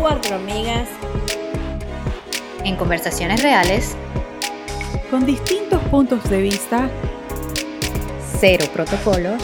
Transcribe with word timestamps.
Cuatro 0.00 0.36
amigas 0.36 0.88
en 2.64 2.76
conversaciones 2.76 3.42
reales, 3.42 3.96
con 5.10 5.24
distintos 5.24 5.80
puntos 5.84 6.28
de 6.28 6.42
vista, 6.42 6.90
cero 8.40 8.66
protocolo, 8.72 9.36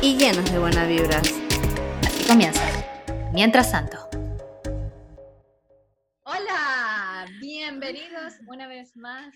y 0.00 0.16
llenos 0.16 0.50
de 0.50 0.58
buenas 0.58 0.88
vibras. 0.88 1.34
Así 2.06 2.24
comienza. 2.26 2.62
Mientras 3.32 3.70
tanto. 3.70 4.08
Hola, 6.24 7.26
bienvenidos 7.40 8.34
una 8.46 8.66
vez 8.66 8.96
más 8.96 9.34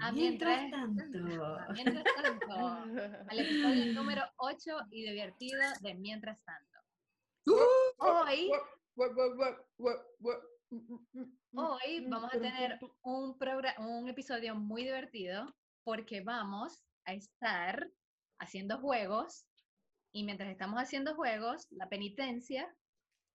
a 0.00 0.12
mientras, 0.12 0.70
tanto. 0.70 1.02
a 1.58 1.72
mientras 1.72 2.04
tanto, 2.04 2.46
al 3.30 3.38
episodio 3.38 3.92
número 3.92 4.22
8 4.36 4.58
y 4.90 5.02
divertido 5.10 5.60
de 5.80 5.94
Mientras 5.94 6.38
tanto. 6.44 6.78
Hoy, 7.98 8.50
hoy 11.54 12.06
vamos 12.08 12.30
a 12.34 12.38
tener 12.40 12.78
un, 13.02 13.38
progra- 13.38 13.74
un 13.78 14.08
episodio 14.08 14.54
muy 14.54 14.84
divertido 14.84 15.46
porque 15.84 16.20
vamos 16.20 16.82
a 17.06 17.14
estar 17.14 17.88
haciendo 18.38 18.78
juegos 18.78 19.46
y 20.12 20.24
mientras 20.24 20.50
estamos 20.50 20.80
haciendo 20.80 21.14
juegos, 21.14 21.66
la 21.70 21.88
penitencia, 21.88 22.72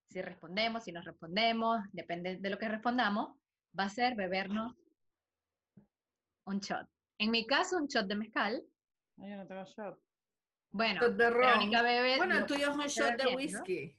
si 0.10 0.22
respondemos, 0.22 0.84
si 0.84 0.92
nos 0.92 1.06
respondemos, 1.06 1.80
depende 1.92 2.38
de 2.38 2.50
lo 2.50 2.58
que 2.58 2.68
respondamos, 2.70 3.36
va 3.78 3.86
a 3.86 3.90
ser 3.90 4.16
bebernos 4.16 4.74
un 6.46 6.60
shot. 6.60 6.88
En 7.18 7.32
mi 7.32 7.46
caso, 7.46 7.78
un 7.78 7.88
shot 7.88 8.08
de 8.08 8.16
mezcal. 8.16 8.64
Ay, 9.22 9.30
yo 9.30 9.38
no 9.38 9.48
tengo 9.48 9.64
shot. 9.66 10.00
Bueno, 10.72 11.02
Shot 11.02 11.16
de 11.16 11.30
ron. 11.30 11.42
Verónica 11.42 11.82
bebe. 11.82 12.18
Bueno, 12.18 12.38
el 12.38 12.46
tuyo 12.46 12.72
es 12.72 12.76
un 12.76 12.88
shot 12.88 13.16
de 13.16 13.36
whisky. 13.36 13.98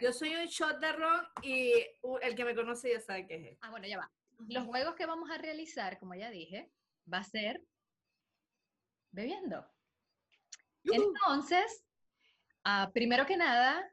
Yo 0.00 0.12
soy 0.12 0.34
un 0.34 0.46
shot 0.46 0.80
de 0.80 0.92
ron 0.92 1.24
y 1.42 1.72
uh, 2.02 2.18
el 2.18 2.34
que 2.34 2.44
me 2.44 2.54
conoce 2.54 2.92
ya 2.92 3.00
sabe 3.00 3.26
qué 3.26 3.50
es. 3.50 3.58
Ah, 3.60 3.70
bueno, 3.70 3.86
ya 3.86 3.98
va. 3.98 4.10
Los 4.48 4.66
juegos 4.66 4.96
que 4.96 5.06
vamos 5.06 5.30
a 5.30 5.38
realizar, 5.38 5.98
como 5.98 6.14
ya 6.14 6.30
dije, 6.30 6.70
va 7.12 7.18
a 7.18 7.24
ser 7.24 7.62
bebiendo. 9.12 9.64
Entonces, 10.84 11.84
ah, 12.64 12.90
primero 12.92 13.24
que 13.26 13.36
nada, 13.36 13.88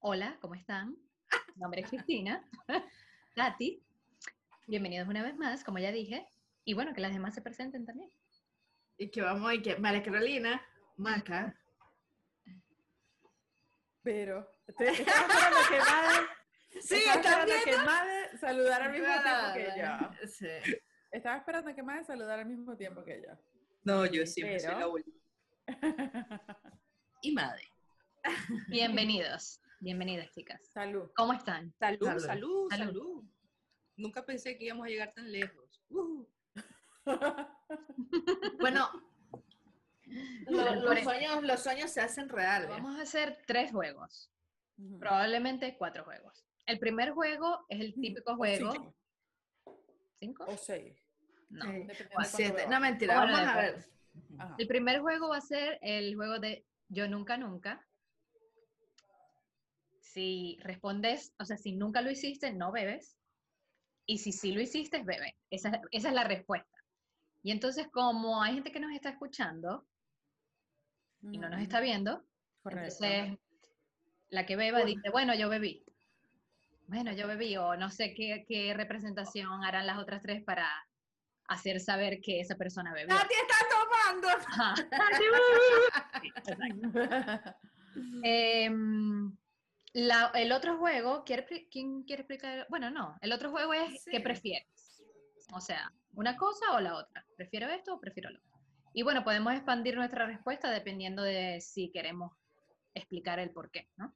hola, 0.00 0.38
¿cómo 0.40 0.54
están? 0.54 0.96
Mi 1.54 1.60
nombre 1.60 1.82
es 1.82 1.88
Cristina, 1.88 2.42
Tati. 3.34 3.82
Bienvenidos 4.66 5.08
una 5.08 5.22
vez 5.22 5.36
más, 5.36 5.62
como 5.62 5.78
ya 5.78 5.92
dije. 5.92 6.26
Y 6.68 6.74
bueno, 6.74 6.92
que 6.92 7.00
las 7.00 7.12
demás 7.12 7.32
se 7.34 7.40
presenten 7.42 7.86
también. 7.86 8.10
Y 8.98 9.08
que 9.10 9.22
vamos 9.22 9.54
y 9.54 9.62
que 9.62 9.76
María 9.76 10.02
Carolina, 10.02 10.60
Maca. 10.96 11.56
Pero, 14.02 14.50
estoy, 14.66 14.88
estaba 14.88 15.26
esperando 15.26 15.58
que 15.68 15.78
Made, 15.78 16.26
Sí, 16.82 16.94
estaba 16.96 17.14
esperando 17.20 17.54
también. 17.54 17.64
que 17.64 17.76
Made 17.84 18.38
saludara 18.38 18.84
al 18.86 18.92
mismo 18.92 19.06
tiempo 19.22 19.54
que 19.54 19.80
yo. 19.80 20.28
Sí. 20.28 20.78
Estaba 21.12 21.36
esperando 21.38 21.74
que 21.74 21.82
Made 21.82 22.04
saludara 22.04 22.42
al 22.42 22.48
mismo 22.48 22.76
tiempo 22.76 23.04
que 23.04 23.22
yo. 23.22 23.32
No, 23.84 24.04
yo 24.06 24.26
siempre 24.26 24.58
soy 24.58 24.68
Pero- 24.70 24.80
la 24.80 24.88
última. 24.88 25.16
Y 27.22 27.32
madre. 27.32 27.62
Bienvenidos, 28.68 29.60
bienvenidas, 29.80 30.30
chicas. 30.32 30.60
Salud. 30.72 31.10
¿Cómo 31.14 31.32
están? 31.32 31.72
Salud, 31.78 32.04
Salud. 32.06 32.20
salud, 32.26 32.68
Salud. 32.70 32.86
salud. 32.86 33.24
Nunca 33.96 34.24
pensé 34.26 34.58
que 34.58 34.64
íbamos 34.64 34.86
a 34.86 34.88
llegar 34.90 35.12
tan 35.14 35.30
lejos. 35.30 35.80
Uh. 35.90 36.26
Bueno, 38.60 38.88
lo- 40.46 40.74
los, 40.76 41.00
sueños, 41.00 41.42
los 41.42 41.62
sueños 41.62 41.90
se 41.90 42.00
hacen 42.00 42.28
reales. 42.28 42.68
Vamos 42.70 42.98
a 42.98 43.02
hacer 43.02 43.42
tres 43.46 43.70
juegos, 43.72 44.30
probablemente 44.98 45.76
cuatro 45.76 46.04
juegos. 46.04 46.44
El 46.66 46.78
primer 46.78 47.10
juego 47.12 47.64
es 47.68 47.80
el 47.80 47.94
típico 47.94 48.36
juego. 48.36 48.72
Cinco. 48.72 48.94
¿Cinco? 50.18 50.44
O 50.48 50.56
seis. 50.56 50.96
No. 51.48 51.64
Sí. 51.64 51.86
Siete. 52.24 52.66
No, 52.66 52.80
mentira, 52.80 53.16
vamos 53.16 53.38
a 53.40 53.56
ver. 53.56 53.84
Ajá. 54.38 54.54
El 54.58 54.66
primer 54.66 55.00
juego 55.00 55.28
va 55.28 55.36
a 55.36 55.40
ser 55.42 55.78
el 55.82 56.14
juego 56.16 56.38
de 56.40 56.64
Yo 56.88 57.06
Nunca 57.08 57.36
Nunca. 57.36 57.86
Si 60.00 60.58
respondes, 60.62 61.34
o 61.38 61.44
sea, 61.44 61.56
si 61.56 61.72
nunca 61.72 62.00
lo 62.00 62.10
hiciste, 62.10 62.52
no 62.52 62.72
bebes. 62.72 63.16
Y 64.06 64.18
si 64.18 64.32
sí 64.32 64.52
lo 64.52 64.60
hiciste, 64.60 65.02
bebe. 65.02 65.36
Esa, 65.50 65.80
esa 65.90 66.08
es 66.08 66.14
la 66.14 66.24
respuesta. 66.24 66.75
Y 67.46 67.52
entonces, 67.52 67.86
como 67.92 68.42
hay 68.42 68.54
gente 68.54 68.72
que 68.72 68.80
nos 68.80 68.90
está 68.90 69.08
escuchando 69.10 69.86
y 71.30 71.38
no 71.38 71.48
nos 71.48 71.62
está 71.62 71.78
viendo, 71.78 72.24
Correcto. 72.60 73.04
entonces 73.04 73.38
la 74.30 74.44
que 74.44 74.56
beba 74.56 74.82
dice, 74.84 75.10
bueno, 75.10 75.32
yo 75.32 75.48
bebí. 75.48 75.84
Bueno, 76.88 77.12
yo 77.12 77.28
bebí, 77.28 77.56
o 77.56 77.76
no 77.76 77.88
sé 77.88 78.14
qué, 78.14 78.44
qué 78.48 78.74
representación 78.74 79.62
harán 79.62 79.86
las 79.86 79.98
otras 79.98 80.22
tres 80.22 80.42
para 80.42 80.68
hacer 81.46 81.78
saber 81.78 82.20
que 82.20 82.40
esa 82.40 82.56
persona 82.56 82.92
bebió. 82.92 83.14
Tati 83.16 83.34
está 83.34 83.54
tomando. 83.70 84.28
Em, 88.24 89.36
la- 89.94 90.32
el 90.34 90.50
otro 90.50 90.78
juego, 90.78 91.22
¿quiere, 91.24 91.44
pri- 91.44 91.68
¿quién 91.70 92.02
quiere 92.02 92.22
explicar? 92.22 92.66
Bueno, 92.68 92.90
no, 92.90 93.16
el 93.20 93.30
otro 93.32 93.50
juego 93.52 93.72
es 93.72 94.04
¿qué 94.10 94.16
Sí. 94.18 94.22
prefieres? 94.22 94.66
O 95.52 95.60
sea, 95.60 95.92
una 96.14 96.36
cosa 96.36 96.74
o 96.74 96.80
la 96.80 96.96
otra. 96.96 97.24
¿Prefiero 97.36 97.68
esto 97.68 97.94
o 97.94 98.00
prefiero 98.00 98.30
lo 98.30 98.38
otro? 98.38 98.50
Y 98.92 99.02
bueno, 99.02 99.24
podemos 99.24 99.52
expandir 99.52 99.96
nuestra 99.96 100.26
respuesta 100.26 100.70
dependiendo 100.70 101.22
de 101.22 101.60
si 101.60 101.90
queremos 101.90 102.32
explicar 102.94 103.38
el 103.38 103.50
por 103.50 103.70
qué, 103.70 103.88
¿no? 103.96 104.14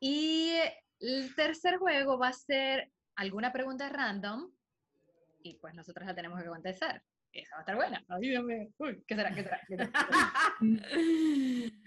Y 0.00 0.52
el 1.00 1.34
tercer 1.34 1.78
juego 1.78 2.18
va 2.18 2.28
a 2.28 2.32
ser 2.32 2.92
alguna 3.16 3.52
pregunta 3.52 3.88
random 3.88 4.52
y 5.42 5.54
pues 5.54 5.74
nosotros 5.74 6.06
la 6.06 6.14
tenemos 6.14 6.40
que 6.42 6.48
contestar. 6.48 7.02
Esa 7.32 7.56
va 7.56 7.60
a 7.60 7.62
estar 7.62 7.76
buena. 7.76 8.04
Ay, 8.08 8.28
Dios 8.28 8.44
mío. 8.44 8.68
Uy, 8.78 9.02
¿qué 9.06 9.14
será? 9.14 9.34
¿Qué 9.34 9.42
será? 9.42 9.60
¿Qué 9.66 9.76
será? 9.76 9.92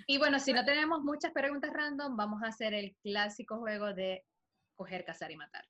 Y 0.08 0.18
bueno, 0.18 0.40
si 0.40 0.54
no 0.54 0.66
tenemos 0.66 1.02
muchas 1.04 1.32
preguntas 1.32 1.72
random, 1.72 2.16
vamos 2.16 2.44
a 2.44 2.48
hacer 2.48 2.74
el 2.74 2.96
clásico 3.04 3.60
juego 3.60 3.94
de 3.94 4.26
coger, 4.76 5.06
cazar 5.06 5.32
y 5.32 5.38
matar. 5.38 5.66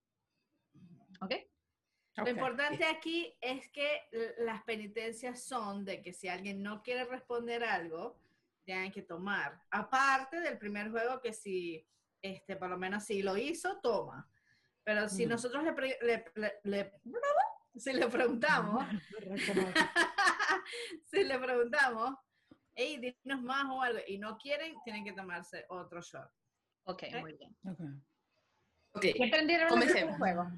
¿Ok? 1.22 1.36
Lo 2.18 2.24
Ok. 2.24 2.30
importante 2.30 2.84
aquí 2.86 3.34
es 3.40 3.70
que 3.70 4.02
las 4.40 4.64
penitencias 4.64 5.44
son 5.44 5.86
de 5.86 6.02
que 6.02 6.12
si 6.14 6.28
alguien 6.28 6.62
no 6.62 6.82
quiere 6.84 7.06
responder 7.06 7.64
algo, 7.64 8.18
tienen 8.66 8.92
que 8.92 9.02
tomar. 9.02 9.62
Aparte 9.72 10.40
del 10.42 10.58
primer 10.58 10.92
juego 10.92 11.22
que 11.22 11.32
si, 11.34 11.88
este, 12.22 12.56
por 12.58 12.70
lo 12.70 12.78
menos 12.78 13.06
si 13.06 13.22
lo 13.24 13.38
hizo, 13.38 13.80
toma. 13.80 14.30
Pero 14.84 15.08
si 15.08 15.24
Ujú. 15.24 15.32
nosotros 15.32 15.64
le, 15.64 15.72
le- 16.02 16.26
le- 16.36 16.60
le- 16.64 16.94
si 17.76 17.94
le 17.94 18.08
preguntamos, 18.08 18.84
si 21.06 21.24
le 21.24 21.40
preguntamos, 21.40 22.16
hey, 22.76 22.98
dinos 23.24 23.42
más 23.42 23.66
o 23.70 23.82
algo, 23.82 24.00
y 24.08 24.18
no 24.18 24.38
quieren, 24.38 24.76
tienen 24.84 25.06
que 25.06 25.14
tomarse 25.14 25.66
otro 25.70 26.02
shot. 26.02 26.30
Ok, 26.84 27.04
Ok. 27.14 27.22
muy 27.22 27.34
bien. 27.34 27.56
Ok. 27.66 27.80
Ok, 28.94 29.02
¿Qué 29.16 29.24
aprendieron 29.28 29.68
el 29.68 29.70
Comencemos. 29.70 30.18
juego? 30.18 30.52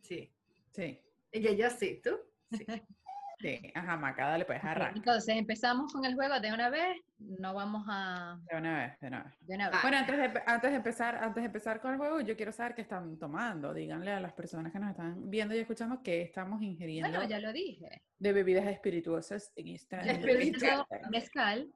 Sí. 0.00 0.31
Sí. 0.72 1.00
Y 1.32 1.56
yo 1.56 1.70
sí, 1.70 2.00
¿tú? 2.02 2.18
Sí. 2.50 2.66
Sí. 3.42 3.60
Ajá, 3.74 3.96
Maca, 3.96 4.28
dale 4.28 4.44
pues, 4.44 4.62
arranca. 4.62 4.92
Entonces, 4.94 5.34
empezamos 5.36 5.92
con 5.92 6.04
el 6.04 6.14
juego 6.14 6.38
de 6.38 6.52
una 6.52 6.70
vez. 6.70 6.96
No 7.18 7.52
vamos 7.54 7.84
a... 7.88 8.38
De 8.48 8.56
una 8.56 8.78
vez, 8.78 9.00
de 9.00 9.08
una 9.08 9.24
vez. 9.24 9.34
De 9.40 9.54
una 9.56 9.68
vez. 9.68 9.82
Bueno, 9.82 9.96
antes 9.96 10.16
de, 10.16 10.42
antes 10.46 10.70
de 10.70 10.76
empezar, 10.76 11.16
antes 11.16 11.42
de 11.42 11.46
empezar 11.46 11.80
con 11.80 11.90
el 11.90 11.98
juego, 11.98 12.20
yo 12.20 12.36
quiero 12.36 12.52
saber 12.52 12.76
qué 12.76 12.82
están 12.82 13.18
tomando. 13.18 13.74
Díganle 13.74 14.12
a 14.12 14.20
las 14.20 14.32
personas 14.32 14.72
que 14.72 14.78
nos 14.78 14.90
están 14.90 15.28
viendo 15.28 15.56
y 15.56 15.58
escuchando 15.58 16.00
que 16.04 16.22
estamos 16.22 16.62
ingiriendo 16.62 17.10
Bueno, 17.10 17.28
ya 17.28 17.40
lo 17.40 17.52
dije. 17.52 18.04
de 18.16 18.32
bebidas 18.32 18.66
espirituosas 18.66 19.52
en 19.56 19.68
este 19.68 19.96
bebiendo 19.96 20.86
mezcal 21.10 21.68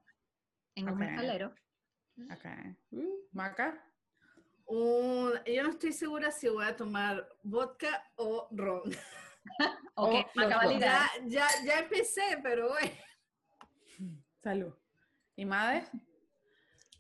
en 0.77 0.89
un 0.89 0.99
mezcalero. 0.99 1.53
Ok. 2.31 2.45
Uh, 2.93 3.27
Maca. 3.33 3.86
Un- 4.67 5.33
yo 5.47 5.63
no 5.63 5.71
estoy 5.71 5.93
segura 5.93 6.31
si 6.31 6.49
voy 6.49 6.65
a 6.67 6.77
tomar 6.77 7.29
vodka 7.43 8.05
o 8.17 8.49
ron. 8.51 8.83
Ok, 9.95 10.13
O. 10.35 10.79
Ya, 10.81 11.09
ya, 11.27 11.47
ya 11.65 11.79
empecé, 11.79 12.41
pero 12.43 12.69
bueno. 12.71 12.91
Salud. 14.43 14.75
¿Y 15.37 15.45
Made? 15.45 15.87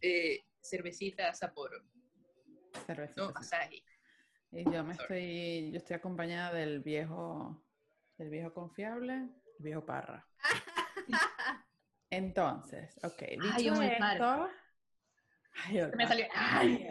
eh, 0.01 0.45
cervecita 0.63 1.35
Sapporo, 1.35 1.83
Cerveza. 2.87 3.15
no 3.17 3.33
Asahi. 3.35 3.83
Y 4.53 4.65
yo 4.71 4.85
me 4.85 4.95
estoy, 4.95 5.73
yo 5.73 5.79
estoy 5.79 5.97
acompañada 5.97 6.53
del 6.55 6.81
viejo, 6.81 7.67
del 8.17 8.31
viejo 8.31 8.55
confiable, 8.55 9.15
el 9.15 9.65
viejo 9.65 9.85
parra. 9.85 10.27
Entonces, 12.11 12.97
ok, 13.03 13.23
dicho 13.43 13.75
Ay, 13.75 13.99
esto. 14.01 14.51
Ay, 15.65 15.81
Me 15.97 16.07
salió. 16.07 16.27
Ay, 16.35 16.87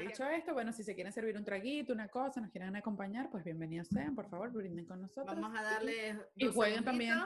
dicho 0.00 0.24
esto, 0.28 0.52
bueno, 0.54 0.72
si 0.72 0.82
se 0.82 0.94
quieren 0.94 1.12
servir 1.12 1.36
un 1.36 1.44
traguito, 1.44 1.92
una 1.92 2.08
cosa, 2.08 2.40
nos 2.40 2.50
quieren 2.50 2.74
acompañar, 2.76 3.30
pues 3.30 3.44
bienvenidos 3.44 3.88
sean, 3.88 4.14
por 4.14 4.28
favor, 4.28 4.50
brinden 4.52 4.86
con 4.86 5.00
nosotros. 5.02 5.34
Vamos 5.34 5.58
a 5.58 5.62
darle. 5.62 6.16
Y 6.36 6.46
jueguen 6.46 6.84
también. 6.84 7.18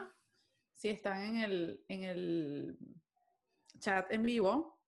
si 0.75 0.89
están 0.89 1.21
en 1.23 1.37
el, 1.37 1.83
en 1.87 2.03
el 2.03 2.77
chat 3.79 4.11
en 4.11 4.23
vivo, 4.23 4.81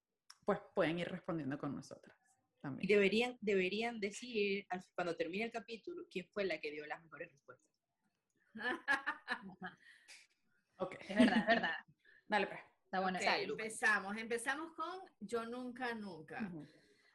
pues 0.45 0.59
pueden 0.73 0.99
ir 0.99 1.07
respondiendo 1.09 1.57
con 1.57 1.75
nosotras 1.75 2.15
Y 2.57 2.61
también. 2.61 2.87
deberían, 2.87 3.37
deberían 3.41 3.99
decir, 3.99 4.65
cuando 4.95 5.15
termine 5.15 5.45
el 5.45 5.51
capítulo, 5.51 6.03
quién 6.09 6.27
fue 6.33 6.45
la 6.45 6.59
que 6.59 6.71
dio 6.71 6.85
las 6.87 7.01
mejores 7.03 7.31
respuestas. 7.31 7.67
Ok. 10.77 10.95
Es 11.01 11.15
verdad, 11.15 11.37
es 11.37 11.45
verdad. 11.45 11.75
Dale, 12.27 12.47
pues. 12.47 12.59
Está 12.91 13.39
empezamos. 13.39 14.17
Empezamos 14.17 14.73
con 14.73 14.99
Yo 15.21 15.45
Nunca 15.45 15.93
Nunca. 15.93 16.51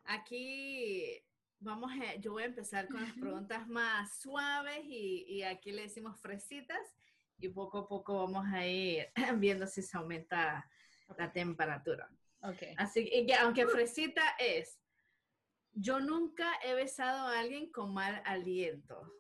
Aquí 0.05 1.23
vamos 1.61 1.93
a, 1.93 2.15
yo 2.15 2.33
voy 2.33 2.45
a 2.45 2.47
empezar 2.47 2.89
con 2.89 3.03
las 3.03 3.13
preguntas 3.13 3.69
más 3.69 4.19
suaves 4.19 4.81
y, 4.85 5.27
y 5.29 5.43
aquí 5.43 5.73
le 5.73 5.83
decimos 5.83 6.19
fresitas 6.19 6.81
y 7.39 7.51
poco 7.51 7.81
a 7.81 7.89
poco 7.89 8.25
vamos 8.25 8.47
a 8.55 8.67
ir 8.67 9.13
viendo 9.37 9.67
si 9.67 9.83
se 9.83 9.99
aumenta 9.99 10.67
la 11.19 11.31
temperatura. 11.31 12.11
Ok. 12.41 12.63
Así 12.79 13.27
que 13.27 13.35
aunque 13.35 13.67
fresita 13.67 14.23
es, 14.39 14.81
yo 15.75 16.01
nunca 16.01 16.51
he 16.65 16.73
besado 16.73 17.27
a 17.27 17.41
alguien 17.41 17.71
con 17.71 17.93
mal 17.93 18.23
aliento. 18.25 19.13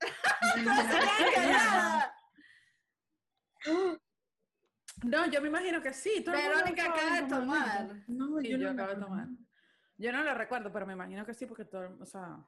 No, 5.04 5.26
yo 5.26 5.40
me 5.40 5.48
imagino 5.48 5.80
que 5.80 5.92
sí. 5.94 6.22
todo 6.24 6.34
Verónica 6.34 6.84
acaba 6.84 7.20
de 7.20 7.28
tomar. 7.28 7.88
No, 8.08 8.40
Sí, 8.40 8.50
yo, 8.50 8.58
yo, 8.58 8.72
no 8.72 8.82
acabo 8.82 8.94
de 8.98 9.06
tomar. 9.06 9.28
Yo 9.96 10.12
no 10.12 10.24
lo 10.24 10.34
recuerdo, 10.34 10.72
pero 10.72 10.86
me 10.86 10.92
imagino 10.94 11.24
que 11.24 11.34
sí, 11.34 11.46
porque 11.46 11.64
todo, 11.64 11.96
o 12.00 12.06
sea... 12.06 12.38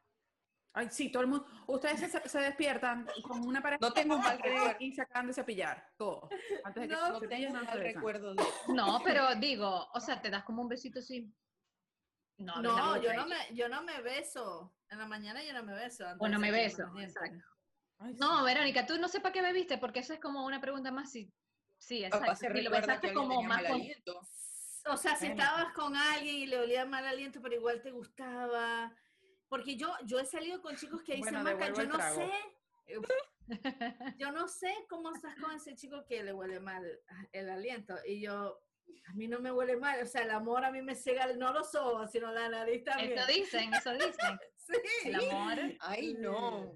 Ay, 0.75 0.89
sí, 0.91 1.13
todo 1.13 1.23
el 1.23 1.29
mundo... 1.29 1.47
Ustedes 1.67 2.01
se, 2.01 2.29
se 2.29 2.39
despiertan 2.41 3.07
con 3.23 3.47
una 3.47 3.61
pareja 3.61 3.79
No 3.83 3.93
tengo 3.93 4.17
un 4.17 4.23
mal 4.23 4.39
recuerdo. 4.39 4.77
y 4.81 4.93
se 4.95 5.03
acaban 5.03 5.27
de 5.27 5.35
cepillar, 5.35 5.93
todo. 5.99 6.31
Antes 6.65 6.83
de 6.85 6.89
que 6.89 6.95
No, 6.95 7.07
se 7.07 7.13
No 7.13 7.21
cepillen, 7.21 7.41
tengo 7.53 7.53
no 7.53 7.61
besan. 7.61 7.81
recuerdo 7.83 8.35
de 8.35 8.45
No, 8.69 9.01
pero 9.05 9.35
digo, 9.35 9.89
o 9.93 10.01
sea, 10.01 10.23
te 10.23 10.31
das 10.31 10.45
como 10.45 10.63
un 10.63 10.69
besito 10.69 11.01
así. 11.01 11.31
No, 12.39 12.63
No, 12.63 13.01
yo 13.03 13.13
no, 13.13 13.27
me, 13.27 13.37
yo 13.55 13.69
no 13.69 13.83
me 13.83 14.01
beso. 14.01 14.75
En 14.89 14.99
la 14.99 15.07
mañana 15.07 15.43
yo 15.45 15.53
no 15.53 15.63
me 15.63 15.75
beso. 15.75 16.07
antes 16.07 16.27
O 16.27 16.29
no 16.31 16.39
me 16.39 16.51
beso. 16.51 16.85
Exacto. 16.99 17.45
Ay, 18.03 18.15
sí. 18.15 18.19
No, 18.21 18.45
Verónica, 18.45 18.87
tú 18.87 18.99
no 18.99 19.09
sé 19.09 19.21
para 19.21 19.33
qué 19.33 19.43
bebiste, 19.43 19.79
porque 19.79 20.01
eso 20.01 20.13
es 20.13 20.21
como 20.21 20.45
una 20.45 20.61
pregunta 20.61 20.91
más 20.91 21.11
si. 21.13 21.33
Sí, 21.79 22.05
exacto. 22.05 22.37
Si 22.37 22.47
lo 22.63 22.75
alguien 22.75 23.15
como 23.15 23.43
más 23.43 23.63
mal 23.63 23.67
con-. 23.73 23.83
O 24.93 24.97
sea, 24.97 25.17
si 25.17 25.27
estabas 25.27 25.73
con 25.75 25.97
alguien 25.97 26.37
y 26.37 26.47
le 26.47 26.59
olía 26.59 26.85
mal 26.85 27.07
aliento, 27.07 27.41
pero 27.41 27.55
igual 27.55 27.83
te 27.83 27.91
gustaba. 27.91 28.95
Porque 29.49 29.77
yo, 29.77 29.93
yo 30.07 30.19
he 30.19 30.25
salido 30.25 30.61
con 30.63 30.77
chicos 30.77 31.03
que 31.03 31.17
dicen, 31.17 31.35
Bueno, 31.43 31.59
Maca, 31.59 31.73
yo 31.73 31.87
no 31.87 31.97
trago". 31.97 32.17
sé. 32.17 32.31
eh, 32.87 32.99
Yo 34.19 34.33
no 34.33 34.49
sé 34.49 34.73
cómo 34.89 35.13
estás 35.13 35.35
con 35.37 35.53
ese 35.53 35.75
chico 35.75 36.05
que 36.07 36.23
le 36.23 36.33
huele 36.33 36.61
mal 36.61 36.85
el 37.33 37.51
aliento. 37.51 37.97
Y 38.07 38.21
yo, 38.23 38.61
a 39.07 39.13
mí 39.15 39.29
no 39.29 39.41
me 39.41 39.53
huele 39.53 39.77
mal. 39.77 40.01
O 40.03 40.07
sea, 40.07 40.23
el 40.23 40.31
amor 40.31 40.65
a 40.65 40.71
mí 40.71 40.81
me 40.83 40.95
cega, 40.95 41.27
no 41.35 41.53
los 41.53 41.75
ojos, 41.75 42.11
sino 42.11 42.33
la 42.33 42.49
nariz 42.49 42.85
también. 42.85 43.19
Eso 43.19 43.27
dicen, 43.27 43.75
eso 43.75 43.93
dicen. 43.95 44.39
Sí. 44.57 44.77
El 45.07 45.17
amor. 45.17 45.59
Ay, 45.81 46.15
no. 46.15 46.73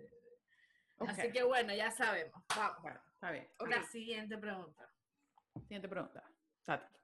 Así 0.98 1.30
que 1.30 1.42
bueno, 1.42 1.74
ya 1.74 1.90
sabemos. 1.90 2.42
Vamos. 2.54 2.82
bueno, 2.82 3.00
está 3.14 3.30
bien. 3.30 3.48
La 3.68 3.82
siguiente 3.84 4.38
pregunta. 4.38 4.90
Siguiente 5.60 5.88
pregunta. 5.88 6.22
Tati. 6.64 6.96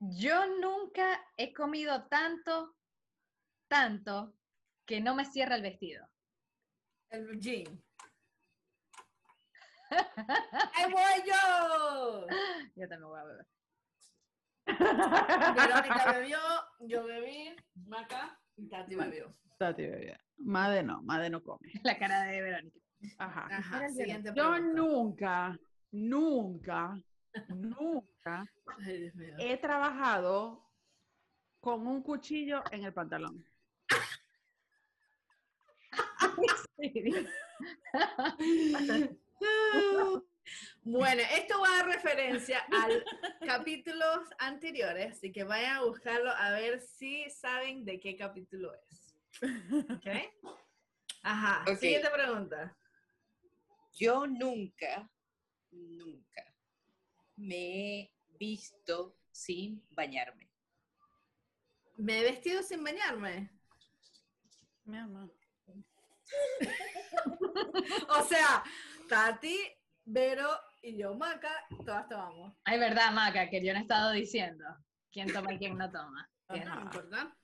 Yo 0.00 0.46
nunca 0.58 1.24
he 1.36 1.52
comido 1.52 2.06
tanto, 2.08 2.74
tanto, 3.68 4.34
que 4.86 5.00
no 5.00 5.14
me 5.14 5.24
cierra 5.24 5.56
el 5.56 5.62
vestido. 5.62 6.08
El 7.10 7.38
jean. 7.38 7.82
¡Ahí 9.90 10.90
voy 10.90 11.26
yo! 11.26 12.26
Yo 12.76 12.88
también 12.88 13.08
voy 13.08 13.20
a 13.20 13.24
beber. 13.24 13.46
Verónica 14.66 16.12
bebió, 16.12 16.38
yo 16.80 17.04
bebí, 17.04 17.56
Maca 17.86 18.39
Tati 18.68 18.94
bebió. 18.94 19.34
Tati, 19.58 19.86
bebé. 19.86 20.18
Made 20.38 20.82
no, 20.82 21.02
Made 21.02 21.30
no 21.30 21.42
come. 21.42 21.72
La 21.84 21.98
cara 21.98 22.22
de 22.24 22.42
Verónica. 22.42 22.78
Ajá. 23.18 23.48
Ajá, 23.50 23.88
siguiente 23.88 24.32
Yo 24.34 24.50
pregunta. 24.50 24.74
nunca, 24.74 25.58
nunca, 25.90 27.02
nunca 27.48 28.44
Ay, 28.78 29.10
he 29.38 29.56
trabajado 29.56 30.66
con 31.60 31.86
un 31.86 32.02
cuchillo 32.02 32.62
en 32.70 32.84
el 32.84 32.92
pantalón. 32.92 33.44
Bueno, 40.82 41.22
esto 41.32 41.60
va 41.60 41.68
a 41.68 41.76
dar 41.76 41.86
referencia 41.86 42.64
al 42.72 43.04
capítulos 43.46 44.28
anteriores, 44.38 45.12
así 45.12 45.30
que 45.30 45.44
vayan 45.44 45.76
a 45.76 45.82
buscarlo 45.82 46.30
a 46.30 46.50
ver 46.52 46.80
si 46.80 47.28
saben 47.30 47.84
de 47.84 48.00
qué 48.00 48.16
capítulo 48.16 48.72
es. 48.74 49.14
¿Ok? 49.90 50.06
Ajá, 51.22 51.76
siguiente 51.76 52.08
pregunta. 52.08 52.76
Yo 53.92 54.26
nunca, 54.26 55.10
nunca 55.70 56.54
me 57.36 58.00
he 58.00 58.12
visto 58.38 59.18
sin 59.30 59.84
bañarme. 59.90 60.50
¿Me 61.96 62.20
he 62.20 62.22
vestido 62.22 62.62
sin 62.62 62.82
bañarme? 62.82 63.50
Mi 64.84 64.96
amor. 64.98 65.34
O 68.08 68.22
sea, 68.24 68.62
Tati, 69.08 69.56
Vero 70.04 70.48
y 70.82 70.96
yo, 70.96 71.14
Maca, 71.14 71.52
todas 71.84 72.08
tomamos. 72.08 72.54
Ay, 72.64 72.78
verdad, 72.78 73.12
Maca, 73.12 73.48
que 73.50 73.64
yo 73.64 73.72
no 73.72 73.78
he 73.78 73.82
estado 73.82 74.12
diciendo 74.12 74.64
quién 75.10 75.32
toma 75.32 75.52
y 75.54 75.58
quién 75.58 75.76
no 75.76 75.90
toma. 75.90 76.30
Ajá. 76.48 76.74
¿No 76.76 76.82
importa? 76.82 77.36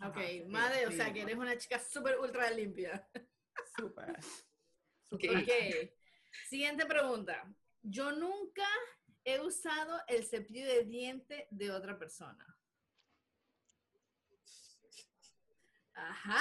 Ok, 0.00 0.16
Ajá, 0.16 0.26
sí, 0.28 0.44
madre, 0.46 0.86
o 0.86 0.90
sí, 0.90 0.96
sea 0.96 1.12
que 1.12 1.22
eres 1.22 1.36
una 1.36 1.56
chica 1.56 1.78
súper 1.78 2.18
ultra 2.18 2.50
limpia. 2.50 3.08
Súper. 3.76 4.18
Ok. 5.10 5.24
Ok. 5.42 5.92
Siguiente 6.48 6.84
pregunta. 6.86 7.44
Yo 7.82 8.10
nunca 8.12 8.66
he 9.24 9.40
usado 9.40 10.00
el 10.08 10.24
cepillo 10.24 10.66
de 10.66 10.84
diente 10.84 11.46
de 11.50 11.70
otra 11.70 11.98
persona. 11.98 12.44
Ajá. 15.94 16.40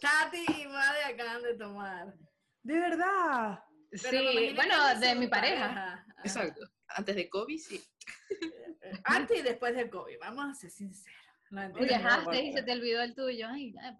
Tati 0.00 0.44
y 0.60 0.66
Madre 0.66 1.04
acaban 1.04 1.42
de 1.42 1.54
tomar. 1.54 2.14
De 2.62 2.78
verdad. 2.78 3.58
Pero 3.90 4.30
Sí, 4.30 4.52
bueno, 4.54 4.98
de 5.00 5.14
mi 5.14 5.26
pareja. 5.28 5.66
Ajá. 5.66 6.06
Exacto. 6.24 6.60
Antes 6.88 7.16
de 7.16 7.28
COVID, 7.28 7.58
sí. 7.58 7.82
Antes 9.04 9.38
y 9.38 9.42
después 9.42 9.74
del 9.74 9.90
COVID, 9.90 10.18
vamos 10.20 10.50
a 10.50 10.54
ser 10.54 10.70
sinceros. 10.70 11.18
No, 11.50 11.68
viajaste 11.74 12.42
y 12.42 12.52
se 12.54 12.62
te 12.62 12.72
olvidó 12.72 13.02
el 13.02 13.14
tuyo. 13.14 13.46
Ay, 13.50 13.72
ya. 13.74 13.94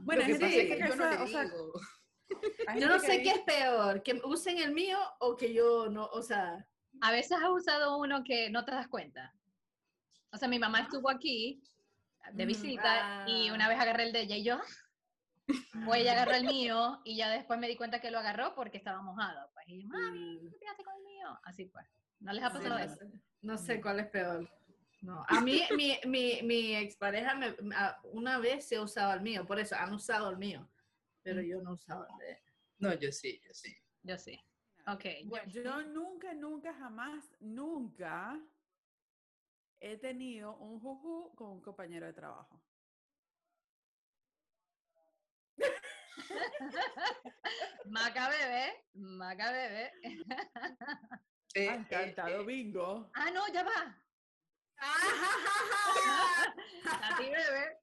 Bueno, 0.00 0.22
es 0.22 0.38
que 0.38 0.78
yo 0.88 0.96
no 0.96 1.22
o 1.22 1.26
sea, 1.28 1.44
Yo 2.80 2.88
no 2.88 2.98
sé 2.98 3.22
qué 3.22 3.30
es 3.30 3.40
peor, 3.40 4.02
que 4.02 4.20
usen 4.24 4.58
el 4.58 4.72
mío 4.72 4.98
o 5.20 5.36
que 5.36 5.54
yo 5.54 5.88
no, 5.88 6.06
o 6.06 6.20
sea, 6.22 6.66
A 7.00 7.12
veces 7.12 7.32
has 7.40 7.48
usado 7.50 7.98
uno 7.98 8.24
que 8.24 8.50
no 8.50 8.64
te 8.64 8.72
das 8.72 8.88
cuenta. 8.88 9.32
O 10.32 10.36
sea, 10.36 10.48
mi 10.48 10.58
mamá 10.58 10.80
estuvo 10.80 11.08
aquí 11.10 11.62
de 12.32 12.42
Ujú. 12.44 12.48
visita 12.48 13.24
y 13.28 13.48
Ah. 13.48 13.54
una 13.54 13.68
vez 13.68 13.78
agarré 13.78 14.04
el 14.04 14.12
de 14.12 14.22
ella 14.22 14.36
y 14.36 14.42
yo, 14.44 14.60
o 15.88 15.94
ella 15.94 16.12
agarró 16.12 16.32
el 16.32 16.44
mío 16.54 17.00
y 17.04 17.16
ya 17.16 17.30
después 17.30 17.58
me 17.58 17.68
di 17.68 17.76
cuenta 17.76 18.00
que 18.00 18.10
lo 18.10 18.18
agarró 18.18 18.54
porque 18.54 18.78
estaba 18.78 19.02
mojado. 19.02 19.50
Pues, 19.54 19.66
y 19.68 19.82
yo, 19.82 19.88
mami, 19.88 20.36
Mm. 20.40 20.50
¿qué 20.50 20.58
te 20.58 20.68
haces 20.68 20.84
con 20.84 20.94
el 20.96 21.02
mío? 21.04 21.38
Así 21.44 21.66
pues. 21.66 21.86
¿No 22.20 22.32
les 22.32 22.42
ha 22.42 22.50
Sí, 22.50 22.56
pasado 22.56 22.78
no, 22.78 22.84
eso? 22.84 22.96
sé, 22.96 23.20
no 23.42 23.58
sé 23.58 23.80
cuál 23.80 24.00
es 24.00 24.06
peor. 24.08 24.48
No. 25.02 25.24
A 25.28 25.40
mí, 25.42 25.60
mi, 25.76 25.98
mi, 26.06 26.40
mi 26.42 26.74
expareja 26.76 27.34
me, 27.34 27.54
una 28.04 28.38
vez 28.38 28.66
se 28.66 28.80
usaba 28.80 29.12
el 29.14 29.20
mío, 29.20 29.46
por 29.46 29.58
eso 29.58 29.76
han 29.76 29.92
usado 29.92 30.30
el 30.30 30.38
mío, 30.38 30.70
pero 31.22 31.42
yo 31.42 31.60
no 31.60 31.72
usaba 31.74 32.06
el 32.10 32.18
de 32.18 32.32
él. 32.32 32.38
No, 32.78 32.94
yo 32.94 33.12
sí, 33.12 33.38
yo 33.46 33.52
sí. 33.52 33.76
Yo 34.02 34.16
sí. 34.18 34.40
Ok. 34.86 35.04
Bueno, 35.26 35.50
yo 35.50 35.82
nunca, 35.82 36.32
nunca, 36.34 36.72
jamás, 36.74 37.24
nunca 37.40 38.40
he 39.80 39.96
tenido 39.98 40.56
un 40.56 40.80
juju 40.80 41.34
con 41.34 41.50
un 41.50 41.60
compañero 41.60 42.06
de 42.06 42.12
trabajo. 42.14 42.62
Maca 47.86 48.28
bebé, 48.28 48.84
Maca 48.94 49.52
bebé. 49.52 49.92
Eh, 50.02 51.68
Ah, 51.68 51.74
eh, 51.74 51.74
encantado, 51.74 52.40
eh, 52.40 52.44
bingo. 52.44 53.10
Ah, 53.14 53.30
no, 53.30 53.46
ya 53.52 53.62
va. 53.62 53.96
Tati 56.82 57.30
bebé. 57.30 57.78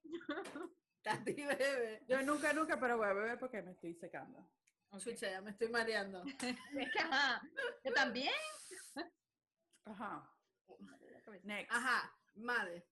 Tati 1.01 1.33
bebé. 1.33 2.03
Yo 2.07 2.21
nunca, 2.21 2.51
nunca, 2.53 2.79
pero 2.79 2.97
voy 2.97 3.07
a 3.07 3.13
beber 3.13 3.39
porque 3.39 3.61
me 3.61 3.71
estoy 3.71 3.93
secando. 3.95 4.49
Chucha, 4.99 5.31
ya 5.31 5.41
me 5.41 5.51
estoy 5.51 5.69
mareando. 5.69 6.21
Es 6.77 6.91
que, 6.91 6.99
ajá, 6.99 7.41
yo 7.83 7.93
también. 7.93 8.33
Ajá. 9.85 10.27
Next. 11.43 11.71
Ajá, 11.71 12.13
madre. 12.35 12.85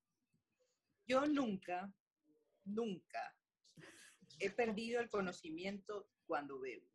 Yo 1.06 1.26
nunca, 1.26 1.92
nunca 2.64 3.36
he 4.40 4.50
perdido 4.50 5.00
el 5.02 5.10
conocimiento 5.10 6.08
cuando 6.26 6.60
bebo. 6.60 6.86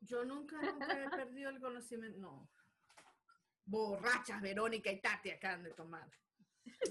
Yo 0.00 0.24
nunca, 0.24 0.60
nunca 0.60 1.02
he 1.04 1.08
perdido 1.10 1.50
el 1.50 1.60
conocimiento. 1.60 2.18
No. 2.18 2.50
Borrachas, 3.66 4.40
Verónica 4.42 4.90
y 4.90 5.00
Tati 5.00 5.30
acaban 5.30 5.62
de 5.64 5.70
tomar. 5.70 6.06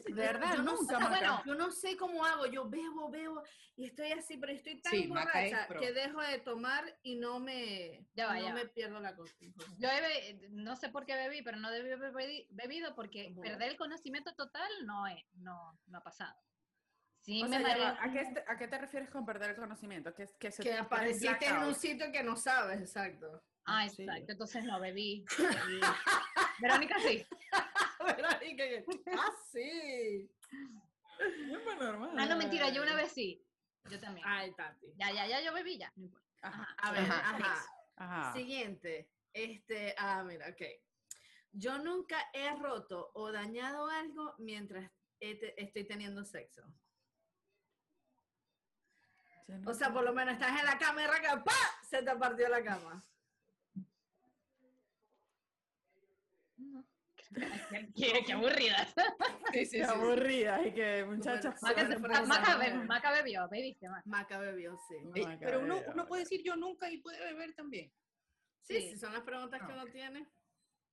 De 0.05 0.13
verdad, 0.13 0.55
yo 0.57 0.63
no 0.63 0.75
nunca, 0.75 0.99
Maca. 0.99 1.09
bueno, 1.09 1.43
yo 1.45 1.55
no 1.55 1.71
sé 1.71 1.97
cómo 1.97 2.23
hago, 2.25 2.45
yo 2.45 2.69
bebo, 2.69 3.09
bebo 3.09 3.41
y 3.75 3.85
estoy 3.85 4.11
así, 4.11 4.37
pero 4.37 4.53
estoy 4.53 4.79
tan 4.81 4.91
Sí, 4.91 5.07
Maca 5.07 5.43
es 5.45 5.51
borracha 5.51 5.79
que 5.79 5.91
dejo 5.93 6.21
de 6.21 6.39
tomar 6.39 6.99
y 7.01 7.15
no 7.15 7.39
me, 7.39 8.07
Ya 8.13 8.27
va, 8.27 8.35
no 8.35 8.41
ya 8.47 8.53
me 8.53 8.63
va. 8.65 8.71
pierdo 8.71 8.99
la 8.99 9.15
cosa. 9.15 9.33
Yo 9.79 9.89
he 9.89 10.01
be- 10.01 10.49
no 10.51 10.75
sé 10.75 10.89
por 10.89 11.05
qué 11.07 11.15
bebí, 11.15 11.41
pero 11.41 11.57
no 11.57 11.71
debí 11.71 11.91
haber 11.91 12.11
bebi- 12.13 12.47
bebido 12.51 12.93
porque 12.93 13.33
perder 13.41 13.69
el 13.71 13.77
conocimiento 13.77 14.35
total 14.35 14.69
no, 14.85 15.07
es, 15.07 15.23
no, 15.33 15.79
no 15.87 15.97
ha 15.97 16.03
pasado. 16.03 16.39
Sí, 17.23 17.41
O 17.41 17.47
me 17.47 17.57
sea, 17.57 17.59
ya 17.59 17.67
mareé. 17.67 17.83
va, 17.85 18.03
¿a, 18.03 18.11
qué 18.11 18.25
te, 18.33 18.43
a 18.51 18.57
qué 18.57 18.67
te 18.67 18.77
refieres 18.77 19.09
con 19.09 19.25
perder 19.25 19.51
el 19.51 19.55
conocimiento? 19.55 20.13
Que, 20.13 20.27
que, 20.37 20.51
se 20.51 20.61
Que 20.61 20.71
te- 20.71 20.77
apareciste 20.77 21.45
en 21.47 21.57
un 21.57 21.73
sitio 21.73 22.11
que 22.11 22.21
no 22.21 22.35
sabes, 22.35 22.81
exacto. 22.81 23.41
Ah, 23.65 23.87
Sí. 23.87 24.03
exacto. 24.03 24.31
Entonces 24.33 24.65
no 24.65 24.77
bebí. 24.81 25.23
bebí. 25.37 25.79
Verónica 26.59 26.99
sí. 26.99 27.25
Verónica, 28.05 28.63
ah, 29.17 29.31
sí. 29.51 30.29
Es 31.19 31.79
normal. 31.79 32.11
Ah, 32.19 32.25
no, 32.25 32.35
mentira, 32.37 32.69
yo 32.69 32.83
una 32.83 32.95
vez 32.95 33.11
sí. 33.13 33.41
Yo 33.89 33.99
también. 34.01 34.25
Ay, 34.27 34.53
Tati. 34.53 34.87
Ya, 34.97 35.11
ya, 35.13 35.25
ya, 35.25 35.41
yo 35.41 35.53
bebí 35.53 35.77
ya. 35.77 35.91
No 35.95 36.03
importa. 36.05 36.27
Ajá. 36.41 36.75
A 36.77 36.91
ver, 36.91 37.01
Ajá. 37.03 37.35
ajá. 37.35 37.65
Ajá. 37.95 38.33
Siguiente. 38.33 39.09
Este, 39.31 39.95
ah, 39.97 40.23
mira, 40.25 40.49
ok. 40.49 40.61
Yo 41.53 41.77
nunca 41.77 42.17
he 42.33 42.53
roto 42.55 43.11
o 43.13 43.31
dañado 43.31 43.87
algo 43.87 44.35
mientras 44.39 44.91
estoy 45.21 45.85
teniendo 45.85 46.25
sexo. 46.25 46.63
No 49.47 49.71
O 49.71 49.73
sea, 49.73 49.91
por 49.93 50.03
lo 50.03 50.13
menos 50.13 50.33
estás 50.33 50.57
en 50.59 50.65
la 50.65 50.77
cama 50.77 51.01
y 51.01 51.05
arranca, 51.05 51.43
¡pa! 51.43 51.53
Se 51.89 52.01
te 52.01 52.15
partió 52.15 52.49
la 52.49 52.63
cama. 52.63 53.03
Qué, 57.95 58.23
qué 58.25 58.33
aburridas. 58.33 58.93
Sí, 59.51 59.65
sí, 59.65 59.77
Qué 59.77 59.83
aburrida 59.85 60.65
y 60.67 60.71
que 60.73 61.03
muchachas. 61.05 61.59
Bueno, 61.61 61.99
Maca, 61.99 62.25
Maca, 62.25 62.53
comer. 62.53 62.73
be- 62.79 62.85
Maca 62.85 63.11
bebió, 63.11 63.49
bebiste, 63.49 63.89
Maca. 63.89 64.03
Maca 64.05 64.39
bebió, 64.39 64.77
sí. 64.87 64.95
No, 65.03 65.15
Eh, 65.15 65.25
Maca, 65.25 65.39
pero 65.45 65.59
uno, 65.61 65.75
bebé, 65.75 65.89
uno 65.93 66.07
puede 66.07 66.23
decir 66.23 66.41
yo 66.43 66.55
nunca 66.55 66.89
y 66.91 66.97
puede 66.99 67.19
beber 67.19 67.53
también. 67.55 67.91
Sí, 68.61 68.79
Sí. 68.81 68.89
sí, 68.91 68.97
son 68.99 69.13
las 69.13 69.23
preguntas 69.23 69.59
que 69.61 69.71
Ah, 69.71 69.75
uno 69.81 69.85
tiene. 69.91 70.21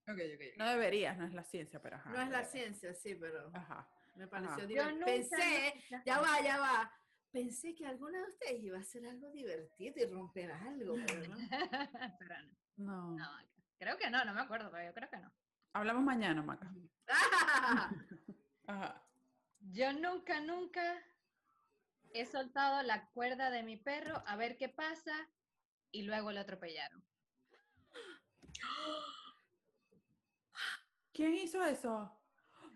Ok, 0.09 0.19
ok. 0.35 0.57
No 0.57 0.69
deberías, 0.71 1.17
no 1.19 1.27
es 1.27 1.35
la 1.35 1.45
ciencia, 1.45 1.81
pero 1.81 1.97
ajá. 1.97 2.11
No 2.11 2.23
es 2.23 2.31
la 2.31 2.45
ciencia, 2.45 2.95
sí, 2.95 3.15
pero 3.15 3.51
Ajá. 3.55 3.89
me 4.17 4.27
pareció 4.27 4.53
Ajá. 4.55 4.61
Yo 4.63 4.67
divertido. 4.69 4.93
nunca- 4.99 5.07
Pensé, 5.07 5.85
ya 6.07 6.21
va, 6.21 6.41
ya 6.43 6.59
va. 6.59 6.93
Pensé 7.33 7.75
que 7.75 7.87
alguna 7.87 8.19
de 8.19 8.25
ustedes 8.29 8.63
iba 8.63 8.79
a 8.79 8.81
hacer 8.81 9.07
algo 9.07 9.31
divertido 9.31 9.95
y 10.03 10.07
romper 10.07 10.51
algo, 10.51 10.97
pero 11.07 11.29
no. 11.29 11.37
Pero 12.19 12.35
no, 12.77 12.77
No. 12.77 13.17
no, 13.17 13.17
Maca. 13.17 13.47
Creo 13.79 13.97
que 13.97 14.11
no, 14.11 14.25
no 14.25 14.35
me 14.35 14.41
acuerdo, 14.43 14.71
pero 14.71 14.85
yo 14.85 14.93
creo 14.95 15.09
que 15.09 15.17
no. 15.19 15.33
Hablamos 15.73 16.03
mañana, 16.03 16.43
Maca. 16.43 16.71
Ah, 17.09 17.91
Ajá. 18.67 19.03
Yo 19.73 19.93
nunca, 19.93 20.41
nunca 20.41 20.83
he 22.13 22.27
soltado 22.27 22.83
la 22.83 23.07
cuerda 23.11 23.51
de 23.51 23.63
mi 23.63 23.77
perro 23.77 24.23
a 24.27 24.37
ver 24.37 24.57
qué 24.57 24.69
pasa 24.69 25.13
y 25.93 26.03
luego 26.03 26.33
lo 26.33 26.41
atropellaron. 26.41 27.05
¿Quién 31.13 31.35
hizo 31.35 31.63
eso? 31.65 32.13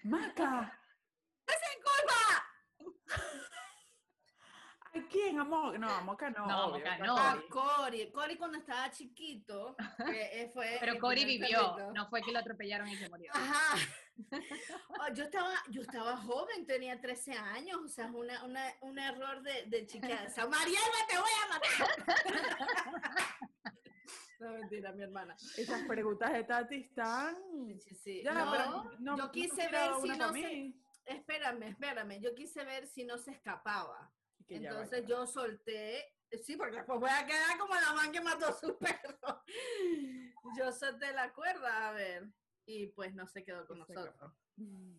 ¡Maca! 0.05 0.79
¿A 4.95 5.09
quién? 5.11 5.39
¿A 5.41 5.45
Moca? 5.45 5.79
No, 5.79 5.89
a 5.91 6.01
Moca 6.03 6.31
no. 6.31 6.47
No, 6.47 6.67
obvio, 6.67 6.79
Moca 6.79 6.95
a 6.95 6.99
no. 6.99 7.19
A 7.19 7.33
Cory. 7.33 7.49
Cory. 7.49 8.13
Cory 8.13 8.37
cuando 8.37 8.59
estaba 8.59 8.91
chiquito, 8.91 9.77
que, 10.07 10.43
eh, 10.43 10.51
fue 10.53 10.77
Pero 10.81 10.99
Cory 11.01 11.25
vivió, 11.25 11.75
perrito. 11.75 11.93
no 11.93 12.09
fue 12.09 12.23
que 12.23 12.33
lo 12.33 12.39
atropellaron 12.39 12.89
y 12.89 12.97
se 12.97 13.09
murió. 13.09 13.31
Ajá. 13.35 13.77
Oh, 15.01 15.13
yo, 15.13 15.25
estaba, 15.25 15.53
yo 15.71 15.83
estaba 15.83 16.17
joven, 16.17 16.65
tenía 16.67 17.01
13 17.01 17.33
años, 17.33 17.81
o 17.85 17.89
sea, 17.89 18.05
es 18.07 18.13
una, 18.13 18.45
una, 18.45 18.73
un 18.83 18.97
error 18.97 19.43
de, 19.43 19.65
de 19.67 19.87
chica. 19.89 20.07
Mariela, 20.49 21.01
te 21.09 21.19
voy 21.19 21.31
a 21.43 21.49
matar. 21.49 22.95
No, 24.39 24.53
mentira, 24.53 24.93
mi 24.93 25.03
hermana. 25.03 25.35
Esas 25.57 25.83
preguntas 25.89 26.33
de 26.33 26.45
Tati 26.45 26.77
están. 26.77 27.35
Sí, 27.81 27.95
sí. 27.97 28.23
Ya, 28.23 28.35
No, 28.35 28.51
pero 28.53 28.91
no, 29.01 29.17
yo 29.19 29.33
quise 29.33 29.69
ver 29.69 29.91
si 30.01 30.09
no 30.11 30.33
se-. 30.33 30.73
Espérame, 31.07 31.63
espérame. 31.65 32.21
Yo 32.21 32.35
quise 32.35 32.65
ver 32.65 32.87
si 32.87 33.05
no 33.05 33.19
se 33.19 33.33
escapaba. 33.33 34.11
Que 34.47 34.57
Entonces 34.57 35.07
yo 35.07 35.27
solté, 35.27 36.15
sí, 36.43 36.57
porque 36.57 36.77
después 36.77 37.01
voy 37.01 37.11
a 37.11 37.25
quedar 37.27 37.59
como 37.59 37.75
la 37.75 37.93
man 37.95 38.13
que 38.13 38.21
mató 38.21 38.47
a 38.49 38.53
su 38.53 38.77
perro. 38.79 39.43
Yo 40.57 40.71
solté 40.73 41.13
la 41.13 41.33
cuerda, 41.33 41.89
a 41.89 41.93
ver, 41.93 42.29
y 42.67 42.89
pues 42.89 43.15
no 43.15 43.27
se 43.27 43.43
quedó 43.43 43.67
con 43.67 43.85
se 43.87 43.95
nosotros. 43.95 44.33
Mm. 44.57 44.97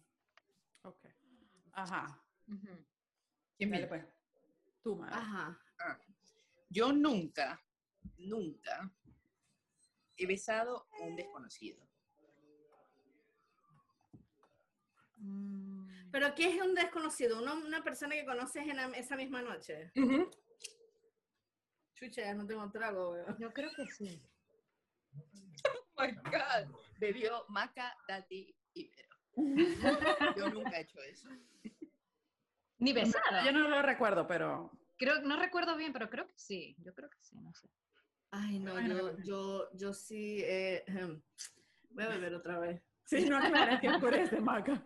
Ok. 0.84 1.06
Ajá. 1.74 2.22
Ujú. 2.48 2.86
¿Quién 3.58 3.70
Dale 3.72 3.86
viene? 3.86 3.88
pues. 3.88 4.06
Tú, 4.82 4.96
madre. 4.96 5.16
Ajá. 5.16 5.62
Yo 6.70 6.92
nunca, 6.92 7.64
nunca 8.18 8.92
he 10.18 10.26
besado 10.26 10.88
a 10.92 11.04
un 11.04 11.16
desconocido. 11.16 11.88
Mm. 15.18 15.75
Pero 16.16 16.34
¿qué 16.34 16.48
es 16.48 16.62
un 16.62 16.74
desconocido? 16.74 17.42
¿Uno- 17.42 17.56
una 17.56 17.84
persona 17.84 18.16
que 18.16 18.24
conoces 18.24 18.66
en 18.66 18.80
esa 18.96 19.18
misma 19.18 19.42
noche. 19.42 19.92
Chucha, 21.94 22.22
ya 22.22 22.34
no 22.34 22.48
tengo 22.48 22.72
trago, 22.72 23.12
weón. 23.12 23.38
Yo 23.38 23.52
creo 23.52 23.70
que 23.76 23.86
sí. 23.92 24.24
Oh 25.12 26.02
my 26.08 26.14
God. 26.14 26.74
Bebió 27.00 27.44
Maca, 27.50 27.94
Tati 28.08 28.56
y 28.76 28.90
Vero. 28.96 29.10
Yo 30.38 30.50
nunca 30.52 30.78
he 30.78 30.84
hecho 30.84 31.02
eso. 31.02 31.28
Ni 32.78 32.94
besado. 32.94 33.44
Yo 33.46 33.52
no 33.52 33.68
lo 33.68 33.82
recuerdo, 33.82 34.26
pero. 34.26 34.72
Creo, 34.98 35.20
no 35.22 35.36
recuerdo 35.38 35.76
bien, 35.76 35.92
pero 35.92 36.10
creo 36.10 36.28
que 36.30 36.40
sí. 36.40 36.78
Yo 36.80 36.94
creo 36.94 37.10
que 37.10 37.20
sí, 37.20 37.36
no 37.42 37.54
sé. 37.54 37.70
Ay, 38.32 38.60
no, 38.60 38.80
yo, 38.80 39.18
yo, 39.18 39.70
yo 39.74 39.92
sí, 39.94 40.42
eh, 40.46 40.86
voy 41.90 42.06
a 42.06 42.08
beber 42.08 42.36
otra 42.36 42.58
vez. 42.58 42.82
Sí, 43.06 43.26
no 43.30 43.38
aclares 43.38 43.80
que 43.80 43.90
por 44.00 44.14
ese, 44.14 44.40
Maca. 44.42 44.84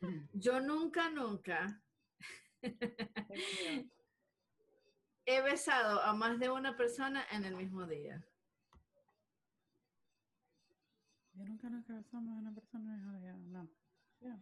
Yo 0.32 0.60
nunca, 0.60 1.08
nunca 1.10 1.80
he 5.26 5.40
besado 5.42 6.00
a 6.02 6.12
más 6.12 6.38
de 6.38 6.50
una 6.50 6.76
persona 6.76 7.24
en 7.30 7.44
el 7.44 7.54
mismo 7.56 7.86
día. 7.86 8.22
Yo 11.34 11.44
nunca 11.44 11.68
nos 11.68 11.84
casamos 11.86 12.36
a 12.36 12.40
una 12.40 12.54
persona 12.54 12.94
en 12.94 13.00
el 13.00 13.06
mismo 13.06 13.18
día, 13.20 13.32
No. 13.34 13.68
Ya. 14.20 14.38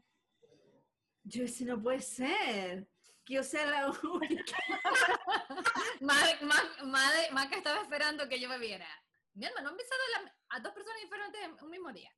Yo 1.25 1.47
si 1.47 1.64
no 1.64 1.81
puede 1.81 2.00
ser. 2.00 2.88
Que 3.25 3.35
yo 3.35 3.45
sea 3.45 3.64
la 3.66 3.88
única. 3.88 4.57
Ma- 6.00 7.31
Maca 7.33 7.57
estaba 7.57 7.81
esperando 7.83 8.28
que 8.28 8.40
yo 8.40 8.49
bebiera. 8.49 8.87
Mi 9.35 9.47
alma, 9.47 9.61
¿no 9.61 9.69
han 9.71 9.76
besado 9.76 10.00
a, 10.19 10.23
la- 10.23 10.37
a 10.50 10.61
dos 10.61 10.73
personas 10.73 11.00
diferentes 11.02 11.40
en 11.42 11.64
un 11.64 11.71
mismo 11.71 11.92
día? 11.92 12.11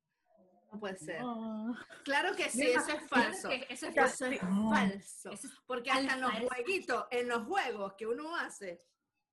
No 0.74 0.80
puede 0.80 0.96
ser. 0.96 1.20
Ah. 1.22 1.72
Claro 2.02 2.34
que 2.34 2.50
sí, 2.50 2.62
eso 2.62 2.92
es 2.92 3.08
falso. 3.08 3.48
que 3.48 3.66
Eso 3.68 3.86
es 3.86 3.96
Eso 3.96 4.68
falso. 4.68 5.30
Porque 5.66 5.90
hasta 5.90 6.14
en 6.14 6.20
los 6.20 6.32
jueguitos, 6.32 7.04
en 7.12 7.28
los 7.28 7.44
juegos 7.44 7.94
que 7.96 8.06
uno 8.08 8.34
hace. 8.34 8.82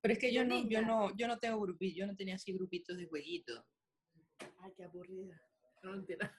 Pero 0.01 0.13
es 0.13 0.19
que 0.19 0.31
yo 0.31 0.45
no, 0.45 0.67
yo 0.69 0.83
no, 0.83 1.15
yo 1.17 1.27
no 1.27 1.39
tengo 1.39 1.59
grupitos, 1.59 1.97
yo 1.97 2.05
no 2.05 2.15
tenía 2.15 2.35
así 2.35 2.53
grupitos 2.53 2.95
de 2.95 3.07
jueguitos. 3.07 3.63
Ay, 4.59 4.71
qué 4.77 4.83
aburrida. 4.83 5.41
No 5.81 5.91
mentira. 5.93 6.31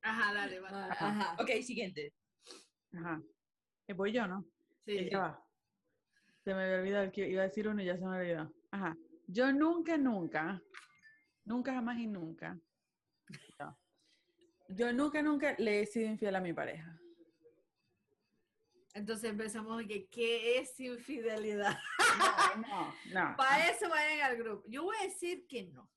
Ajá, 0.00 0.32
dale, 0.32 0.60
va. 0.60 0.68
Ajá. 0.68 1.08
Ajá. 1.08 1.36
Ok, 1.42 1.50
siguiente. 1.62 2.14
Ajá. 2.94 3.22
Eh, 3.86 3.92
voy 3.92 4.12
yo, 4.12 4.26
¿no? 4.26 4.46
Sí. 4.86 5.10
Ya 5.10 5.18
va. 5.18 5.46
Se 6.42 6.54
me 6.54 6.64
había 6.64 6.78
olvidado 6.78 7.04
el 7.04 7.12
que 7.12 7.28
iba 7.28 7.42
a 7.42 7.48
decir 7.48 7.68
uno 7.68 7.82
y 7.82 7.84
ya 7.84 7.98
se 7.98 8.06
me 8.06 8.16
olvidó. 8.18 8.50
Ajá. 8.70 8.96
Yo 9.26 9.52
nunca, 9.52 9.98
nunca, 9.98 10.62
nunca, 11.44 11.74
jamás 11.74 11.98
y 11.98 12.06
nunca. 12.06 12.58
Yo 14.74 14.92
nunca, 14.92 15.22
nunca 15.22 15.54
le 15.58 15.80
he 15.82 15.86
sido 15.86 16.08
infiel 16.08 16.34
a 16.36 16.40
mi 16.40 16.52
pareja. 16.52 16.98
Entonces 18.94 19.30
empezamos 19.30 19.82
que 19.86 20.06
qué 20.08 20.58
es 20.58 20.78
infidelidad. 20.78 21.78
No, 22.18 22.56
no, 22.56 22.94
no. 23.30 23.36
Para 23.36 23.68
eso 23.70 23.88
vayan 23.88 24.20
al 24.30 24.36
grupo. 24.36 24.64
Yo 24.68 24.84
voy 24.84 24.96
a 25.00 25.04
decir 25.04 25.46
que 25.46 25.62
no. 25.64 25.90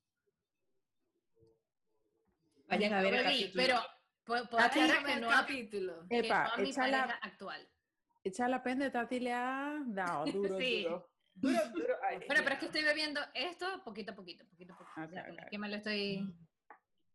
Vayan 2.68 2.94
a 2.94 3.02
ver 3.02 3.14
el 3.14 3.22
capítulo. 3.24 3.52
pero 3.54 3.80
puedo, 4.24 4.48
puedo 4.48 4.70
que 4.70 5.20
no, 5.20 5.28
capítulo. 5.28 6.06
que 6.08 6.18
Epa, 6.18 6.44
no 6.44 6.52
a 6.54 6.56
mi 6.56 6.70
echa 6.70 6.80
pareja 6.80 7.06
la, 7.06 7.12
actual. 7.22 7.68
echa 8.24 8.48
la 8.48 8.62
pende, 8.62 8.90
Tati 8.90 9.20
le 9.20 9.32
ha 9.34 9.78
dado 9.86 10.24
duro, 10.26 10.58
Sí. 10.58 10.82
duro. 10.84 11.10
Duro, 11.38 11.58
duro. 11.74 11.94
Ay, 12.02 12.18
Pero, 12.26 12.40
pero 12.42 12.54
es 12.54 12.58
que 12.60 12.66
estoy 12.66 12.82
bebiendo 12.82 13.20
esto 13.34 13.66
poquito 13.84 14.12
a 14.12 14.14
poquito, 14.14 14.46
poquito 14.46 14.72
a 14.72 14.78
poquito. 14.78 15.02
Ok, 15.02 15.06
O 15.06 15.12
sea, 15.12 15.26
ok. 15.44 15.50
Que 15.50 15.58
me 15.58 15.68
lo 15.68 15.76
estoy... 15.76 16.34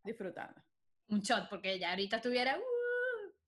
Disfrutando. 0.04 0.62
Un 1.12 1.22
shot, 1.22 1.50
porque 1.50 1.78
ya 1.78 1.92
ahorita 1.92 2.18
estuviera... 2.18 2.58
uh. 2.58 2.62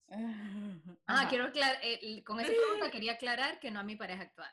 Ah, 1.06 1.22
Ajá. 1.22 1.30
quiero 1.30 1.46
aclarar, 1.46 1.80
eh, 1.84 2.24
con 2.24 2.40
esa 2.40 2.50
pregunta 2.50 2.90
quería 2.92 3.14
aclarar 3.14 3.60
que 3.60 3.70
no 3.72 3.80
a 3.82 3.84
mi 3.84 3.98
pareja 3.98 4.24
actual. 4.24 4.52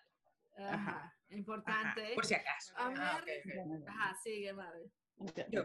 Ajá, 0.59 1.17
importante. 1.31 2.12
Por 2.14 2.26
si 2.26 2.35
acaso. 2.35 2.75
A 2.76 2.88
Ah. 2.97 3.23
Ajá, 3.87 4.17
sigue, 4.23 4.52
madre. 4.52 4.90
Ok, 5.19 5.38
Yo. 5.49 5.62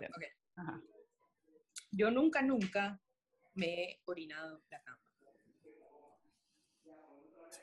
Ajá. 0.57 0.79
Yo 1.91 2.11
nunca, 2.11 2.41
nunca 2.43 2.99
me 3.55 3.65
he 3.83 4.01
orinado 4.05 4.61
la 4.69 4.79
cama. 4.81 5.01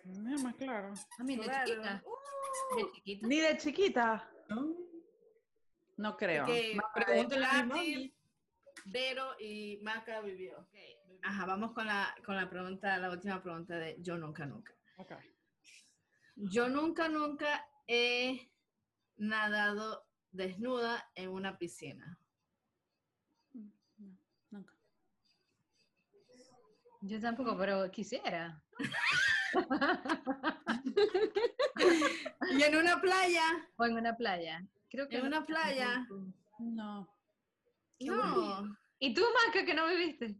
No, 0.04 0.38
más 0.42 0.54
claro. 0.56 0.92
A 1.18 1.22
mí 1.22 1.36
de 1.36 1.42
Claro. 1.44 1.64
chiquita. 1.66 2.02
Uh, 2.04 2.76
De 2.76 2.92
chiquita. 2.92 3.26
Ni 3.28 3.40
de 3.40 3.56
chiquita. 3.56 4.30
¿No? 4.48 4.74
No 5.96 6.16
creo. 6.16 6.42
ok, 6.44 6.50
No, 6.74 6.82
pregúntale 6.94 7.46
a 7.46 7.62
mi 7.64 7.70
Katy, 7.70 7.94
mami. 7.94 8.14
Vero 8.86 9.34
y 9.38 9.78
Maca 9.82 10.20
vivió. 10.20 10.66
Ajá, 11.22 11.46
vamos 11.46 11.72
con 11.72 11.86
la, 11.86 12.14
con 12.24 12.36
la 12.36 12.48
pregunta, 12.50 12.98
la 12.98 13.10
última 13.10 13.42
pregunta 13.42 13.76
de 13.76 13.96
yo 14.00 14.16
nunca, 14.18 14.44
nunca. 14.46 14.74
ok. 14.96 15.12
Yo 16.34 16.68
nunca, 16.68 17.08
nunca 17.08 17.68
he 17.86 18.50
nadado 19.16 20.06
desnuda 20.30 21.10
en 21.14 21.28
una 21.30 21.58
piscina. 21.58 22.18
No, 23.52 24.18
nunca. 24.50 24.74
Yo 27.02 27.20
tampoco, 27.20 27.56
pero 27.56 27.90
quisiera. 27.90 28.62
Y 32.52 32.62
en 32.62 32.76
una 32.76 33.00
playa, 33.00 33.42
O 33.76 33.84
en 33.84 33.96
una 33.96 34.16
playa. 34.16 34.64
Creo 34.90 35.08
que 35.08 35.16
en 35.16 35.22
no. 35.22 35.28
una 35.28 35.44
playa, 35.46 36.06
No. 36.58 37.11
No. 38.06 38.76
¿Y 38.98 39.14
tú, 39.14 39.22
Maca, 39.46 39.64
que 39.64 39.74
no 39.74 39.86
viviste? 39.88 40.36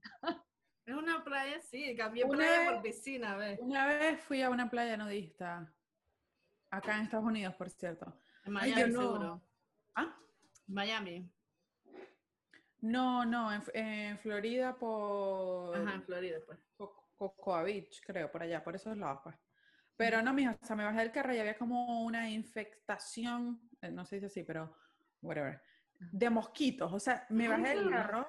En 0.87 0.97
una 0.97 1.23
playa, 1.23 1.61
sí, 1.61 1.95
cambié 1.97 2.25
Una 2.25 2.37
playa 2.38 2.59
vez- 2.61 2.71
por 2.73 2.83
piscina, 2.83 3.37
¿ves? 3.37 3.59
Una 3.61 3.87
vez 3.87 4.21
fui 4.21 4.42
a 4.42 4.50
una 4.50 4.69
playa 4.71 4.97
nudista. 4.97 5.73
Acá 6.71 6.97
en 6.97 7.04
Estados 7.04 7.26
Unidos, 7.26 7.54
por 7.54 7.71
cierto. 7.71 8.19
En 8.45 8.52
Miami, 8.52 8.92
no. 8.92 9.00
seguro. 9.00 9.42
¿Ah? 9.95 10.16
Miami, 10.66 11.31
No, 12.81 13.25
no, 13.25 13.52
en, 13.52 13.62
en 13.75 14.19
Florida 14.19 14.75
por 14.76 15.76
ajá, 15.76 15.95
en 15.95 16.02
Florida, 16.02 16.38
pues. 16.45 16.59
Co- 16.76 17.11
Cocoa 17.16 17.62
Beach, 17.62 18.00
creo, 18.04 18.31
por 18.33 18.42
allá, 18.42 18.64
por 18.64 18.75
esos 18.75 18.97
lados, 18.97 19.21
pues. 19.23 19.37
Pero 19.97 20.21
no, 20.23 20.33
mija, 20.35 20.59
o 20.61 20.66
sea, 20.66 20.75
me 20.75 20.85
bajé 20.85 20.99
del 21.00 21.12
carro 21.12 21.33
y 21.33 21.38
había 21.38 21.57
como 21.57 22.02
una 22.04 22.28
infectación, 22.28 23.61
eh, 23.81 23.90
no 23.92 24.04
se 24.04 24.16
dice 24.16 24.26
así, 24.26 24.42
pero 24.42 24.75
whatever, 25.21 25.62
de 26.11 26.30
mosquitos. 26.30 26.92
O 26.92 26.99
sea, 26.99 27.26
me 27.30 27.49
bajé 27.49 27.76
del 27.76 27.90
carro, 27.90 28.26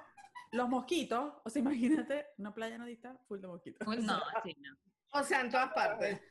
los 0.52 0.70
mosquitos, 0.70 1.34
o 1.44 1.50
sea, 1.50 1.62
imagínate, 1.62 2.28
una 2.38 2.54
playa 2.54 2.78
nudista 2.78 3.18
full 3.28 3.40
de 3.40 3.48
mosquitos. 3.48 3.88
No, 3.88 4.22
sí, 4.44 4.56
no. 4.60 4.78
O 5.14 5.24
sea, 5.24 5.42
en 5.42 5.50
todas 5.50 5.72
partes. 5.74 6.22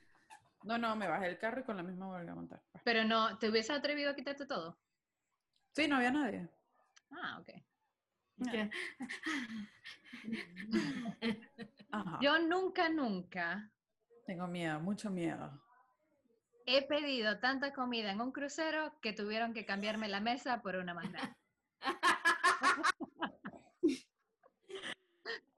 No, 0.64 0.78
no, 0.78 0.94
me 0.94 1.08
bajé 1.08 1.26
del 1.26 1.38
carro 1.38 1.61
y 1.61 1.64
con 1.64 1.76
la 1.76 1.82
misma 1.82 2.06
volví 2.06 2.28
a 2.28 2.34
montar. 2.34 2.62
pues. 2.70 2.82
Pero 2.84 3.04
no, 3.04 3.38
¿te 3.38 3.49
hubieses 3.49 3.76
atrevido 3.76 4.11
a 4.11 4.14
quitarte 4.14 4.46
todo? 4.46 4.78
Sí, 5.72 5.88
no 5.88 5.96
había 5.96 6.12
nadie. 6.12 6.49
Ah, 7.11 7.40
ok. 7.40 7.49
Ajá. 11.92 12.18
Yo 12.20 12.38
nunca, 12.40 12.88
nunca 12.88 13.70
Tengo 14.26 14.46
miedo, 14.49 14.80
mucho 14.80 15.11
miedo. 15.11 15.62
He 16.66 16.83
pedido 16.87 17.38
tanta 17.38 17.73
comida 17.73 18.11
en 18.12 18.21
un 18.21 18.33
crucero 18.33 18.99
que 19.00 19.12
tuvieron 19.12 19.54
que 19.54 19.64
cambiarme 19.66 20.09
la 20.09 20.21
mesa 20.21 20.61
por 20.62 20.76
una 20.76 20.95
más 20.95 21.11
grande. 21.11 21.35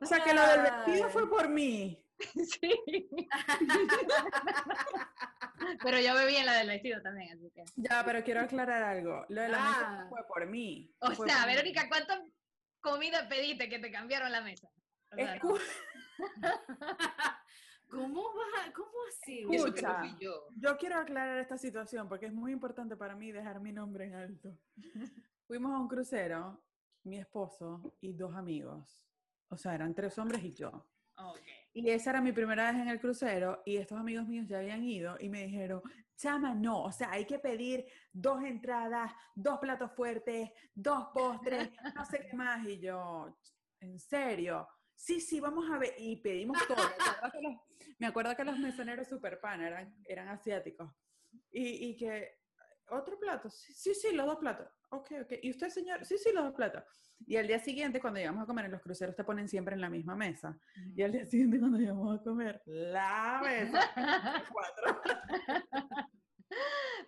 O 0.01 0.07
sea, 0.07 0.23
que 0.23 0.35
lo 0.35 0.47
del 0.47 0.61
vestido 0.63 1.09
fue 1.09 1.29
por 1.29 1.49
mí. 1.49 2.01
Sí. 2.47 2.71
Pero 5.83 5.99
yo 6.01 6.15
bebí 6.15 6.37
en 6.37 6.47
la 6.47 6.55
del 6.55 6.69
vestido 6.69 7.01
también, 7.03 7.33
así 7.37 7.51
que. 7.55 7.65
Ya, 7.77 8.05
pero 8.05 8.23
quiero 8.23 8.41
aclarar 8.43 8.83
algo. 8.83 9.25
Lo 9.29 9.43
de 9.43 9.49
la 9.49 9.59
mesa 9.59 9.81
Ah. 9.87 10.03
no 10.05 10.09
fue 10.11 10.27
por 10.29 10.47
mí. 10.47 10.93
O 11.01 11.11
fue 11.11 11.29
sea, 11.29 11.39
por 11.39 11.47
mí. 11.49 11.55
Verónica, 11.55 11.89
¿cuánta 11.89 12.23
comida 12.81 13.29
pediste 13.29 13.69
que 13.69 13.79
te 13.79 13.91
cambiaron 13.91 14.31
la 14.31 14.43
mesa? 14.43 14.69
O 15.11 15.17
sea, 15.17 15.37
Escu- 15.37 15.61
¿Cómo 17.95 18.23
va? 18.23 18.73
¿Cómo 18.75 18.91
así? 19.09 19.47
Escucha. 19.51 20.03
no 20.05 20.19
yo. 20.19 20.49
Yo 20.57 20.77
quiero 20.77 20.99
aclarar 20.99 21.39
esta 21.39 21.57
situación 21.57 22.09
porque 22.09 22.27
es 22.27 22.33
muy 22.33 22.53
importante 22.53 22.97
para 22.97 23.15
mí 23.15 23.33
dejar 23.33 23.61
mi 23.61 23.73
nombre 23.73 24.07
en 24.07 24.15
alto. 24.15 24.59
Fuimos 25.47 25.73
a 25.73 25.79
un 25.79 25.89
crucero, 25.89 26.63
mi 27.05 27.19
esposo 27.19 27.97
y 28.01 28.13
dos 28.13 28.35
amigos. 28.35 28.99
O 29.49 29.57
sea, 29.57 29.75
eran 29.75 29.95
tres 29.95 30.19
hombres 30.19 30.43
y 30.43 30.53
yo. 30.53 30.71
ok. 31.17 31.39
Y 31.75 31.91
esa 31.91 32.11
era 32.11 32.21
mi 32.21 32.33
primera 32.33 32.71
vez 32.71 32.81
en 32.81 32.89
el 32.89 33.01
crucero 33.01 33.63
y 33.65 33.77
estos 33.77 33.99
amigos 33.99 34.27
míos 34.27 34.47
ya 34.49 34.59
habían 34.59 34.85
ido 34.85 35.17
y 35.19 35.29
me 35.29 35.45
dijeron, 35.45 35.83
chama, 36.17 36.55
no, 36.55 36.85
o 36.85 36.93
sea, 36.93 37.11
hay 37.11 37.25
que 37.25 37.39
pedir 37.39 37.87
dos 38.13 38.43
entradas, 38.45 39.13
dos 39.35 39.59
platos 39.59 39.91
fuertes, 39.93 40.51
dos 40.75 41.09
postres, 41.13 41.71
no 41.95 42.05
sé 42.05 42.27
qué 42.29 42.37
más. 42.37 42.65
Y 42.67 42.79
yo, 42.79 43.37
¿en 43.81 43.99
serio? 43.99 44.69
Sí, 44.95 45.21
sí, 45.21 45.41
vamos 45.41 45.71
a 45.71 45.79
ver. 45.79 45.95
Y 45.99 46.17
pedimos 46.17 46.59
todo. 46.67 46.77
Me 47.99 48.07
acuerdo 48.07 48.35
que 48.37 48.45
los, 48.45 48.59
mesoneros 48.59 49.09
super 49.09 49.41
pan 49.41 49.63
eran, 49.63 49.95
eran 50.05 50.29
asiáticos. 50.29 50.91
Y, 51.51 51.89
y 51.89 51.97
que, 51.97 52.39
¿otro 52.91 53.19
plato? 53.19 53.51
Sí, 53.51 53.73
sí, 53.73 53.95
sí, 53.95 54.15
los 54.15 54.27
dos 54.27 54.37
platos. 54.37 54.69
Ok, 54.91 55.13
ok. 55.23 55.33
¿Y 55.43 55.51
usted, 55.51 55.69
señor? 55.69 56.05
Sí, 56.05 56.19
sí, 56.19 56.31
los 56.33 56.45
dos 56.45 56.55
platos. 56.55 56.85
Y 57.27 57.37
al 57.37 57.47
día 57.47 57.59
siguiente, 57.59 58.01
cuando 58.01 58.19
llegamos 58.19 58.43
a 58.43 58.47
comer 58.47 58.67
en 58.67 58.73
los 58.73 58.83
cruceros, 58.83 59.17
te 59.17 59.25
ponen 59.25 59.49
siempre 59.49 59.75
en 59.75 59.81
la 59.81 59.91
misma 59.91 60.15
mesa. 60.15 60.59
Y 60.95 61.03
al 61.03 61.13
día 61.13 61.25
siguiente, 61.25 61.59
cuando 61.59 61.79
llegamos 61.79 62.19
a 62.19 62.23
comer, 62.23 62.63
la 62.67 63.41
mesa. 63.43 63.81
cuatro. 64.53 65.01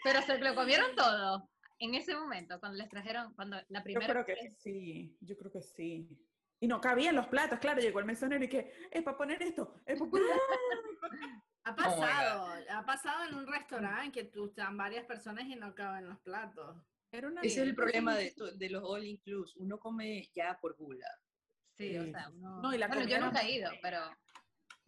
Pero 0.03 0.23
se 0.23 0.39
lo 0.39 0.55
comieron 0.55 0.95
todo 0.97 1.49
en 1.79 1.95
ese 1.95 2.15
momento, 2.15 2.59
cuando 2.59 2.79
les 2.79 2.89
trajeron, 2.89 3.35
cuando 3.35 3.57
la 3.69 3.81
Yo 3.81 3.85
primera 3.85 4.25
creo 4.25 4.25
que 4.25 4.55
sí, 4.59 5.17
yo 5.21 5.37
creo 5.37 5.53
que 5.53 5.63
sí. 5.63 6.09
Y 6.61 6.69
no 6.69 6.81
cabían 6.81 7.15
los 7.15 7.27
platos, 7.27 7.59
claro, 7.59 7.81
llegó 7.81 7.99
el 8.01 8.07
mesonero 8.07 8.43
y 8.45 8.49
que, 8.49 8.73
es 8.91 9.03
para 9.03 9.17
poner 9.17 9.43
esto, 9.43 9.75
es 9.85 9.99
para 9.99 10.11
poner 10.11 10.27
Ha 11.65 11.73
Oh 11.73 11.77
pasado, 11.77 12.49
ha 12.71 12.87
pasado 12.87 13.25
en 13.29 13.35
un 13.35 13.47
restaurante 13.47 14.13
que 14.13 14.25
tú 14.25 14.47
están 14.47 14.77
varias 14.77 15.05
personas 15.05 15.45
y 15.47 15.57
no 15.57 15.75
caben 15.75 16.09
los 16.09 16.19
platos. 16.21 16.77
Era 17.11 17.27
una 17.29 17.41
Ese 17.41 17.63
es 17.63 17.69
el 17.69 17.75
problema 17.75 18.15
de, 18.15 18.27
esto- 18.29 18.53
de 18.53 18.71
los 18.71 18.85
all 18.85 19.05
inclusive. 19.05 19.61
Uno 19.65 19.79
come 19.79 20.29
ya 20.33 20.59
por 20.61 20.77
gula. 20.77 21.07
Sí, 21.77 21.99
o 21.99 22.05
Sí. 22.05 22.11
sea, 22.13 22.29
uno- 22.31 22.63
No, 22.63 22.73
y 22.73 22.79
la 22.79 22.87
bueno, 22.87 23.03
yo 23.09 23.19
nunca 23.19 23.41
he 23.43 23.51
ido, 23.57 23.71
pero 23.83 23.99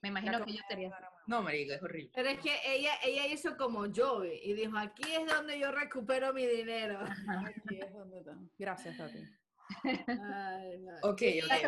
me 0.03 0.09
imagino 0.11 0.45
que 0.45 0.53
yo 0.53 0.61
estaría. 0.61 0.91
No, 1.27 1.43
marica, 1.43 1.75
es 1.75 1.83
horrible. 1.83 2.11
Pero 2.15 2.29
es 2.29 2.39
que 2.39 2.57
ella, 2.65 2.93
ella 3.03 3.27
hizo 3.27 3.57
como 3.57 3.87
yo 3.87 4.25
y 4.25 4.53
dijo, 4.55 4.79
aquí 4.79 5.03
es 5.13 5.27
donde 5.27 5.59
yo 5.59 5.73
recupero 5.73 6.33
mi 6.33 6.47
dinero. 6.47 7.01
Aquí 7.45 7.81
es 7.81 7.93
donde 7.93 8.19
está. 8.21 8.37
Gracias, 8.57 8.97
Tati. 8.97 9.19
Ay, 9.85 10.79
no. 10.81 10.95
Ok, 11.03 11.23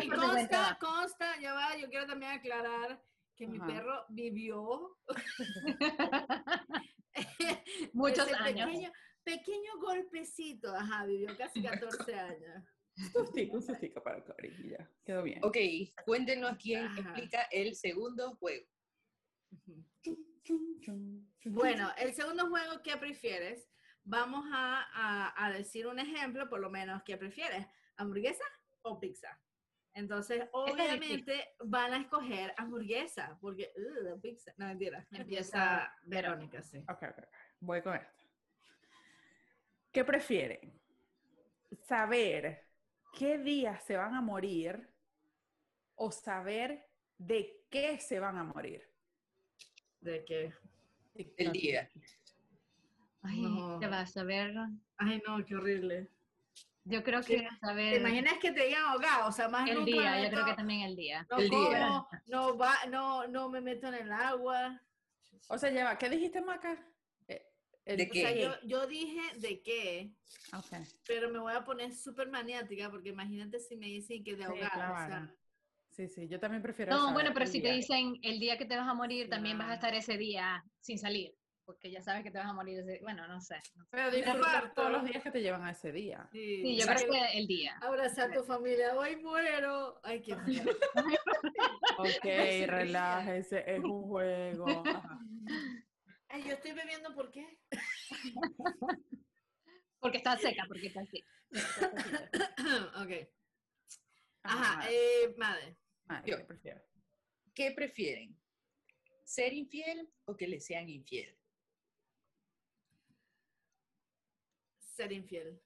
por 0.07 0.17
ok. 0.17 0.21
consta, 0.31 0.77
consta, 0.79 1.39
ya 1.39 1.53
va, 1.53 1.75
yo 1.77 1.89
quiero 1.89 2.05
también 2.07 2.31
aclarar 2.31 3.03
que 3.35 3.47
mi 3.47 3.57
Ajá. 3.57 3.67
perro 3.67 4.05
vivió 4.09 4.97
Muchos 7.93 8.27
ese 8.27 8.35
años. 8.35 8.65
Pequeño, 8.67 8.91
pequeño 9.23 9.77
golpecito, 9.79 10.75
ajá, 10.75 11.05
vivió 11.05 11.35
casi 11.37 11.61
14 11.63 12.13
años. 12.15 12.63
Un 12.97 13.09
sustico, 13.11 13.55
un 13.55 13.63
sustico 13.63 14.03
para 14.03 14.23
Cori, 14.23 14.49
y 14.63 14.69
ya. 14.71 14.89
Quedó 15.05 15.23
bien. 15.23 15.39
Ok, 15.43 15.57
cuéntenos 16.05 16.57
quién 16.57 16.85
Ajá. 16.87 16.99
explica 17.01 17.43
el 17.51 17.75
segundo 17.75 18.35
juego. 18.35 18.67
Bueno, 21.45 21.89
el 21.97 22.13
segundo 22.13 22.49
juego, 22.49 22.81
¿qué 22.83 22.97
prefieres? 22.97 23.69
Vamos 24.03 24.45
a, 24.51 24.83
a- 24.93 25.45
a 25.45 25.51
decir 25.51 25.87
un 25.87 25.99
ejemplo, 25.99 26.49
por 26.49 26.59
lo 26.59 26.69
menos, 26.69 27.01
¿qué 27.03 27.17
prefieres? 27.17 27.65
¿Hamburguesa 28.01 28.43
o 28.81 28.99
pizza? 28.99 29.39
Entonces, 29.93 30.43
obviamente, 30.53 31.49
van 31.65 31.93
a 31.93 31.97
escoger 31.97 32.53
hamburguesa, 32.57 33.37
porque, 33.41 33.73
uh, 33.75 34.03
la 34.03 34.15
pizza, 34.15 34.53
no, 34.57 34.65
mentira. 34.67 35.05
Empieza 35.11 35.93
Verónica, 36.03 36.61
sí. 36.61 36.77
Ok, 36.89 37.03
ok. 37.03 37.23
Voy 37.59 37.81
con 37.81 37.95
esto. 37.95 38.23
¿Qué 39.91 40.05
prefieren? 40.05 40.73
¿Saber 41.83 42.65
qué 43.17 43.37
día 43.37 43.77
se 43.81 43.97
van 43.97 44.15
a 44.15 44.21
morir 44.21 44.87
o 45.95 46.09
saber 46.11 46.87
de 47.17 47.65
qué 47.69 47.99
se 47.99 48.19
van 48.19 48.37
a 48.37 48.43
morir? 48.43 48.81
De 49.99 50.23
que, 50.23 50.53
El 51.37 51.51
día. 51.51 51.89
Ay, 53.23 53.41
No. 53.41 53.77
te 53.77 53.87
vas 53.87 54.15
a 54.15 54.23
ver. 54.23 54.55
ay, 54.97 55.21
no, 55.27 55.45
qué 55.45 55.55
horrible. 55.55 56.09
Yo 56.83 57.03
creo 57.03 57.21
Sí. 57.21 57.37
que 57.37 57.47
a 57.61 57.75
¿Te 57.75 57.97
imaginas 57.97 58.37
que 58.39 58.51
te 58.51 58.65
digan 58.65 58.83
ahogado? 58.83 59.27
O 59.29 59.31
sea, 59.31 59.47
más 59.47 59.69
el 59.69 59.75
nunca 59.75 59.91
día, 59.91 60.23
yo 60.23 60.29
creo 60.29 60.45
que 60.45 60.53
también 60.53 60.81
el 60.81 60.95
día. 60.95 61.27
No 61.29 61.37
El 61.37 61.49
día. 61.49 61.59
como, 61.59 62.07
no, 62.27 62.57
va, 62.57 62.73
no, 62.89 63.27
no 63.27 63.49
me 63.49 63.61
meto 63.61 63.87
en 63.87 63.95
el 63.95 64.11
agua. 64.11 64.81
O 65.47 65.57
sea, 65.57 65.69
lleva, 65.69 65.97
¿qué 65.97 66.09
dijiste, 66.09 66.41
Maca? 66.41 66.87
Eh, 67.27 67.45
el- 67.85 67.97
¿De 67.97 68.09
O 68.09 68.13
sea, 68.13 68.33
qué? 68.33 68.41
yo, 68.41 68.53
yo 68.63 68.87
dije 68.87 69.21
de 69.39 69.61
qué, 69.61 70.11
Ok. 70.53 70.73
pero 71.07 71.29
me 71.29 71.39
voy 71.39 71.53
a 71.53 71.63
poner 71.63 71.93
súper 71.93 72.29
maniática 72.29 72.89
porque 72.89 73.09
imagínate 73.09 73.59
si 73.59 73.75
me 73.77 73.85
dicen 73.87 74.23
que 74.23 74.35
de 74.35 74.43
Sí, 74.43 74.49
ahogada. 74.49 74.91
o 74.91 75.07
sea, 75.07 75.35
Sí, 75.91 76.07
sí, 76.07 76.27
yo 76.29 76.39
también 76.39 76.63
prefiero 76.63 76.93
No, 76.93 76.99
saber 76.99 77.13
bueno, 77.15 77.31
pero 77.33 77.45
si 77.47 77.59
te 77.61 77.67
día. 77.67 77.75
dicen 77.75 78.13
el 78.23 78.39
día 78.39 78.57
que 78.57 78.63
te 78.65 78.77
vas 78.77 78.87
a 78.87 78.93
morir, 78.93 79.29
también 79.29 79.57
vas 79.57 79.69
a 79.71 79.73
estar 79.73 79.93
ese 79.93 80.17
día 80.17 80.63
sin 80.79 80.97
salir. 80.97 81.35
Porque 81.71 81.89
ya 81.89 82.01
sabes 82.01 82.23
que 82.23 82.31
te 82.31 82.37
vas 82.37 82.47
a 82.47 82.53
morir. 82.53 82.79
ese- 82.79 82.99
Bueno, 83.01 83.25
no 83.27 83.39
sé. 83.39 83.55
no 83.75 83.83
sé. 83.85 83.89
Pero 83.91 84.11
disfrutar 84.11 84.73
todos 84.73 84.91
los 84.91 85.05
días 85.05 85.23
que 85.23 85.31
te 85.31 85.41
llevan 85.41 85.63
a 85.63 85.71
ese 85.71 85.91
día. 85.93 86.27
Sí, 86.33 86.77
yo 86.77 86.85
creo 86.85 87.09
que 87.11 87.37
el 87.37 87.47
día. 87.47 87.77
Abrazar 87.81 88.29
a 88.29 88.33
tu 88.33 88.43
familia, 88.43 88.93
hoy 88.97 89.15
muero. 89.17 89.99
Ay, 90.03 90.21
qué. 90.21 90.35
Ok, 91.97 92.25
relájese, 92.67 93.63
es 93.67 93.79
un 93.83 94.03
juego. 94.03 94.83
Ajá. 94.87 95.19
Ay, 96.29 96.43
yo 96.43 96.53
estoy 96.53 96.71
bebiendo, 96.73 97.13
¿por 97.13 97.31
qué? 97.31 97.59
Porque 99.99 100.17
está 100.17 100.37
seca, 100.37 100.63
porque 100.67 100.87
está 100.87 101.01
así. 101.01 101.23
ok. 102.95 103.27
Ajá, 104.43 104.79
Ajá, 104.79 104.87
eh, 104.89 105.33
madre. 105.37 105.77
madre, 106.05 106.31
Yo. 106.31 106.37
¿Qué 107.53 107.71
prefieren? 107.71 108.35
¿Ser 109.25 109.53
infiel 109.53 110.09
o 110.25 110.35
que 110.35 110.47
le 110.47 110.59
sean 110.59 110.89
infiel? 110.89 111.37
Ser 115.01 115.13
infiel. 115.13 115.59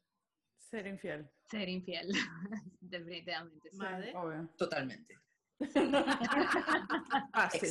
Ser 0.57 0.87
infiel. 0.87 1.29
Ser 1.51 1.67
infiel. 1.67 2.07
Definitivamente. 2.79 3.69
sí. 3.69 3.77
Madre. 3.77 4.15
Obvio. 4.15 4.49
Totalmente. 4.57 5.19
Fácil. 7.33 7.69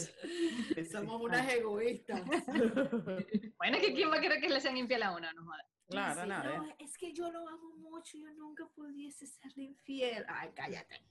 Somos 0.93 1.23
unas 1.23 1.51
egoístas. 1.51 2.21
Bueno, 3.57 3.79
es 3.79 3.87
que 3.87 3.95
¿quién 3.95 4.11
va 4.11 4.17
a 4.17 4.21
querer 4.21 4.43
que 4.43 4.51
le 4.51 4.61
sean 4.61 4.77
infiel 4.77 5.05
a 5.05 5.17
uno? 5.17 5.27
No 5.33 5.45
jodas. 5.47 5.67
Claro, 5.89 6.27
nada. 6.27 6.59
No, 6.59 6.75
es 6.79 6.99
que 6.99 7.15
yo 7.15 7.33
lo 7.33 7.49
amo 7.49 7.77
mucho, 7.79 8.19
yo 8.19 8.31
nunca 8.35 8.67
pudiese 8.75 9.27
serle 9.27 9.63
infiel. 9.63 10.23
Ay, 10.29 10.51
cállate. 10.55 11.09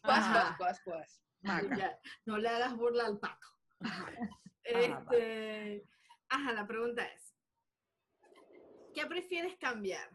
Cuas, 0.00 0.56
cuas, 0.56 0.80
cuas, 0.80 1.22
no 2.24 2.38
le 2.38 2.48
hagas 2.48 2.74
burla 2.78 3.06
al 3.06 3.18
pato. 3.18 3.46
Este, 4.64 5.86
ajá, 6.28 6.52
la 6.52 6.66
pregunta 6.66 7.04
es, 7.06 7.34
¿qué 8.94 9.06
prefieres 9.06 9.56
cambiar? 9.58 10.08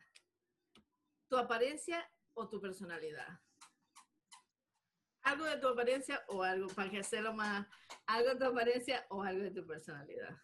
¿Tu 1.30 1.38
apariencia 1.38 2.10
o 2.34 2.50
tu 2.50 2.62
personalidad? 2.62 3.40
Algo 5.24 5.46
de 5.46 5.58
tu 5.58 5.68
apariencia 5.68 6.24
o 6.28 6.44
algo, 6.44 6.68
para 6.68 6.90
que 6.90 7.00
hacerlo 7.00 7.34
más, 7.34 7.66
algo 8.08 8.30
de 8.32 8.36
tu 8.36 8.46
apariencia 8.46 9.06
o 9.10 9.24
algo 9.24 9.44
de 9.44 9.52
tu 9.52 9.66
personalidad. 9.66 10.38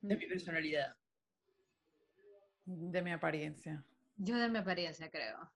De 0.00 0.16
mi 0.16 0.26
personalidad. 0.26 0.96
De 2.64 3.02
mi 3.02 3.12
apariencia. 3.12 3.84
Yo 4.16 4.36
de 4.36 4.48
mi 4.48 4.58
apariencia, 4.58 5.10
creo. 5.10 5.52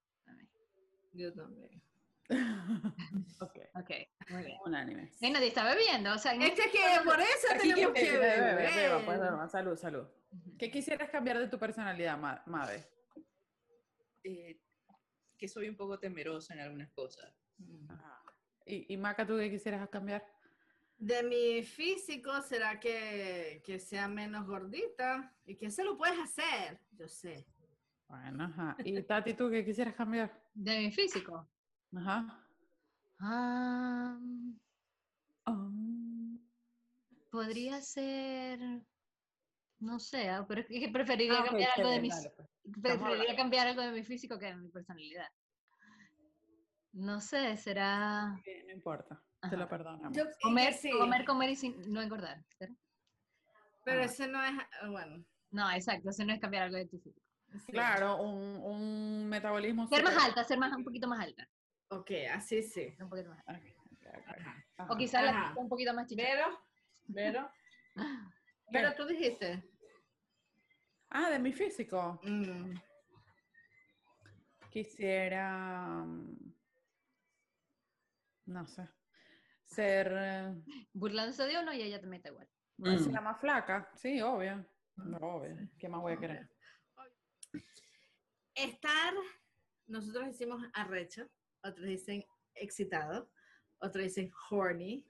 Yo 1.13 1.33
también. 1.35 1.86
ok. 3.41 3.59
Ok, 3.75 3.91
muy 4.31 4.45
bien. 4.45 4.59
Unánime. 4.65 5.13
Y 5.21 5.31
nadie 5.31 5.49
está 5.49 5.65
bebiendo, 5.65 6.13
o 6.15 6.19
sea, 6.19 6.33
Este 6.35 6.71
que 6.71 6.79
por 7.05 7.21
eso 7.21 7.47
Aquí 7.55 7.69
tenemos 7.71 7.95
que 7.95 8.01
que 8.01 8.13
Bebe, 8.13 8.41
beber. 8.41 8.57
bebe, 8.57 8.77
beba, 8.83 9.05
pues, 9.05 9.51
salud, 9.53 9.77
salud. 9.77 10.07
¿Qué 10.59 10.71
quisieras 10.71 11.09
cambiar 11.11 11.39
de 11.39 11.49
tu 11.49 11.59
personalidad, 11.59 12.19
Ma- 12.19 12.43
Made? 12.47 12.85
Eh, 14.25 14.61
que 15.39 15.49
soy 15.49 15.69
un 15.69 15.77
poco 15.77 15.99
temerosa 15.99 16.55
en 16.55 16.61
algunas 16.61 16.91
cosas. 16.93 17.33
Ajá. 17.89 18.23
¿Y, 18.67 18.93
y 18.93 18.97
Maca, 18.97 19.27
tú 19.27 19.37
qué 19.37 19.51
quisieras 19.51 19.89
cambiar? 19.89 20.25
De 20.99 21.23
mi 21.23 21.63
físico, 21.63 22.41
¿será 22.43 22.81
que, 22.81 23.63
que 23.65 23.79
sea 23.79 24.09
menos 24.09 24.47
gordita? 24.47 25.33
¿Y 25.45 25.57
que 25.57 25.71
se 25.71 25.85
lo 25.85 25.97
puedes 25.97 26.19
hacer? 26.19 26.81
Yo 26.93 27.07
sé. 27.07 27.47
Bueno, 28.09 28.45
ajá. 28.45 28.77
¿Y 28.85 29.01
Tati, 29.03 29.35
tú 29.35 29.51
qué 29.51 29.65
quisieras 29.65 29.95
cambiar? 29.95 30.33
de 30.55 30.79
mi 30.79 30.91
físico. 30.91 31.47
Ajá. 31.95 32.43
Ah, 33.21 34.19
Ah. 35.47 35.69
podría 37.31 37.81
ser, 37.81 38.59
no 39.79 39.99
sé, 40.01 40.29
ah, 40.29 40.45
pero 40.47 40.63
es 40.63 40.67
que 40.67 40.89
preferiría 40.89 41.41
Ah, 41.41 41.45
cambiar 41.45 41.71
algo 41.77 41.91
de 41.91 42.01
mi, 42.01 42.09
pues. 42.11 42.29
preferiría 42.83 43.37
cambiar 43.37 43.67
algo 43.69 43.83
de 43.83 43.93
mi 43.93 44.03
físico 44.03 44.39
que 44.39 44.47
de 44.47 44.57
mi 44.57 44.69
personalidad. 44.69 45.29
No 46.93 47.21
sé, 47.21 47.57
será 47.59 48.41
Sí, 48.45 48.51
No 48.67 48.73
importa, 48.73 49.23
te 49.41 49.47
Ajá. 49.49 49.57
lo 49.57 49.69
perdonamos. 49.69 50.17
Yo- 50.17 50.25
comer, 50.43 50.73
sí, 50.75 50.91
comer, 50.91 51.25
comer 51.25 51.51
y 51.51 51.57
sin, 51.57 51.93
no 51.93 52.01
engordar. 52.03 52.43
¿será? 52.59 52.75
Pero 53.85 54.01
Ah. 54.01 54.05
ese 54.05 54.27
no 54.29 54.43
es, 54.43 54.53
ah, 54.83 54.89
bueno. 54.91 55.25
No, 55.53 55.71
exacto, 55.71 56.11
eso 56.11 56.25
no 56.25 56.33
es 56.33 56.41
cambiar 56.41 56.65
algo 56.65 56.77
de 56.77 56.87
tu 56.87 56.99
físico. 56.99 57.21
sí. 57.65 57.73
Claro, 57.73 58.21
un, 58.23 58.57
un 58.63 59.27
metabolismo. 59.29 59.87
Ser 59.89 60.03
más 60.03 60.17
alta, 60.17 60.43
ser 60.45 60.59
más, 60.59 60.73
un 60.77 60.85
poquito 60.85 61.07
más 61.07 61.21
alta. 61.21 61.49
Ok, 61.89 62.11
así 62.33 62.63
sí. 62.63 62.95
un 63.01 63.09
poquito 63.09 63.31
más. 63.31 63.45
O 64.89 64.97
quizás 64.97 65.25
la 65.25 65.55
un 65.57 65.69
poquito 65.69 65.95
más 65.95 66.07
chicha. 66.07 66.23
Vero, 66.23 66.61
Vero. 67.05 67.51
Pero 68.73 68.95
tú 68.95 69.07
dijiste. 69.07 69.63
Ah, 71.11 71.31
de 71.31 71.39
mi 71.39 71.53
físico. 71.53 72.19
mm, 72.25 72.75
Quisiera. 74.71 76.05
mm, 76.05 76.55
No 78.47 78.67
sé. 78.67 78.89
Ser. 79.65 80.13
eh, 80.17 80.55
Burlándose 80.93 81.45
de 81.45 81.59
uno 81.59 81.73
y 81.73 81.83
ella 81.83 82.01
también 82.01 82.21
está 82.21 82.31
igual. 82.31 82.49
ser 82.99 83.13
la 83.13 83.21
más 83.21 83.41
flaca. 83.41 83.91
Sí, 83.95 84.21
obvio. 84.21 84.67
No, 84.97 85.19
obvio. 85.19 85.57
¿Qué 85.79 85.89
más 85.89 86.01
voy 86.01 86.15
a 86.15 86.19
querer? 86.19 86.51
Estar, 88.55 89.13
nosotros 89.87 90.27
decimos 90.27 90.63
arrecho, 90.73 91.29
otros 91.69 91.87
dicen 91.87 92.25
excitado, 92.55 93.31
otros 93.79 94.05
dicen 94.05 94.31
horny, 94.51 95.05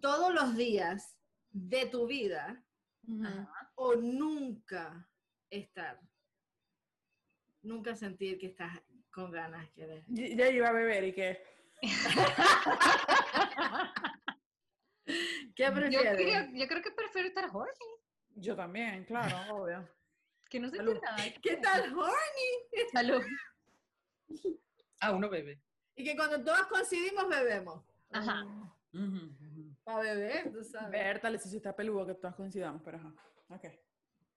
todos 0.00 0.34
los 0.34 0.56
días 0.56 1.16
de 1.50 1.86
tu 1.86 2.06
vida 2.06 2.62
o 3.76 3.94
nunca 3.96 5.08
estar. 5.50 6.00
Nunca 7.62 7.94
sentir 7.96 8.38
que 8.38 8.46
estás 8.46 8.80
con 9.10 9.30
ganas 9.30 9.68
que 9.70 9.86
de- 9.86 10.04
Y- 10.08 10.36
Ya 10.36 10.48
iba 10.50 10.68
a 10.68 10.72
beber 10.72 11.04
y 11.04 11.12
que. 11.12 11.42
¿Qué 15.54 15.64
Yo 15.64 15.74
prefieres? 15.74 16.16
creo, 16.16 16.46
yo 16.52 16.66
creo 16.68 16.82
que 16.82 16.90
prefiero 16.90 17.28
estar 17.28 17.48
horny, 17.52 17.70
Yo 18.34 18.56
también, 18.56 19.04
claro, 19.04 19.54
obvio. 19.54 19.88
que 20.50 20.60
no 20.60 20.68
se 20.68 20.82
nada. 20.82 21.16
¿Qué 21.42 21.56
tal 21.56 21.96
horny? 21.96 22.88
Salud. 22.92 23.22
Ah, 24.98 25.12
uno 25.12 25.28
bebe. 25.28 25.60
Y 25.96 26.04
que 26.04 26.14
cuando 26.14 26.44
todos 26.44 26.66
coincidimos 26.66 27.28
bebemos. 27.28 27.82
Ajá. 28.12 28.46
Para 29.84 30.00
beber, 30.00 30.52
tú 30.52 30.62
sabes. 30.62 30.90
Berta, 30.90 31.30
le 31.30 31.38
si 31.38 31.56
está 31.56 31.74
peludo 31.74 32.06
que 32.06 32.14
todas 32.14 32.36
coincidamos, 32.36 32.82
pero 32.84 32.98
ajá. 32.98 33.14
Ok. 33.48 33.64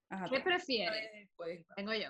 Ajá. 0.09 0.29
¿Qué 0.29 0.39
prefieres? 0.39 1.29
Pues, 1.35 1.65
Tengo 1.75 1.93
yo. 1.93 2.09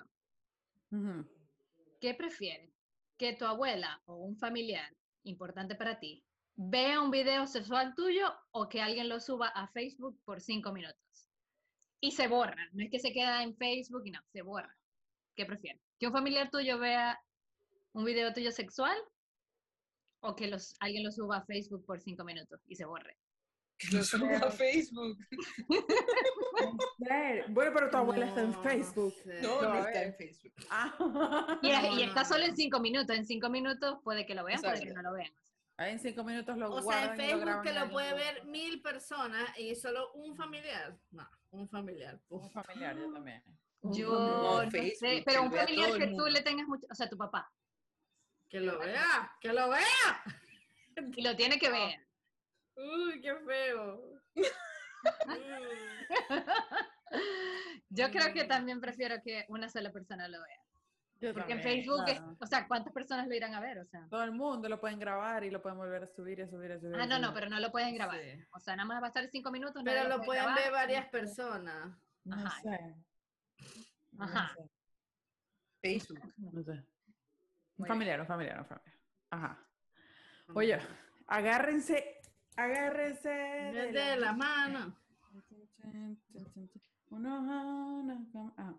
¿Qué 2.00 2.14
prefieres? 2.14 2.70
¿Que 3.16 3.34
tu 3.34 3.44
abuela 3.44 4.00
o 4.06 4.16
un 4.16 4.36
familiar 4.36 4.94
importante 5.24 5.74
para 5.74 5.98
ti 5.98 6.24
vea 6.56 7.00
un 7.00 7.10
video 7.10 7.46
sexual 7.46 7.94
tuyo 7.94 8.32
o 8.52 8.68
que 8.68 8.80
alguien 8.80 9.08
lo 9.08 9.20
suba 9.20 9.48
a 9.48 9.68
Facebook 9.68 10.20
por 10.24 10.40
cinco 10.40 10.72
minutos? 10.72 11.28
Y 12.00 12.12
se 12.12 12.28
borra. 12.28 12.68
No 12.72 12.84
es 12.84 12.90
que 12.90 12.98
se 12.98 13.12
queda 13.12 13.42
en 13.42 13.56
Facebook 13.56 14.02
y 14.06 14.10
no, 14.10 14.20
se 14.32 14.42
borra. 14.42 14.74
¿Qué 15.34 15.44
prefieres? 15.44 15.82
¿Que 15.98 16.06
un 16.06 16.12
familiar 16.12 16.50
tuyo 16.50 16.78
vea 16.78 17.20
un 17.92 18.04
video 18.04 18.32
tuyo 18.32 18.52
sexual 18.52 18.96
o 20.20 20.34
que 20.36 20.46
los, 20.48 20.74
alguien 20.80 21.04
lo 21.04 21.10
suba 21.12 21.38
a 21.38 21.44
Facebook 21.44 21.84
por 21.84 22.00
cinco 22.00 22.24
minutos 22.24 22.60
y 22.66 22.76
se 22.76 22.84
borre? 22.84 23.16
que 23.78 23.96
lo 23.96 24.04
suba 24.04 24.36
a 24.36 24.50
Facebook. 24.50 25.16
Bueno, 27.48 27.72
pero 27.74 27.90
tu 27.90 27.96
abuela 27.96 28.26
está 28.26 28.42
en 28.42 28.50
No, 28.50 28.62
Facebook. 28.62 29.14
No, 29.24 29.62
No, 29.62 29.68
no 29.74 29.86
está 29.86 30.02
en 30.02 30.14
Facebook. 30.14 30.52
Ah. 30.70 31.58
Y, 31.62 31.72
No, 31.72 31.98
y 31.98 32.02
está 32.02 32.22
no, 32.22 32.28
solo 32.28 32.40
no. 32.40 32.46
en 32.50 32.56
cinco 32.56 32.80
minutos. 32.80 33.16
En 33.16 33.24
cinco 33.24 33.48
minutos 33.48 33.98
puede 34.04 34.26
que 34.26 34.34
lo 34.34 34.44
vean, 34.44 34.60
puede 34.60 34.80
que 34.80 34.92
no 34.92 35.02
lo 35.02 35.12
vean. 35.14 35.32
Ahí 35.78 35.92
en 35.92 35.98
cinco 35.98 36.24
minutos 36.24 36.58
lo 36.58 36.70
O 36.74 36.82
sea, 36.82 37.06
en 37.06 37.16
Facebook 37.16 37.62
y 37.64 37.72
lo 37.72 37.90
puede 37.90 38.12
ver 38.12 38.44
mil 38.44 38.82
personas 38.82 39.58
y 39.58 39.74
solo 39.74 40.12
un 40.12 40.36
familiar. 40.36 40.94
No, 41.10 41.26
un 41.52 41.66
familiar. 41.70 42.20
Un 42.28 42.44
Uf. 42.44 42.52
familiar, 42.52 42.98
yo 42.98 43.10
también. 43.12 43.42
Un 43.80 43.94
Yo 43.94 44.10
familiar. 44.12 44.64
no 44.66 44.70
Facebook, 44.70 44.98
sé, 44.98 45.16
que 45.16 45.22
pero 45.24 45.42
un 45.42 45.52
familiar 45.52 45.96
que 45.98 46.06
tú 46.08 46.26
le 46.26 46.42
tengas 46.42 46.68
mucho, 46.68 46.86
o 46.90 46.94
sea, 46.94 47.08
tu 47.08 47.16
papá, 47.16 47.50
Que 48.50 48.60
lo 48.60 48.78
vea, 48.80 49.32
que 49.40 49.52
lo 49.52 49.70
vea. 49.70 50.24
y 51.16 51.22
lo 51.22 51.36
tiene 51.36 51.58
que 51.58 51.70
ver. 51.70 52.06
Uy, 52.76 53.20
qué 53.22 53.34
feo. 53.46 54.20
Yo 57.88 58.10
creo 58.10 58.32
que 58.32 58.44
Mm. 58.44 58.48
también 58.48 58.80
prefiero 58.80 59.16
que 59.22 59.44
una 59.48 59.68
sola 59.68 59.90
persona 59.92 60.28
lo 60.28 60.38
vea. 60.42 60.56
Yo 61.20 61.34
Porque 61.34 61.52
en 61.52 61.62
Facebook, 61.62 62.04
es- 62.08 62.20
o 62.40 62.46
sea, 62.46 62.66
¿cuántas 62.66 62.92
personas 62.94 63.28
lo 63.28 63.34
irán 63.34 63.54
a 63.54 63.60
ver? 63.60 63.78
O 63.78 63.84
sea, 63.84 64.06
Todo 64.08 64.24
el 64.24 64.32
mundo 64.32 64.68
lo 64.70 64.80
pueden 64.80 64.98
grabar 64.98 65.44
y 65.44 65.50
lo 65.50 65.60
pueden 65.60 65.76
volver 65.78 66.04
a 66.04 66.06
subir 66.06 66.38
y 66.38 66.42
a 66.42 66.48
subir 66.48 66.70
y 66.70 66.74
a 66.74 66.80
subir. 66.80 66.94
ah, 66.96 67.06
no, 67.06 67.18
no, 67.18 67.34
pero 67.34 67.48
no 67.50 67.60
lo 67.60 67.70
pueden 67.70 67.94
grabar. 67.94 68.20
Sí. 68.20 68.42
O 68.52 68.60
sea, 68.60 68.74
nada 68.76 68.86
más 68.86 69.02
va 69.02 69.06
a 69.06 69.08
estar 69.08 69.28
cinco 69.30 69.50
minutos. 69.50 69.82
Pero 69.84 70.04
lo 70.08 70.16
puede 70.16 70.26
pueden 70.26 70.44
grabar, 70.44 70.62
ver 70.64 70.72
varias 70.72 71.04
no 71.04 71.10
personas. 71.10 71.98
No 72.24 72.36
Ajá. 72.36 72.60
sé. 72.62 72.94
No 74.12 74.24
Ajá. 74.24 74.54
sé, 74.56 74.70
Facebook. 75.82 76.34
No 76.38 76.62
sé. 76.62 76.84
Un 77.80 77.86
familiar, 77.86 78.20
un 78.20 78.26
familiar, 78.26 78.58
un 78.60 78.66
familiar. 78.66 78.98
Ajá. 79.30 79.66
Oye, 80.54 80.78
agárrense 81.26 82.20
Agárrese 82.56 83.28
De, 83.28 83.92
de 83.92 84.16
la 84.16 84.32
mano. 84.34 84.96
Uno, 87.08 88.00
una, 88.00 88.26
ah. 88.58 88.74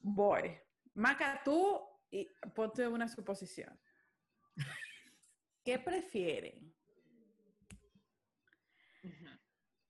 Voy. 0.00 0.58
Maca, 0.94 1.40
tú 1.42 1.80
y 2.10 2.28
ponte 2.54 2.86
una 2.86 3.08
suposición. 3.08 3.78
¿Qué 5.64 5.78
prefieren? 5.78 6.74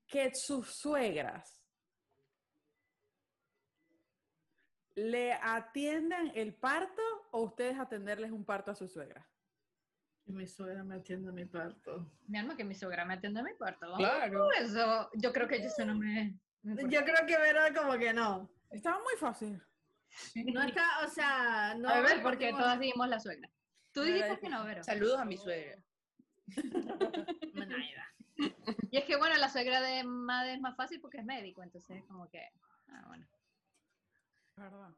Que 0.06 0.30
sus 0.32 0.78
suegras 0.78 1.57
le 4.98 5.32
atiendan 5.34 6.32
el 6.34 6.54
parto 6.54 7.02
o 7.30 7.42
ustedes 7.42 7.78
atenderles 7.78 8.32
un 8.32 8.44
parto 8.44 8.70
a 8.72 8.74
su 8.74 8.88
suegra? 8.88 9.26
Que 10.24 10.32
mi 10.32 10.46
suegra 10.46 10.82
me 10.82 10.96
atienda 10.96 11.30
mi 11.32 11.44
parto. 11.44 12.10
Mi 12.26 12.38
alma 12.38 12.56
que 12.56 12.64
mi 12.64 12.74
suegra 12.74 13.04
me 13.04 13.14
atienda 13.14 13.42
mi 13.42 13.54
parto. 13.54 13.94
Claro. 13.96 14.46
Por 14.46 14.54
eso, 14.56 15.10
yo 15.14 15.32
creo 15.32 15.46
que 15.46 15.56
eso 15.56 15.84
no 15.84 15.94
me... 15.94 16.38
Yo 16.62 17.04
creo 17.04 17.26
que 17.26 17.38
Vero 17.38 17.60
como 17.74 17.96
que 17.96 18.12
no. 18.12 18.50
Estaba 18.70 18.98
muy 18.98 19.14
fácil. 19.18 19.62
No 20.34 20.62
está, 20.62 21.04
o 21.04 21.08
sea, 21.08 21.74
no. 21.78 21.88
a 21.88 22.00
ver, 22.00 22.22
porque 22.22 22.50
todas 22.50 22.80
dijimos 22.80 23.08
la 23.08 23.20
suegra. 23.20 23.48
Tú 23.92 24.02
dijiste 24.02 24.38
que 24.40 24.48
no, 24.48 24.64
Vero. 24.64 24.82
Saludos 24.82 25.20
a 25.20 25.24
mi 25.24 25.36
suegra. 25.36 25.82
Y 28.90 28.96
es 28.96 29.04
que, 29.04 29.16
bueno, 29.16 29.36
la 29.36 29.48
suegra 29.48 29.80
de 29.80 30.02
Made 30.04 30.54
es 30.54 30.60
más 30.60 30.76
fácil 30.76 31.00
porque 31.00 31.18
es 31.18 31.24
médico, 31.24 31.62
entonces 31.62 32.02
como 32.04 32.28
que... 32.28 32.42
Ah, 32.88 33.04
bueno. 33.06 33.26
¿Verdad? 34.58 34.90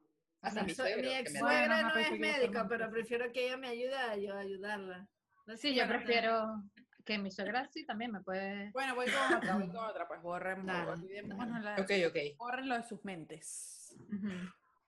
Hasta 0.42 0.62
Mi, 0.62 0.75
suegro. 0.75 1.11
ex 1.11 1.38
suegra 1.38 1.83
no 1.83 1.99
es 1.99 2.18
médica, 2.18 2.66
pero 2.66 2.90
prefiero 2.90 3.31
que 3.31 3.46
ella 3.46 3.57
me 3.59 3.68
ayude 3.68 3.94
a 3.96 4.16
yo 4.16 4.35
ayudarla. 4.37 5.07
No 5.46 5.57
sé 5.57 5.68
Sí, 5.68 5.75
yo 5.75 5.87
prefiero 5.87 6.62
que 7.05 7.18
mi 7.18 7.31
suegra 7.31 7.68
sí 7.68 7.85
también 7.85 8.12
me 8.12 8.20
puede... 8.23 8.70
Bueno, 8.73 8.94
voy 8.94 9.07
con 9.11 9.37
otra, 9.37 9.55
voy 9.57 9.66
con 9.68 9.77
otra, 9.77 10.09
pues 10.09 10.23
borren, 10.23 10.64
Dale, 10.64 10.90
olvidémonos 10.92 11.62
la- 11.62 11.75
Ok, 11.75 11.90
ok. 12.09 12.16
borren 12.38 12.68
lo 12.68 12.77
de 12.77 12.83
sus 12.85 13.05
mentes. 13.05 13.94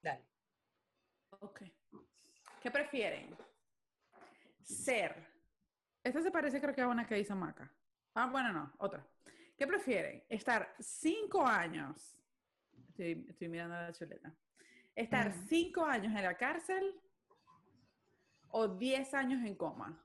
Dale. 0.03 0.25
Ok. 1.41 1.63
¿Qué 2.61 2.71
prefieren? 2.71 3.37
Ser. 4.63 5.27
Esta 6.03 6.23
se 6.23 6.31
parece 6.31 6.61
creo 6.61 6.75
que 6.75 6.81
a 6.81 6.89
una 6.89 7.07
que 7.07 7.19
hizo 7.19 7.35
Maca. 7.35 7.71
Ah, 8.15 8.27
bueno, 8.31 8.53
no, 8.53 8.73
otra. 8.79 9.07
¿Qué 9.57 9.67
prefieren? 9.67 10.25
Estar 10.29 10.75
cinco 10.79 11.47
años. 11.47 12.17
Estoy, 12.89 13.25
estoy 13.29 13.49
mirando 13.49 13.75
la 13.75 13.93
chuleta. 13.93 14.33
Estar 14.94 15.31
Mm. 15.31 15.46
cinco 15.48 15.85
años 15.85 16.14
en 16.14 16.22
la 16.22 16.37
cárcel 16.37 17.00
o 18.50 18.68
diez 18.68 19.14
años 19.14 19.44
en 19.44 19.55
coma. 19.57 20.05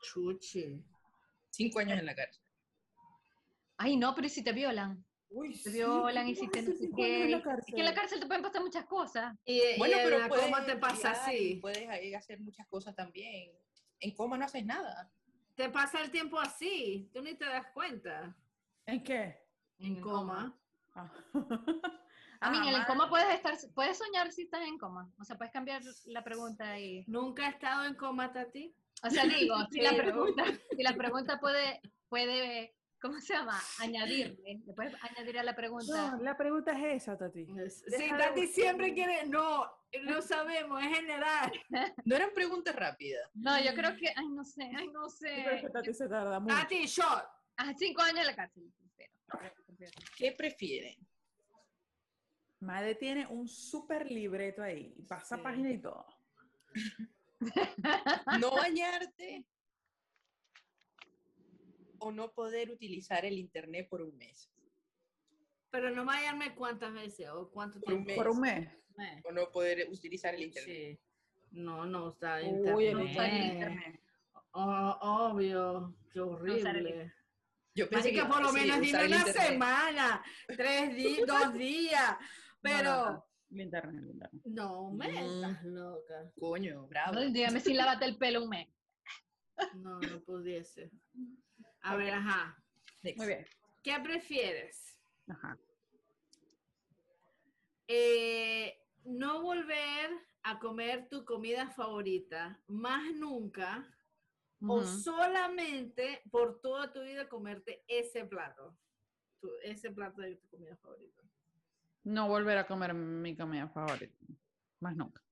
Chuchi. 0.00 0.84
Cinco 1.50 1.78
años 1.80 1.98
en 1.98 2.06
la 2.06 2.14
cárcel. 2.14 2.42
Ay, 3.76 3.96
no, 3.96 4.14
pero 4.14 4.26
¿y 4.26 4.30
si 4.30 4.42
te 4.44 4.52
violan? 4.52 5.04
Uy, 5.30 5.60
Te 5.60 5.70
violan 5.70 6.28
y 6.28 6.36
si 6.36 6.46
te... 6.48 6.60
Es 6.60 6.78
que 6.94 7.32
en 7.76 7.84
la 7.84 7.92
cárcel 7.94 8.20
te 8.20 8.26
pueden 8.26 8.42
pasar 8.42 8.62
muchas 8.62 8.84
cosas. 8.86 9.36
Y, 9.44 9.60
Bueno, 9.78 9.96
y 9.96 9.98
en 9.98 10.04
pero 10.04 10.18
la 10.20 10.28
puedes 10.28 10.44
coma 10.44 10.64
te 10.64 10.76
pasa 10.76 11.10
así. 11.10 11.56
Puedes 11.60 11.88
ahí 11.88 12.14
hacer 12.14 12.38
muchas 12.38 12.68
cosas 12.68 12.94
también. 12.94 13.50
En 13.98 14.14
coma 14.14 14.38
no 14.38 14.44
haces 14.44 14.64
nada. 14.64 15.10
Te 15.56 15.68
pasa 15.70 16.00
el 16.02 16.10
tiempo 16.12 16.38
así. 16.38 17.10
Tú 17.12 17.20
ni 17.20 17.34
te 17.34 17.46
das 17.46 17.66
cuenta. 17.72 18.36
¿En 18.86 19.02
qué? 19.02 19.40
En 19.80 20.00
coma. 20.00 20.56
Ah. 20.94 21.10
A 22.44 22.50
mí, 22.50 22.58
Ah, 22.60 22.62
en 22.62 22.68
el 22.74 22.78
ma- 22.80 22.86
coma 22.86 23.08
puedes 23.08 23.34
estar, 23.34 23.56
puedes 23.74 23.96
soñar 23.96 24.30
si 24.30 24.42
estás 24.42 24.62
en 24.66 24.76
coma. 24.78 25.10
O 25.18 25.24
sea, 25.24 25.36
puedes 25.36 25.52
cambiar 25.52 25.80
la 26.06 26.22
pregunta 26.22 26.78
y... 26.78 27.04
¿Nunca 27.06 27.46
he 27.46 27.50
estado 27.50 27.86
en 27.86 27.94
coma, 27.94 28.32
Tati? 28.32 28.74
O 29.02 29.10
sea, 29.10 29.24
digo, 29.24 29.56
si 29.70 29.80
la 29.80 29.90
pregunta, 29.96 30.44
si 30.76 30.82
la 30.82 30.94
pregunta 30.94 31.40
puede, 31.40 31.80
puede, 32.08 32.76
¿cómo 33.00 33.18
se 33.20 33.32
llama? 33.32 33.58
Añadirle. 33.80 34.60
Le 34.66 34.72
puedes 34.74 34.94
añadir 35.02 35.38
a 35.38 35.42
la 35.42 35.54
pregunta. 35.56 36.10
No, 36.16 36.22
la 36.22 36.36
pregunta 36.36 36.72
es 36.72 37.02
esa, 37.02 37.16
Tati. 37.16 37.46
Sí, 37.46 37.82
Deja 37.86 38.16
de 38.16 38.22
Tati 38.24 38.46
siempre 38.46 38.92
quiere. 38.92 39.26
No, 39.26 39.66
no 40.02 40.20
sabemos, 40.20 40.82
es 40.82 40.96
general. 40.96 41.50
No 42.04 42.14
eran 42.16 42.30
preguntas 42.34 42.76
rápidas. 42.76 43.30
No, 43.34 43.58
yo 43.58 43.72
creo 43.74 43.96
que, 43.96 44.08
ay, 44.14 44.28
no 44.28 44.44
sé, 44.44 44.70
ay, 44.76 44.88
no 44.88 45.08
sé. 45.08 45.60
que 45.62 45.70
Tati 45.70 45.94
se 45.94 46.08
tarda 46.08 46.38
mucho. 46.40 46.54
Tati, 46.54 46.84
shot. 46.86 47.24
Ah, 47.56 47.72
cinco 47.74 48.02
años 48.02 48.20
en 48.20 48.26
la 48.26 48.36
cárcel. 48.36 48.70
¿Qué 50.16 50.32
prefieren? 50.32 50.94
Madre 52.64 52.94
tiene 52.94 53.26
un 53.26 53.46
súper 53.48 54.10
libreto 54.10 54.62
ahí. 54.62 54.94
Pasa 55.08 55.36
Sí. 55.36 55.42
página 55.42 55.70
y 55.70 55.78
todo. 55.78 56.06
¿No 58.40 58.50
bañarte? 58.52 59.44
¿O 61.98 62.10
no 62.12 62.32
poder 62.32 62.70
utilizar 62.70 63.24
el 63.24 63.38
internet 63.38 63.88
por 63.88 64.02
un 64.02 64.16
mes? 64.16 64.50
Pero 65.70 65.90
no 65.90 66.04
váyanme 66.04 66.54
cuántas 66.54 66.92
veces 66.92 67.28
o 67.30 67.50
cuánto 67.50 67.80
Por 67.80 67.94
un 67.94 68.04
tiempo. 68.04 68.08
mes. 68.08 68.16
Por 68.16 68.28
un 68.28 68.40
mes. 68.40 69.24
¿O 69.24 69.32
no 69.32 69.50
poder 69.50 69.88
utilizar 69.90 70.34
el 70.34 70.42
internet? 70.44 70.76
Sí. 70.76 71.00
No, 71.52 71.84
no 71.86 72.10
está 72.10 72.40
Uy, 72.42 72.86
el 72.86 73.00
internet. 73.00 73.52
internet. 73.54 74.00
Oh, 74.52 74.98
obvio, 75.32 75.96
qué 76.12 76.20
usar 76.20 76.76
el 76.76 76.86
horrible. 76.86 77.12
Yo 77.76 77.88
pensé 77.88 78.08
Así 78.10 78.16
que 78.16 78.24
por 78.24 78.40
lo 78.40 78.52
menos 78.52 78.76
usar 78.78 78.80
dime 78.82 79.00
el 79.00 79.06
una 79.08 79.16
internet. 79.18 79.42
semana, 79.48 80.24
tres 80.46 80.94
días, 80.94 81.26
dos 81.26 81.54
días, 81.54 82.16
pero 82.64 82.82
No, 82.90 83.04
no, 83.04 83.12
no. 83.12 83.26
El 83.50 83.60
internet, 83.60 83.94
el 84.02 84.10
internet. 84.10 84.42
no, 84.46 84.90
me 84.92 85.08
Mm. 85.12 85.16
estás 85.16 85.64
loca. 85.64 86.32
Coño, 86.40 86.86
bravo. 86.88 87.12
No, 87.14 87.20
dígame 87.30 87.60
si 87.60 87.74
lávate 87.74 88.06
el 88.06 88.16
pelo 88.18 88.42
un 88.42 88.48
mes. 88.48 88.68
No, 89.76 90.00
no 90.00 90.20
pudiese. 90.24 90.90
A 91.82 91.94
ver, 91.96 92.14
ajá. 92.14 92.56
Next. 93.02 93.18
Muy 93.18 93.26
bien. 93.28 93.46
¿Qué 93.82 93.94
prefieres? 94.02 94.98
Ajá. 95.28 95.56
Eh, 97.86 98.76
no 99.04 99.42
volver 99.42 100.10
a 100.42 100.58
comer 100.58 101.08
tu 101.08 101.24
comida 101.24 101.70
favorita 101.70 102.60
más 102.66 103.14
nunca 103.14 103.86
o 104.66 104.82
solamente 104.82 106.22
por 106.30 106.60
toda 106.62 106.90
tu 106.92 107.02
vida 107.02 107.28
comerte 107.28 107.84
ese 107.86 108.24
plato. 108.24 108.76
Tu- 109.40 109.50
ese 109.62 109.90
plato 109.90 110.22
de 110.22 110.36
tu 110.36 110.48
comida 110.48 110.74
favorita. 110.78 111.22
No 112.04 112.28
volver 112.28 112.58
a 112.58 112.66
comer 112.66 112.92
mi 112.94 113.36
comida 113.36 113.68
favorita. 113.68 114.14
Más 114.80 114.94
nunca. 114.96 115.22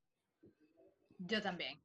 Yo 1.19 1.41
también. 1.43 1.79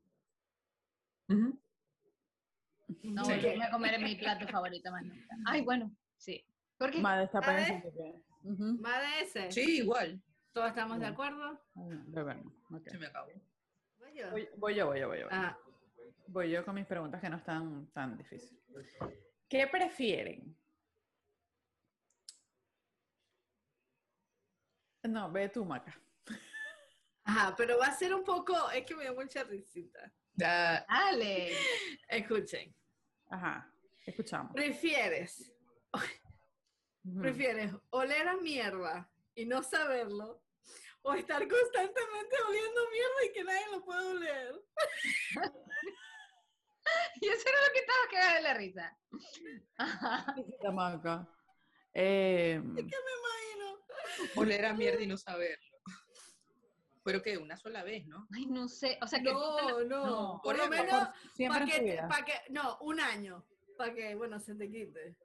No 1.28 3.26
Sí. 3.26 3.32
volverme 3.34 3.65
a 3.65 3.71
comer 3.71 4.00
mi 4.02 4.15
plato 4.15 4.47
favorito 4.47 4.91
más 4.91 5.04
nunca. 5.04 5.36
Ay, 5.45 5.62
bueno, 5.62 5.91
sí. 6.17 6.43
Porque 6.78 7.00
Madre 7.00 7.26
está 7.26 7.41
pensando 7.41 7.91
que. 7.91 8.21
Ujú. 8.43 8.63
Más 8.80 9.02
de 9.02 9.21
ese. 9.23 9.52
Sí, 9.52 9.78
igual. 9.80 10.21
¿Todos 10.54 10.69
estamos 10.69 11.00
de 11.00 11.12
Bueno. 11.12 11.13
acuerdo? 11.13 11.62
Beber 12.08 12.38
no. 12.45 12.78
Ok. 12.78 12.88
Se 12.89 12.97
me 12.97 13.08
acabó. 13.08 13.30
Voy 14.00 14.13
yo. 14.15 14.32
Voy, 14.32 14.50
voy 14.58 14.76
yo, 14.76 14.86
voy 14.88 15.00
yo, 15.00 15.08
voy 15.08 15.19
yo. 15.19 15.28
Ah, 15.32 15.58
Voy 16.30 16.50
yo 16.52 16.63
con 16.65 16.76
mis 16.76 16.86
preguntas 16.86 17.21
que 17.21 17.30
no 17.30 17.38
están 17.38 17.88
tan 17.93 18.17
difíciles. 18.17 18.62
¿Qué 19.47 19.65
prefieren? 19.67 20.58
No, 25.08 25.32
ve 25.32 25.50
tú, 25.50 25.63
Maca. 25.65 26.00
Ajá, 27.24 27.56
pero 27.58 27.78
va 27.78 27.88
a 27.88 27.91
ser 27.93 28.13
un 28.13 28.24
poco, 28.24 28.70
es 28.72 28.86
que 28.86 28.96
me 28.96 29.04
dio 29.04 29.13
mucha 29.15 29.43
risita. 29.43 30.12
Da- 30.34 30.86
Dale. 30.88 31.52
Escuchen, 32.08 32.74
Ajá, 33.30 33.70
escuchamos. 34.06 34.54
¿prefieres, 34.54 35.52
prefieres 37.20 37.74
oler 37.89 38.28
a 38.28 38.38
mierda 38.38 39.10
y 39.36 39.46
no 39.46 39.62
saberlo 39.63 40.41
o 41.02 41.13
estar 41.13 41.46
constantemente 41.48 42.36
oliendo 42.48 42.82
mierda 42.91 43.26
y 43.26 43.34
que 43.34 43.43
nadie 43.43 43.65
lo 43.72 43.84
pueda 43.84 44.08
oler? 44.10 44.62
Y 47.20 47.28
eso 47.28 47.43
era 47.50 47.58
lo 47.67 47.74
que 47.74 47.80
estaba 47.80 48.00
cagada 48.12 48.36
de 48.36 48.41
la 48.43 48.54
risa. 48.54 48.98
Ajá. 49.78 50.36
Eh, 51.93 52.62
¿Qué 52.76 52.84
me 52.84 52.89
imagino? 52.89 53.86
oler 54.36 54.65
a 54.65 54.73
mierda 54.73 55.02
y 55.02 55.08
no 55.08 55.17
saberlo. 55.17 55.65
Pero 57.04 57.21
que 57.21 57.38
una 57.38 57.56
sola 57.56 57.84
vez, 57.84 58.06
¿no? 58.06 58.28
Ay, 58.36 58.45
no 58.47 58.67
sé. 58.67 58.97
O 59.02 59.08
sea, 59.08 59.19
que 59.19 59.32
No, 59.32 59.84
no, 59.84 59.84
no, 59.86 60.41
por 60.43 60.58
por 60.58 60.58
lo 60.58 60.69
menos 60.69 61.08
siempre 61.34 61.60
para 61.62 61.65
que, 61.65 62.00
pa' 62.10 62.26
que, 62.26 62.34
no, 62.52 62.78
un 62.82 63.00
año, 63.00 63.47
para 63.78 63.93
que, 63.93 64.15
bueno, 64.15 64.39
se 64.39 64.56
te 64.56 64.69
quite. 64.69 65.15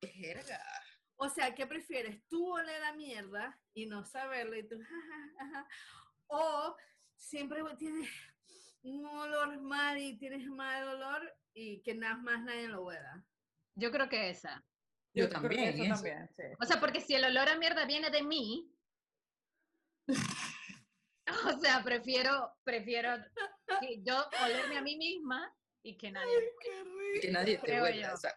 Verga. 0.00 0.60
O 1.16 1.28
sea, 1.28 1.54
¿qué 1.54 1.66
prefieres? 1.66 2.24
¿Tú 2.28 2.54
oler 2.54 2.82
a 2.84 2.92
mierda 2.92 3.60
y 3.74 3.86
no 3.86 4.04
saberlo 4.04 4.56
y 4.56 4.66
tú, 4.66 4.78
jaja, 4.88 5.32
jaja, 5.38 5.68
O 6.26 6.76
siempre 7.16 7.62
tienes 7.78 8.08
un 8.82 9.04
olor 9.06 9.60
mal 9.60 9.98
y 9.98 10.18
tienes 10.18 10.46
mal 10.46 10.88
olor 10.88 11.36
y 11.52 11.82
que 11.82 11.94
nada 11.94 12.16
más 12.16 12.42
nadie 12.44 12.68
lo 12.68 12.84
huela. 12.84 13.24
yo 13.74 13.90
creo 13.90 14.08
que 14.08 14.30
esa. 14.30 14.64
Yo 15.14 15.28
también, 15.28 15.74
eso 15.74 15.82
eso. 15.84 15.94
también, 15.94 16.28
sí. 16.36 16.42
O 16.60 16.64
sea, 16.66 16.78
porque 16.80 17.00
si 17.00 17.14
el 17.14 17.24
olor 17.24 17.48
a 17.48 17.56
mierda 17.56 17.84
viene 17.86 18.10
de 18.10 18.22
mí, 18.22 18.70
o 21.46 21.58
sea, 21.60 21.82
prefiero, 21.82 22.52
prefiero 22.64 23.10
que 23.80 24.02
yo 24.02 24.16
olerme 24.44 24.78
a 24.78 24.82
mí 24.82 24.96
misma 24.96 25.52
y 25.82 25.96
que 25.96 26.10
nadie. 26.10 26.34
¡Qué 27.14 27.20
Que 27.20 27.30
nadie 27.30 27.58
te 27.58 27.80
huela. 27.80 28.14
o 28.14 28.16
sea, 28.16 28.32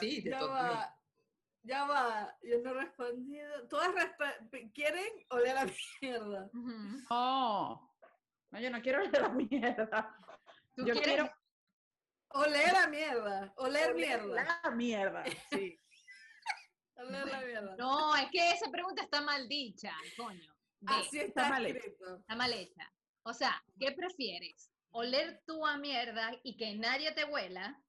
Sí, 0.00 0.22
te 0.22 0.30
Ya 0.30 0.38
toca. 0.38 0.52
va. 0.52 0.94
Ya 1.62 1.84
va. 1.84 2.38
Yo 2.42 2.58
no 2.62 2.70
he 2.70 2.74
respondido. 2.84 3.68
Todas 3.68 3.88
resp- 3.90 4.72
quieren 4.72 5.04
oler 5.30 5.54
la 5.56 5.66
mierda. 6.00 6.44
Ujú. 6.54 6.70
No. 7.10 7.94
No, 8.50 8.60
yo 8.60 8.70
no 8.70 8.80
quiero 8.80 9.00
oler 9.00 9.20
la 9.20 9.28
mierda. 9.28 10.16
¿Tú 10.74 10.86
Yo 10.86 10.92
quieres- 10.94 11.02
quiero 11.02 11.32
Oler 12.30 12.72
la 12.72 12.86
mierda. 12.88 13.52
Oler 13.56 13.94
mierda. 13.94 14.60
la 14.64 14.70
mierda. 14.70 15.24
Sí. 15.50 15.78
No, 17.78 18.16
es 18.16 18.30
que 18.30 18.50
esa 18.50 18.70
pregunta 18.70 19.02
está 19.02 19.20
mal 19.20 19.48
dicha, 19.48 19.92
coño. 20.16 20.54
Ve, 20.80 20.94
Así 20.94 21.18
está, 21.18 21.42
Está 21.42 21.48
mal 21.50 21.66
escrito. 21.66 22.16
Está 22.16 22.36
mal 22.36 22.52
hecha. 22.52 22.92
O 23.22 23.32
sea, 23.32 23.62
¿qué 23.78 23.92
prefieres? 23.92 24.70
¿Oler 24.90 25.42
tú 25.46 25.66
a 25.66 25.76
mierda 25.76 26.32
y 26.42 26.56
que 26.56 26.74
nadie 26.76 27.12
te 27.12 27.24
huela? 27.24 27.80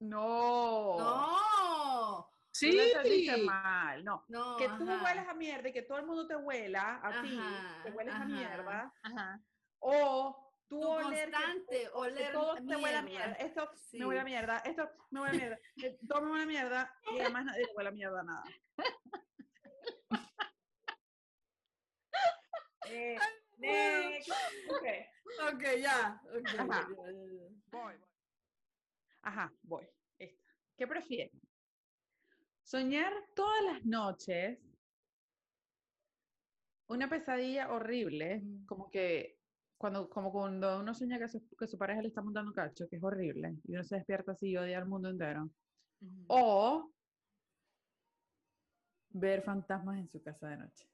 No. 0.00 0.98
No. 0.98 2.30
Tú 2.58 2.66
lo 2.66 2.82
entendiste 2.82 3.36
mal. 3.38 4.04
No. 4.04 4.24
No. 4.28 4.56
Que 4.56 4.68
tú 4.68 4.88
ajá. 4.88 5.02
huelas 5.02 5.28
a 5.28 5.34
mierda 5.34 5.68
y 5.68 5.72
que 5.72 5.82
todo 5.82 5.98
el 5.98 6.06
mundo 6.06 6.26
te 6.26 6.36
huela 6.36 7.00
a 7.02 7.22
ti, 7.22 7.40
te 7.82 7.90
hueles 7.90 8.14
a 8.14 8.24
mierda. 8.24 8.92
Ajá. 9.02 9.40
O 9.80 10.53
tú 10.74 10.80
Tu 10.80 10.88
oler 10.88 11.30
constante, 11.30 11.78
que 11.80 11.88
oler 11.92 12.32
todo 12.32 12.54
te 12.56 12.76
huele 12.76 12.96
a 12.96 13.02
mierda. 13.02 13.32
Esto 13.34 13.70
Sí. 13.76 13.98
me 13.98 14.06
huele 14.06 14.20
a 14.20 14.24
mierda. 14.24 14.58
Esto 14.58 14.90
me 15.10 15.20
huele 15.20 15.32
a 15.36 15.38
mierda. 15.40 15.58
eh, 15.82 15.98
Todo 16.08 16.22
me 16.22 16.30
huele 16.30 16.42
a 16.42 16.46
mierda 16.46 16.94
y 17.14 17.20
además 17.20 17.44
nadie 17.44 17.66
le 17.66 17.72
huele 17.74 17.88
a 17.88 17.92
mierda 17.92 18.22
nada. 18.22 18.44
Eh, 22.90 23.16
next. 23.56 24.30
Ok. 24.68 25.54
Ok, 25.54 25.62
ya. 25.80 26.20
ok, 26.36 26.48
ya, 26.54 26.62
Ajá. 26.62 26.88
Voy, 26.94 27.14
voy. 27.70 27.94
Ajá, 29.22 29.52
voy. 29.62 29.88
Esta. 30.18 30.52
¿Qué 30.76 30.86
prefieren? 30.86 31.40
Soñar 32.62 33.12
todas 33.34 33.62
las 33.64 33.84
noches 33.84 34.58
una 36.88 37.08
pesadilla 37.08 37.72
horrible, 37.72 38.42
como 38.66 38.90
que 38.90 39.38
cuando, 39.76 40.08
como 40.08 40.32
cuando 40.32 40.78
uno 40.80 40.94
sueña 40.94 41.18
que 41.18 41.28
su, 41.28 41.42
que 41.58 41.66
su 41.66 41.76
pareja 41.76 42.00
le 42.02 42.08
está 42.08 42.22
montando 42.22 42.52
cacho, 42.52 42.88
que 42.88 42.96
es 42.96 43.02
horrible, 43.02 43.56
y 43.64 43.72
uno 43.74 43.84
se 43.84 43.96
despierta 43.96 44.32
así 44.32 44.50
y 44.50 44.56
odia 44.56 44.78
al 44.78 44.86
mundo 44.86 45.08
entero. 45.10 45.50
O 46.28 46.90
ver 49.10 49.42
fantasmas 49.42 49.98
en 49.98 50.08
su 50.08 50.22
casa 50.22 50.48
de 50.48 50.56
noche. 50.58 50.88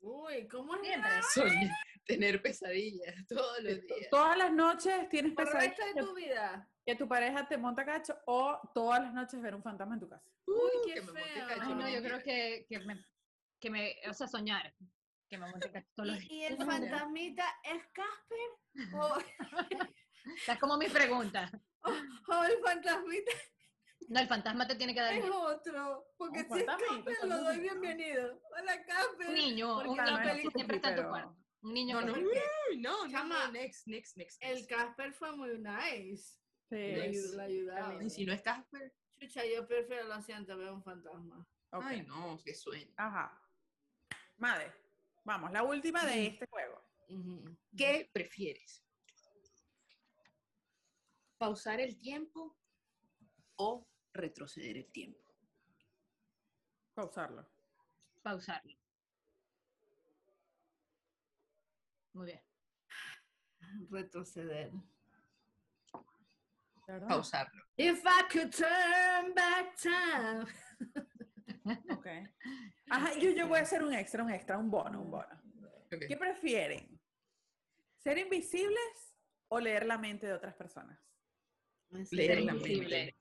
Uy, 0.00 0.46
¿cómo 0.48 0.74
es? 0.76 0.82
Siempre. 0.82 1.10
Soñar, 1.22 1.70
tener 2.06 2.42
pesadillas 2.42 3.26
todos 3.28 3.62
los 3.62 3.80
días. 3.82 4.10
Todas 4.10 4.36
las 4.36 4.52
noches 4.52 5.08
tienes 5.08 5.32
Por 5.34 5.46
el 5.48 5.52
resto 5.52 5.82
pesadillas 5.82 5.94
de 5.94 6.00
que, 6.00 6.06
tu 6.06 6.14
vida. 6.14 6.70
que 6.84 6.94
tu 6.96 7.08
pareja 7.08 7.48
te 7.48 7.56
monta 7.58 7.84
cacho 7.84 8.16
o 8.26 8.60
todas 8.74 9.00
las 9.02 9.14
noches 9.14 9.40
ver 9.42 9.54
un 9.54 9.62
fantasma 9.62 9.94
en 9.94 10.00
tu 10.00 10.08
casa. 10.08 10.30
Uy, 10.46 10.54
Uh, 10.54 10.86
qué 10.86 10.94
que 10.94 11.00
me 11.00 11.06
monte 11.06 11.22
feo. 11.22 11.48
cacho 11.48 11.62
Ay, 11.62 11.74
no, 11.74 11.88
yo 11.88 12.02
creo 12.02 12.22
que, 12.22 12.66
que, 12.68 12.78
me, 12.80 13.04
que 13.58 13.70
me, 13.70 13.94
o 14.08 14.12
sea, 14.14 14.28
soñar, 14.28 14.72
¿Y, 15.28 16.34
y 16.34 16.44
el 16.44 16.56
fantasmita 16.56 17.44
es 17.64 17.82
Casper? 17.92 18.94
¿O, 18.94 19.18
Esa 20.36 20.52
es 20.54 20.58
como 20.60 20.76
mi 20.76 20.88
pregunta. 20.88 21.50
o 21.82 22.44
el 22.44 22.58
fantasmita 22.64 23.32
No, 24.08 24.20
el 24.20 24.28
fantasma 24.28 24.66
te 24.66 24.76
tiene 24.76 24.94
que 24.94 25.00
dar 25.00 25.14
es 25.14 25.24
otro? 25.24 26.06
Porque 26.16 26.44
si 26.44 26.60
es 26.60 26.64
Casper, 26.66 27.28
lo 27.28 27.42
doy 27.42 27.58
bienvenido. 27.60 28.40
Hola, 28.58 28.84
Casper. 28.84 29.28
Un 29.28 29.34
niño, 29.34 29.78
un 29.78 29.96
niño 29.96 30.16
película- 30.22 30.50
siempre 30.52 30.76
está 30.76 30.90
en 30.90 30.96
tu 30.96 31.08
cuarto. 31.08 31.36
Un 31.62 31.74
niño 31.74 32.00
No, 32.02 32.14
que- 32.14 32.20
no, 32.78 33.04
no, 33.04 33.10
Chama, 33.10 33.46
no, 33.46 33.52
next, 33.52 33.86
next, 33.88 34.16
next. 34.16 34.40
El. 34.42 34.66
Casper 34.68 35.12
fue 35.12 35.34
muy 35.36 35.58
nice. 35.58 36.38
Sí. 36.68 36.76
Le, 36.76 37.10
Yes. 37.12 37.32
ayu- 37.32 37.36
le 37.36 37.42
ayudaba. 37.42 38.04
Y 38.04 38.10
si 38.10 38.24
no 38.24 38.32
es 38.32 38.42
Casper, 38.42 38.92
Chucha, 39.18 39.44
yo 39.46 39.66
prefiero, 39.66 40.04
lo 40.04 40.20
siento, 40.22 40.56
ver 40.56 40.70
un 40.70 40.82
fantasma. 40.84 41.44
Ok. 41.72 41.82
ay 41.84 42.02
no, 42.02 42.38
qué 42.44 42.54
sueño. 42.54 42.92
Ajá. 42.96 43.42
Madre, 44.36 44.70
vamos, 45.26 45.50
la 45.52 45.64
última 45.64 46.04
de 46.04 46.28
este 46.28 46.46
juego. 46.46 46.80
¿Qué 47.76 48.08
prefieres? 48.12 48.82
¿Pausar 51.36 51.80
el 51.80 51.98
tiempo 51.98 52.56
o 53.56 53.86
retroceder 54.12 54.76
el 54.78 54.90
tiempo? 54.90 55.20
Pausarlo. 56.94 57.46
pausarlo. 58.22 58.72
Muy 62.14 62.26
bien. 62.26 62.42
Retroceder. 63.90 64.72
Pausarlo. 67.08 67.62
If 67.76 68.02
I 68.06 68.22
could 68.30 68.52
turn 68.52 69.34
back 69.34 69.76
time. 69.76 70.46
Ok. 71.90 72.06
Ajá, 72.90 73.18
yo, 73.18 73.30
yo 73.30 73.48
voy 73.48 73.58
a 73.58 73.62
hacer 73.62 73.82
un 73.82 73.92
extra, 73.92 74.22
un 74.22 74.30
extra, 74.30 74.58
un 74.58 74.70
bono, 74.70 75.02
un 75.02 75.10
bono. 75.10 75.42
Ok. 75.92 76.04
¿Qué 76.08 76.16
prefieren? 76.16 77.00
¿Ser 77.98 78.18
invisibles 78.18 79.16
o 79.48 79.58
leer 79.58 79.86
la 79.86 79.98
mente 79.98 80.26
de 80.26 80.32
otras 80.32 80.54
personas? 80.54 80.98
Leer 82.10 82.42
la 82.42 82.52
invisible. 82.52 83.04
mente. 83.04 83.16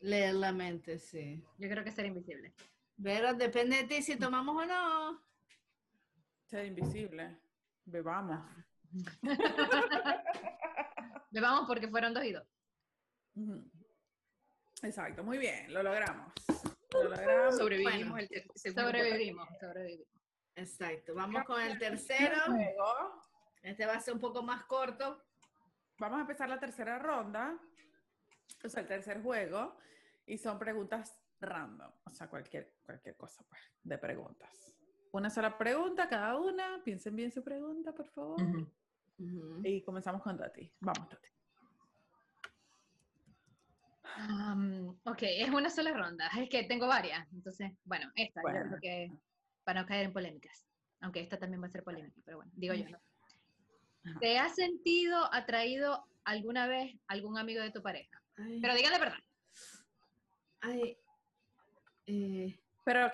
Leer 0.00 0.34
la 0.34 0.52
mente, 0.52 0.98
sí. 0.98 1.42
Yo 1.58 1.68
creo 1.68 1.84
que 1.84 1.92
ser 1.92 2.06
invisible. 2.06 2.54
Pero 3.02 3.34
depende 3.34 3.76
de 3.76 3.84
ti 3.84 4.02
si 4.02 4.16
tomamos 4.16 4.62
o 4.62 4.66
no. 4.66 5.22
Ser 6.44 6.66
invisible. 6.66 7.38
Bebamos. 7.84 8.44
Le 11.30 11.40
vamos 11.40 11.66
porque 11.66 11.88
fueron 11.88 12.14
dos 12.14 12.24
y 12.24 12.32
dos. 12.32 12.44
Exacto, 14.82 15.22
muy 15.22 15.38
bien, 15.38 15.72
lo 15.72 15.82
logramos. 15.82 16.32
Sobrevivimos 16.90 18.10
Bueno, 18.10 18.16
el 18.18 18.28
segundo 18.54 18.82
Sobrevivimos, 18.82 19.48
sobrevivimos. 19.60 20.08
Exacto. 20.54 21.14
Vamos 21.14 21.44
con 21.44 21.60
el 21.60 21.78
tercero. 21.78 22.36
Este 23.62 23.84
va 23.84 23.94
a 23.94 24.00
ser 24.00 24.14
un 24.14 24.20
poco 24.20 24.42
más 24.42 24.64
corto. 24.64 25.22
vamos 25.98 26.18
a 26.18 26.20
empezar 26.22 26.48
la 26.48 26.58
tercera 26.58 26.98
ronda, 26.98 27.58
o 28.62 28.68
sea, 28.68 28.82
el 28.82 28.88
tercer 28.88 29.22
juego, 29.22 29.76
y 30.26 30.38
son 30.38 30.58
preguntas 30.58 31.18
random, 31.40 31.90
o 32.04 32.10
sea, 32.12 32.28
cualquier, 32.28 32.74
cualquier 32.84 33.16
cosa 33.16 33.44
pues, 33.48 33.60
de 33.82 33.98
preguntas. 33.98 34.74
Una 35.12 35.30
sola 35.30 35.56
pregunta 35.56 36.08
cada 36.08 36.36
una, 36.36 36.80
piensen 36.84 37.16
bien 37.16 37.32
su 37.32 37.42
pregunta, 37.42 37.92
por 37.92 38.06
favor. 38.08 38.36
Y 39.64 39.82
comenzamos 39.82 40.22
con 40.22 40.36
Tati. 40.36 40.70
Vamos, 40.80 41.08
Tati. 41.08 41.28
Am, 44.18 44.88
ok, 45.04 45.22
es 45.22 45.50
una 45.50 45.68
sola 45.70 45.92
ronda. 45.92 46.28
Es 46.38 46.48
que 46.48 46.64
tengo 46.64 46.86
varias. 46.86 47.26
Entonces, 47.32 47.72
bueno, 47.84 48.10
esta, 48.14 48.40
yo 48.40 48.48
Bueno. 48.48 48.66
creo 48.68 48.80
que 48.80 49.12
para 49.64 49.82
no 49.82 49.86
caer 49.86 50.06
en 50.06 50.12
polémicas. 50.12 50.64
Aunque 51.00 51.20
esta 51.20 51.38
también 51.38 51.62
va 51.62 51.66
a 51.66 51.70
ser 51.70 51.82
polémica, 51.84 52.18
pero 52.24 52.38
bueno, 52.38 52.50
digo 52.54 52.74
yo, 52.74 52.86
¿no? 52.88 54.18
¿Te 54.20 54.38
has 54.38 54.54
sentido 54.54 55.32
atraído 55.34 56.06
alguna 56.24 56.66
vez 56.66 56.94
algún 57.08 57.36
amigo 57.38 57.60
de 57.62 57.70
tu 57.72 57.82
pareja? 57.82 58.22
Ay, 58.36 58.60
Pero 58.62 58.74
digan 58.74 58.92
la 58.92 58.98
verdad. 58.98 59.18
ay, 60.60 60.96
eh, 62.06 62.58
Pero, 62.84 63.10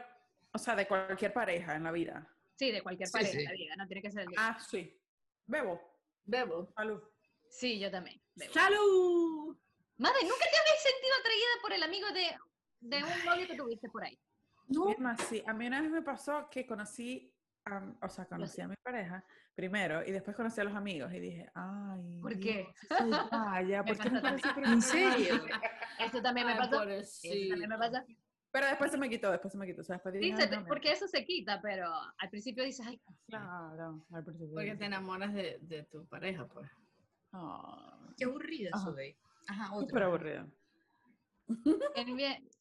o 0.53 0.59
sea, 0.59 0.77
de 0.77 0.87
cualquier 0.87 1.33
pareja 1.33 1.75
en 1.77 1.83
la 1.85 1.93
vida. 1.93 2.29
Sí, 2.57 2.71
de 2.71 2.83
cualquier 2.83 3.09
Sí, 3.09 3.13
pareja 3.15 3.33
sí. 3.33 3.39
en 3.39 3.45
la 3.47 3.53
vida, 3.53 3.75
no 3.77 3.87
tiene 3.89 4.03
que 4.03 4.11
ser 4.13 4.27
de- 4.29 4.35
Ah, 4.37 4.59
sí. 4.61 4.97
Bebo. 5.47 5.81
bebo. 6.25 6.71
Salud. 6.77 7.03
Sí, 7.49 7.79
yo 7.81 7.91
también. 7.91 8.21
bebo. 8.37 8.53
¡Salud! 8.53 9.57
Madre, 9.99 10.19
¿nunca 10.23 10.45
te 10.51 10.59
habéis 10.59 10.83
sentido 10.83 11.15
atraída 11.21 11.47
por 11.61 11.73
el 11.73 11.83
amigo 11.83 12.09
de, 12.13 12.37
de 12.81 13.05
un 13.05 13.25
novio 13.25 13.47
que 13.47 13.57
tuviste 13.57 13.89
por 13.89 14.05
ahí? 14.05 14.19
Irma, 14.69 15.17
sí. 15.17 15.43
A 15.47 15.53
mí 15.53 15.67
una 15.67 15.81
vez 15.83 15.91
me 15.91 16.03
pasó 16.03 16.49
que 16.51 16.67
conocí, 16.67 17.33
a- 17.65 17.93
o 18.01 18.09
sea, 18.09 18.25
conocí 18.27 18.61
a 18.61 18.69
mi 18.69 18.75
pareja 18.83 19.25
primero 19.55 20.03
y 20.05 20.11
después 20.13 20.35
conocí 20.37 20.61
a 20.61 20.65
los 20.65 20.75
amigos 20.75 21.13
y 21.13 21.21
dije, 21.21 21.51
ay. 21.55 22.21
¿Por 22.21 22.37
Dios, 22.37 22.67
qué? 22.89 22.99
Vaya, 23.31 23.85
¿por 23.85 23.99
qué 23.99 24.11
me 24.11 24.21
pasa 24.21 24.55
¿En 24.57 24.75
no? 24.77 24.81
serio? 24.81 25.45
Esto 25.99 26.23
también 26.23 26.47
me 26.47 26.57
pasó. 26.57 26.83
Eso 26.89 27.49
también 27.51 27.69
me 27.69 27.79
pasa. 27.79 28.05
Pero 28.51 28.67
después 28.67 28.91
se 28.91 28.99
me 28.99 29.09
quitó, 29.09 29.31
después 29.31 29.53
se 29.53 29.59
me 29.59 29.67
quitó. 29.67 29.81
O 29.81 29.85
sea, 29.85 29.97
después 29.97 30.13
dije, 30.15 30.27
Sí, 30.27 30.33
"Ay, 30.33 30.37
se 30.37 30.45
no, 30.45 30.51
te- 30.51 30.57
mira". 30.59 30.69
porque 30.69 30.93
eso 30.93 31.09
se 31.09 31.25
quita, 31.25 31.61
pero 31.63 31.91
al 32.19 32.29
principio 32.31 32.65
dices, 32.65 32.87
ay, 32.87 33.01
Claro, 33.27 34.05
al 34.13 34.25
principio 34.25 34.55
Porque 34.55 34.75
te 34.77 34.85
enamoras 34.85 35.33
de, 35.33 35.59
de 35.63 35.85
tu 35.85 36.07
pareja, 36.07 36.47
pues. 36.49 36.69
"Ay, 37.33 38.15
Qué 38.19 38.25
aburrida 38.25 38.71
Ajá. 38.75 38.85
soy. 38.93 39.17
Ajá, 39.49 39.75
otra. 39.75 39.87
Súper 39.89 40.03
aburrido. 40.03 40.53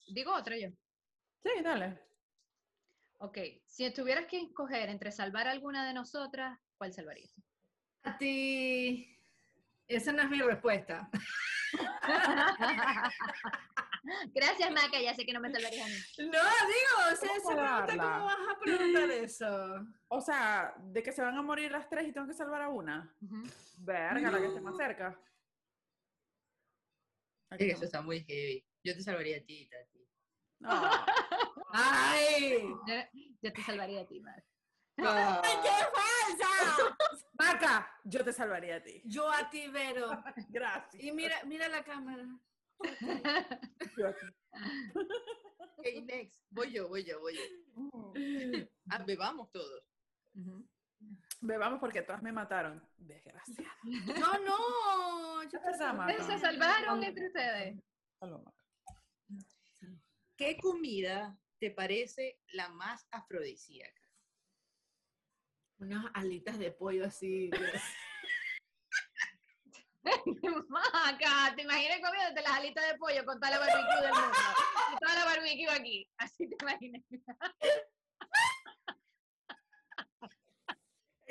digo 0.08 0.34
otra 0.34 0.58
yo. 0.58 0.70
Sí, 1.44 1.50
dale. 1.64 2.00
Ok, 3.20 3.38
si 3.68 3.92
tuvieras 3.94 4.26
que 4.26 4.42
escoger 4.42 4.90
entre 4.90 5.12
salvar 5.12 5.48
a 5.48 5.52
alguna 5.52 5.86
de 5.88 5.94
nosotras, 5.94 6.58
¿cuál 6.78 6.92
salvarías? 6.92 7.32
A 8.04 8.18
ti. 8.18 9.16
Esa 9.88 10.12
no 10.12 10.24
es 10.24 10.30
mi 10.30 10.42
respuesta. 10.42 11.08
Gracias, 14.34 14.72
Maca, 14.72 15.00
ya 15.00 15.14
sé 15.14 15.24
que 15.26 15.34
no 15.34 15.40
me 15.40 15.52
salvarías 15.52 15.86
a 15.86 15.90
mí. 15.90 15.96
No, 16.32 16.40
digo, 16.40 16.98
o 17.12 17.16
sea, 17.16 17.36
esa 17.36 17.86
pregunta? 17.86 18.14
¿cómo 18.14 18.26
vas 18.26 18.38
a 18.50 18.60
preguntar 18.60 19.12
eso? 19.12 19.86
O 20.08 20.22
sea, 20.22 20.74
de 20.80 21.04
que 21.04 21.12
se 21.12 21.22
van 21.22 21.38
a 21.38 21.44
morir 21.44 21.72
las 21.72 21.88
tres 21.90 22.08
y 22.08 22.12
tengo 22.12 22.26
que 22.26 22.34
salvar 22.34 22.64
a 22.64 22.70
una. 22.70 23.14
Ujú. 23.22 23.44
Verga, 23.78 24.32
la 24.32 24.40
que 24.40 24.48
esté 24.48 24.62
más 24.62 24.78
cerca. 24.78 25.20
Esté 27.52 27.72
eso 27.72 27.86
está 27.86 28.02
muy 28.02 28.24
heavy. 28.24 28.66
Yo 28.84 28.96
te 28.96 29.04
salvaría 29.04 29.38
a 29.38 29.42
ti, 29.42 29.68
Tati. 29.68 30.08
No. 30.60 30.70
¡Ay! 31.74 32.64
Yo, 32.88 32.96
yo 33.42 33.54
te 33.54 33.64
salvaría 33.64 34.02
a 34.02 34.08
ti. 34.08 34.22
Ah, 34.98 35.42
¡Qué 35.44 36.38
falsa! 36.40 36.98
Maca, 37.34 38.00
yo 38.06 38.24
te 38.24 38.34
salvaría 38.34 38.78
a 38.78 38.84
ti. 38.84 39.02
Yo 39.06 39.30
a 39.30 39.50
ti, 39.50 39.68
Vero. 39.68 40.10
Gracias. 40.50 41.04
Y 41.04 41.12
mira, 41.12 41.44
mira 41.46 41.68
la 41.68 41.84
cámara. 41.84 42.26
Yo 43.98 44.08
a 44.08 44.14
ti. 44.14 44.26
ok, 45.60 46.06
next. 46.06 46.42
Voy 46.50 46.72
yo, 46.72 46.88
voy 46.88 47.04
yo, 47.04 47.20
voy 47.20 47.36
yo. 47.36 48.14
Ah, 48.90 49.04
bebamos 49.04 49.52
todos. 49.52 49.84
Ujú. 50.36 50.68
Bebamos 51.42 51.80
porque 51.80 52.04
todas 52.04 52.22
me 52.22 52.32
mataron. 52.32 52.82
Desgraciada. 52.98 53.76
No, 54.20 54.40
no. 54.40 55.44
Yo 55.50 55.60
Maca. 55.94 56.12
Ustedes 56.12 56.26
se 56.28 56.40
salvaron 56.40 57.04
entre 57.04 57.28
ustedes. 57.28 57.80
¿Qué 60.38 60.58
comida 60.58 61.36
te 61.60 61.72
parece 61.72 62.40
la 62.54 62.70
más 62.70 63.08
afrodisíaca? 63.12 64.02
Unas 65.80 66.06
alitas 66.14 66.60
de 66.60 66.72
pollo 66.72 67.06
así. 67.06 67.50
Maca, 70.70 71.56
te 71.56 71.64
imaginas 71.64 72.00
comiéndote 72.02 72.42
las 72.42 72.52
alitas 72.52 72.88
de 72.88 72.98
pollo 73.00 73.26
con 73.26 73.40
toda 73.40 73.52
la 73.52 73.60
barbecue 73.60 74.02
del 74.02 74.14
mundo. 74.14 74.38
Y 74.94 74.98
toda 75.00 75.16
la 75.16 75.26
barbecue 75.26 75.70
aquí. 75.70 76.08
Así 76.18 76.48
te 76.48 76.56
imaginas. 76.62 77.02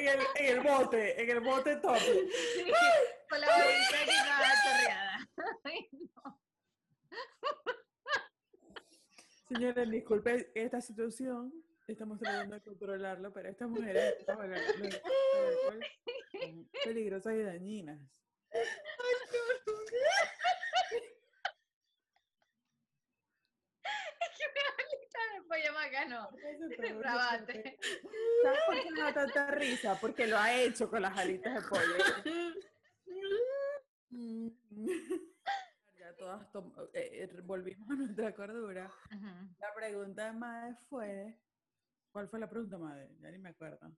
En 0.00 0.08
el, 0.08 0.20
en 0.36 0.56
el 0.56 0.60
bote, 0.60 1.22
en 1.22 1.28
el 1.28 1.40
bote 1.40 1.76
top. 1.76 1.98
Sí, 1.98 2.24
con 3.28 3.38
la 3.38 3.46
aquí 3.48 4.16
toda 4.24 4.50
chorreada. 4.64 5.28
Ay, 5.64 5.90
Señores, 9.46 9.90
disculpe 9.90 10.50
esta 10.54 10.80
situación. 10.80 11.52
Estamos 11.86 12.18
tratando 12.18 12.54
de 12.54 12.62
controlarlo, 12.62 13.30
pero 13.30 13.50
estas 13.50 13.68
mujeres 13.68 14.14
son 14.24 15.80
peligrosas 16.82 17.34
y 17.34 17.42
dañinas. 17.42 18.00
que 24.38 24.60
una 24.60 25.39
alita 25.54 25.68
de 25.68 25.72
pollo 25.72 25.72
Maca, 25.74 26.04
no. 26.06 26.30
Depravate. 26.68 27.78
¿Sabes 28.42 28.60
por 28.66 28.82
qué 28.82 28.90
me 28.90 29.00
da 29.00 29.14
tanta 29.14 29.50
risa? 29.50 29.98
Porque 30.00 30.26
lo 30.26 30.38
ha 30.38 30.52
hecho 30.54 30.88
con 30.88 31.02
las 31.02 31.16
alitas 31.16 31.54
de 31.54 31.68
pollo. 31.68 31.96
Ya 35.98 36.16
todas 36.16 36.46
eh, 36.94 37.28
eh, 37.32 37.40
volvimos 37.42 37.88
a 37.90 37.94
nuestra 37.94 38.34
cordura. 38.34 38.90
La 39.58 39.74
pregunta 39.74 40.26
de 40.26 40.32
Madre 40.32 40.76
fue... 40.88 41.38
¿Cuál 42.12 42.28
fue 42.28 42.40
la 42.40 42.50
pregunta, 42.50 42.76
Madre? 42.76 43.08
Ya 43.20 43.30
ni 43.30 43.38
me 43.38 43.50
acuerdo. 43.50 43.96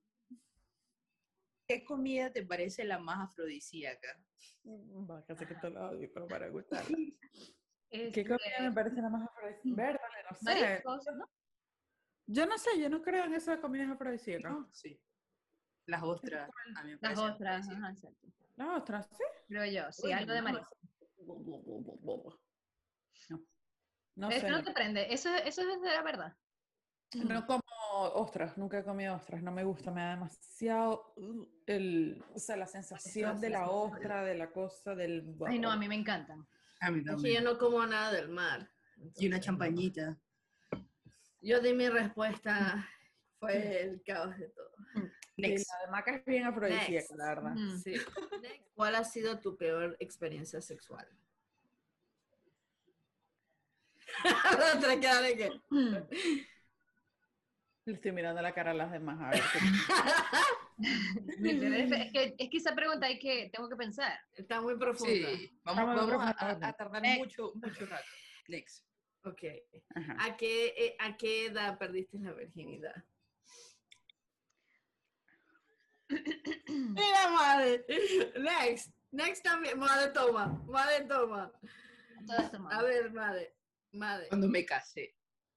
¿Qué 1.67 1.83
comida 1.83 2.31
te 2.31 2.45
parece 2.45 2.83
la 2.83 2.99
más 2.99 3.29
afrodisíaca? 3.29 4.19
Va, 4.65 5.25
casi 5.25 5.45
que 5.45 5.55
lo 5.69 5.89
odio, 5.89 6.11
pero 6.13 6.27
para 6.27 6.49
gustar. 6.49 6.83
¿Qué 7.89 8.07
Este, 8.07 8.23
comida 8.23 8.59
me 8.59 8.71
parece 8.71 9.01
la 9.01 9.09
más 9.09 9.29
afrodisíaca? 9.29 9.81
Verdad, 9.81 9.99
no 10.29 10.37
sé. 10.37 10.43
mariscos, 10.43 11.05
¿no? 11.15 11.29
Yo 12.25 12.45
no 12.45 12.57
sé, 12.57 12.79
yo 12.79 12.89
no 12.89 13.01
creo 13.01 13.25
en 13.25 13.33
esas 13.33 13.59
comidas 13.59 13.89
afrodisíacas. 13.89 14.51
No, 14.51 14.69
sí. 14.71 14.99
Las 15.85 16.03
ostras. 16.03 16.49
A 16.75 16.83
mí 16.83 16.91
me 16.91 16.99
Las 17.01 17.19
ostras, 17.19 17.67
ajá, 17.69 17.91
exacto. 17.91 18.27
Las 18.55 18.67
ostras, 18.79 19.09
sí. 19.11 19.23
Creo 19.47 19.65
yo, 19.65 19.91
sí, 19.91 20.03
Uy, 20.05 20.11
algo 20.13 20.31
de 20.31 20.41
no, 20.41 20.43
marisco. 20.43 20.77
No. 23.29 23.45
No 24.15 24.29
Eso 24.29 24.41
sé. 24.41 24.49
no 24.49 24.63
te 24.63 24.71
prende, 24.71 25.13
eso, 25.13 25.33
eso 25.35 25.61
es 25.61 25.81
de 25.81 25.89
la 25.89 26.03
verdad. 26.03 26.37
No 27.15 27.45
como 27.45 27.61
ostras, 27.91 28.57
nunca 28.57 28.79
he 28.79 28.83
comido 28.83 29.15
ostras, 29.15 29.43
no 29.43 29.51
me 29.51 29.63
gusta, 29.63 29.91
me 29.91 30.01
da 30.01 30.11
demasiado 30.11 31.13
uh, 31.17 31.47
el, 31.67 32.23
o 32.33 32.39
sea, 32.39 32.57
la 32.57 32.65
sensación 32.65 33.39
de 33.39 33.49
la 33.51 33.69
ostra, 33.69 34.23
de 34.23 34.35
la 34.35 34.51
cosa, 34.51 34.95
del... 34.95 35.35
Ay, 35.45 35.59
no, 35.59 35.71
a 35.71 35.77
mí 35.77 35.87
me 35.87 35.95
encantan. 35.95 36.47
A 36.79 36.89
mí 36.89 36.99
Es 36.99 37.03
que 37.03 37.09
yo 37.09 37.15
también. 37.15 37.43
no 37.43 37.57
como 37.57 37.85
nada 37.85 38.11
del 38.11 38.29
mar. 38.29 38.69
Y 38.97 39.27
una 39.27 39.37
entonces, 39.37 39.45
champañita. 39.45 40.19
Yo 41.43 41.59
di 41.59 41.73
mi 41.73 41.89
respuesta. 41.89 42.89
Fue 43.39 43.81
el 43.81 44.01
caos 44.05 44.37
de 44.37 44.47
todo. 44.49 44.71
Sí, 45.35 45.41
Next. 45.41 45.67
la 45.69 45.85
de 45.85 45.91
maca 45.91 46.15
es 46.15 46.25
bien 46.25 46.45
afrodisíaca, 46.45 46.91
Next. 46.91 47.11
la 47.17 47.25
verdad. 47.27 47.51
Mm. 47.55 47.77
Sí. 47.79 47.91
Next. 48.41 48.67
¿Cuál 48.75 48.95
ha 48.95 49.03
sido 49.03 49.39
tu 49.39 49.57
peor 49.57 49.97
experiencia 49.99 50.61
sexual? 50.61 51.07
Mm. 55.69 55.95
Le 57.85 57.93
estoy 57.95 58.11
mirando 58.13 58.41
la 58.41 58.53
cara 58.53 58.71
a 58.71 58.73
las 58.73 58.91
demás, 58.93 59.19
a 59.19 59.29
ver. 59.31 59.41
es, 61.43 62.11
que, 62.13 62.35
es 62.37 62.49
que 62.49 62.57
esa 62.57 62.73
pregunta 62.73 63.07
hay 63.07 63.19
que, 63.19 63.49
tengo 63.51 63.67
que 63.67 63.75
pensar. 63.75 64.17
Está 64.35 64.61
muy 64.61 64.77
profunda. 64.77 65.11
Sí, 65.11 65.59
vamos, 65.65 65.85
Vamos, 65.85 65.95
vamos 65.97 66.13
a, 66.13 66.33
vamos, 66.39 66.63
a- 66.63 66.67
a 66.69 66.73
tardar 66.73 67.01
Next. 67.01 67.17
mucho, 67.19 67.51
mucho 67.55 67.85
rato. 67.85 68.05
Next. 68.47 68.85
Ok. 69.23 69.43
Ajá. 69.95 70.17
¿A 70.19 70.37
qué, 70.37 70.73
eh, 70.77 70.95
¿A 70.99 71.15
qué 71.15 71.47
edad 71.47 71.77
perdiste 71.77 72.19
la 72.19 72.33
virginidad? 72.33 73.03
Mira, 76.67 77.29
madre. 77.31 77.85
Next. 78.39 78.91
Next 79.11 79.43
también. 79.43 79.79
Madre, 79.79 80.11
toma. 80.11 80.47
Madre, 80.67 81.05
toma. 81.05 81.51
Todas 82.25 82.51
tomamos. 82.51 82.73
A 82.73 82.83
ver, 82.83 83.11
madre. 83.11 83.55
Madre. 83.91 84.27
Cuando 84.27 84.47
me 84.47 84.65
casé. 84.65 85.15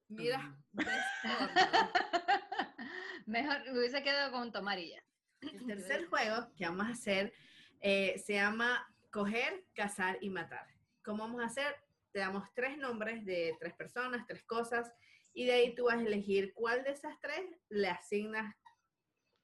Mira. 0.08 0.56
Mejor 3.26 3.64
me 3.64 3.78
hubiese 3.78 4.02
quedado 4.02 4.30
con 4.30 4.52
tomarilla. 4.52 5.02
El 5.40 5.66
tercer 5.66 6.06
juego 6.06 6.52
que 6.56 6.66
vamos 6.66 6.86
a 6.86 6.90
hacer 6.90 7.32
eh, 7.80 8.22
se 8.24 8.34
llama 8.34 8.86
coger, 9.10 9.64
cazar 9.74 10.18
y 10.20 10.30
matar. 10.30 10.66
¿Cómo 11.02 11.24
vamos 11.24 11.42
a 11.42 11.46
hacer? 11.46 11.74
Te 12.16 12.20
damos 12.20 12.50
tres 12.54 12.78
nombres 12.78 13.26
de 13.26 13.54
tres 13.60 13.74
personas, 13.74 14.26
tres 14.26 14.42
cosas, 14.44 14.90
y 15.34 15.44
de 15.44 15.52
ahí 15.52 15.74
tú 15.74 15.84
vas 15.84 15.98
a 15.98 16.00
elegir 16.00 16.54
cuál 16.54 16.82
de 16.82 16.92
esas 16.92 17.14
tres 17.20 17.42
le 17.68 17.88
asignas 17.90 18.56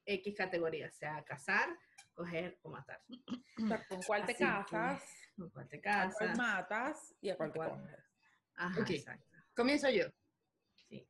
X 0.07 0.35
categoría, 0.35 0.91
sea 0.91 1.23
cazar, 1.23 1.79
coger 2.15 2.59
o 2.63 2.71
matar. 2.71 3.05
O 3.63 3.67
sea, 3.69 3.87
¿Con 3.87 4.01
cuál 4.05 4.25
te 4.25 4.33
Así 4.33 4.39
que- 4.39 4.49
casas? 4.49 5.05
¿Con 5.37 5.51
cuál 5.51 5.69
te 5.69 5.77
¿A 5.77 5.83
cuál 5.83 6.09
casas? 6.15 6.39
matas? 6.39 7.15
¿Y 7.21 7.29
a 7.29 7.37
cuál 7.37 7.53
te 7.53 7.59
¿Cuál? 7.59 7.71
coges? 7.73 7.99
Ajá, 8.55 8.81
Ok. 8.81 8.89
exacto. 8.91 9.37
Comienzo 9.55 9.91
yo. 9.91 10.07
Sí. 10.89 11.07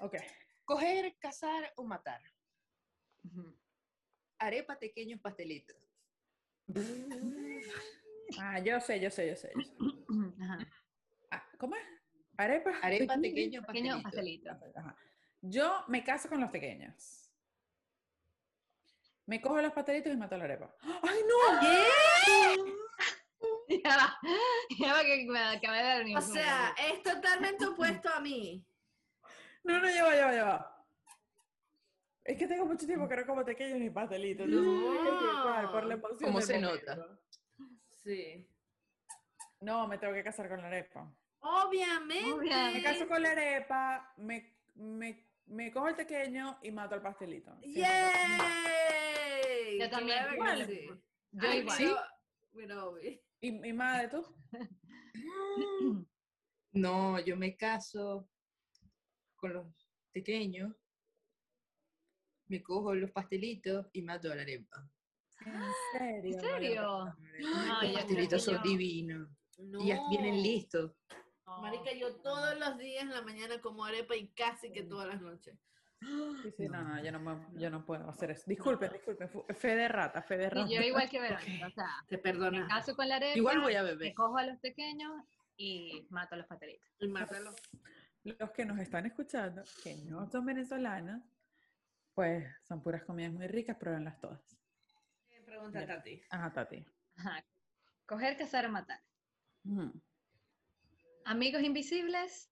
Ok. 0.00 0.16
Coger, 0.64 1.16
cazar 1.20 1.72
o 1.76 1.84
matar. 1.84 2.20
Arepa, 4.38 4.76
pequeños 4.80 5.20
pastelitos. 5.20 5.76
Ah, 8.40 8.58
yo 8.58 8.80
sé, 8.80 8.98
yo 8.98 9.10
sé, 9.12 9.28
yo 9.28 9.36
sé. 9.36 9.52
yo 9.54 9.62
sé. 9.62 10.42
Ajá. 10.42 10.58
Ah, 11.64 11.66
¿Cómo 11.66 11.76
es? 11.76 11.82
Arepa. 12.36 12.70
Arepa, 12.82 13.16
Pequeño 13.16 13.62
pastelitos. 13.62 14.02
pastelito. 14.02 14.50
Ajá. 14.74 14.96
Yo 15.40 15.84
me 15.88 16.04
caso 16.04 16.28
con 16.28 16.40
los 16.40 16.50
pequeños. 16.50 17.30
Me 19.26 19.40
cojo 19.40 19.62
los 19.62 19.72
pastelitos 19.72 20.12
y 20.12 20.16
mato 20.16 20.36
la 20.36 20.44
arepa. 20.44 20.74
¡Ay, 20.82 21.20
no! 21.26 21.36
Ya 23.82 23.96
va, 23.96 24.18
ya 24.78 24.92
va 24.92 25.02
que 25.02 25.26
me 25.26 25.38
acabé 25.38 25.78
de 25.78 26.12
dar 26.12 26.18
O 26.18 26.20
sea, 26.20 26.74
es 26.90 27.02
totalmente 27.02 27.64
opuesto 27.66 28.10
a 28.10 28.20
mí. 28.20 28.66
No, 29.62 29.78
no, 29.78 29.86
lleva, 29.88 30.14
lleva, 30.14 30.32
lleva. 30.32 30.86
Es 32.24 32.38
que 32.38 32.46
tengo 32.46 32.66
mucho 32.66 32.86
tiempo 32.86 33.08
que 33.08 33.16
no 33.16 33.26
como 33.26 33.44
pequeños 33.44 33.78
ni 33.78 33.88
pastelitos. 33.90 34.46
No. 34.46 34.60
igual, 34.60 35.70
por 35.70 35.84
la 35.86 35.94
emoción 35.94 36.18
¿Cómo 36.30 36.40
se 36.42 36.58
momento. 36.60 36.94
nota? 36.96 37.18
Sí. 38.02 38.46
No, 39.60 39.88
me 39.88 39.96
tengo 39.98 40.12
que 40.12 40.24
casar 40.24 40.48
con 40.48 40.60
la 40.60 40.66
arepa. 40.66 41.10
Obviamente. 41.44 42.32
Obviamente. 42.32 42.78
Me 42.78 42.82
caso 42.82 43.06
con 43.06 43.22
la 43.22 43.30
arepa, 43.32 44.12
me, 44.16 44.56
me, 44.74 45.26
me 45.46 45.70
cojo 45.70 45.88
el 45.88 45.96
pequeño 45.96 46.58
y 46.62 46.70
mato 46.70 46.94
al 46.94 47.02
pastelito. 47.02 47.54
¡Yay! 47.60 47.84
Yo 49.78 49.90
también, 49.90 50.32
igual. 50.32 50.66
sí. 50.66 50.86
Yo 51.32 51.48
Ay, 51.48 51.58
igual. 51.58 53.00
¿Y, 53.40 53.68
y 53.68 53.72
madre 53.72 54.08
tú? 54.08 54.24
No, 56.72 57.20
yo 57.20 57.36
me 57.36 57.56
caso 57.56 58.28
con 59.36 59.52
los 59.52 59.66
pequeños, 60.10 60.74
me 62.48 62.60
cojo 62.64 62.96
los 62.96 63.12
pastelitos 63.12 63.86
y 63.92 64.02
mato 64.02 64.32
a 64.32 64.34
la 64.34 64.42
arepa. 64.42 64.90
¿En 65.46 65.62
serio? 65.92 66.34
¿En 66.34 66.40
serio? 66.40 67.16
Los 67.80 67.92
pastelitos 67.92 68.42
son 68.42 68.60
divinos. 68.62 69.28
Y 69.56 69.86
ya 69.86 70.00
vienen 70.10 70.42
listos. 70.42 70.96
Marica, 71.60 71.92
yo 71.92 72.16
todos 72.16 72.58
los 72.58 72.78
días 72.78 73.02
en 73.04 73.10
la 73.10 73.22
mañana 73.22 73.60
como 73.60 73.84
arepa 73.84 74.16
y 74.16 74.28
casi 74.28 74.72
que 74.72 74.82
todas 74.82 75.08
las 75.08 75.20
noches. 75.20 75.58
Sí, 76.42 76.50
sí, 76.56 76.68
no, 76.68 76.82
no, 76.82 77.02
yo 77.02 77.12
no, 77.12 77.20
me- 77.20 77.58
yo 77.60 77.70
no 77.70 77.84
puedo 77.86 78.08
hacer 78.10 78.30
eso. 78.32 78.42
Disculpen, 78.46 78.92
disculpen. 78.92 79.30
Fe 79.56 79.74
de 79.76 79.88
rata, 79.88 80.22
fe 80.22 80.36
de 80.36 80.50
rata. 80.50 80.70
Y 80.70 80.74
yo 80.74 80.82
igual 80.82 81.08
que 81.08 81.18
Verónica, 81.20 81.66
o 81.66 81.70
sea, 81.70 81.88
Te 82.08 82.16
me 82.16 82.22
perdona. 82.22 82.66
caso 82.68 82.94
con 82.94 83.08
la 83.08 83.16
arepa, 83.16 83.38
Igual 83.38 83.60
voy 83.62 83.74
a 83.74 83.82
me 83.82 83.90
beber. 83.94 84.14
cojo 84.14 84.36
a 84.36 84.44
los 84.44 84.58
pequeños 84.58 85.12
y 85.56 86.06
mato 86.10 86.34
a 86.34 86.38
los 86.38 86.46
pastelitos. 86.46 86.86
Y 86.98 87.08
mátalo. 87.08 87.54
Los 88.24 88.50
que 88.52 88.64
nos 88.66 88.78
están 88.78 89.06
escuchando, 89.06 89.62
que 89.82 89.94
no 89.96 90.26
son 90.30 90.44
venezolanos, 90.46 91.22
pues 92.14 92.46
son 92.62 92.82
puras 92.82 93.02
comidas 93.04 93.32
muy 93.32 93.46
ricas, 93.46 93.76
pruébenlas 93.76 94.20
todas. 94.20 94.40
Pregúntate 95.44 95.92
a 95.92 96.02
ti. 96.02 96.22
Ajá, 96.30 96.52
Tati. 96.52 96.84
Ajá. 97.16 97.44
Coger, 98.06 98.36
cazar 98.36 98.66
o 98.66 98.70
matar. 98.70 99.00
Ujú. 99.64 99.92
Amigos 101.26 101.62
invisibles. 101.62 102.50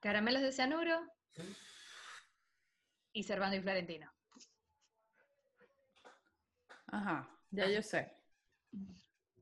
Caramelos 0.00 0.42
de 0.42 0.50
cianuro. 0.50 1.00
Y 3.12 3.22
Servando 3.22 3.56
y 3.56 3.60
Florentino. 3.60 4.12
Ajá, 6.88 7.30
ya 7.50 7.68
yo 7.68 7.80
sé. 7.80 8.12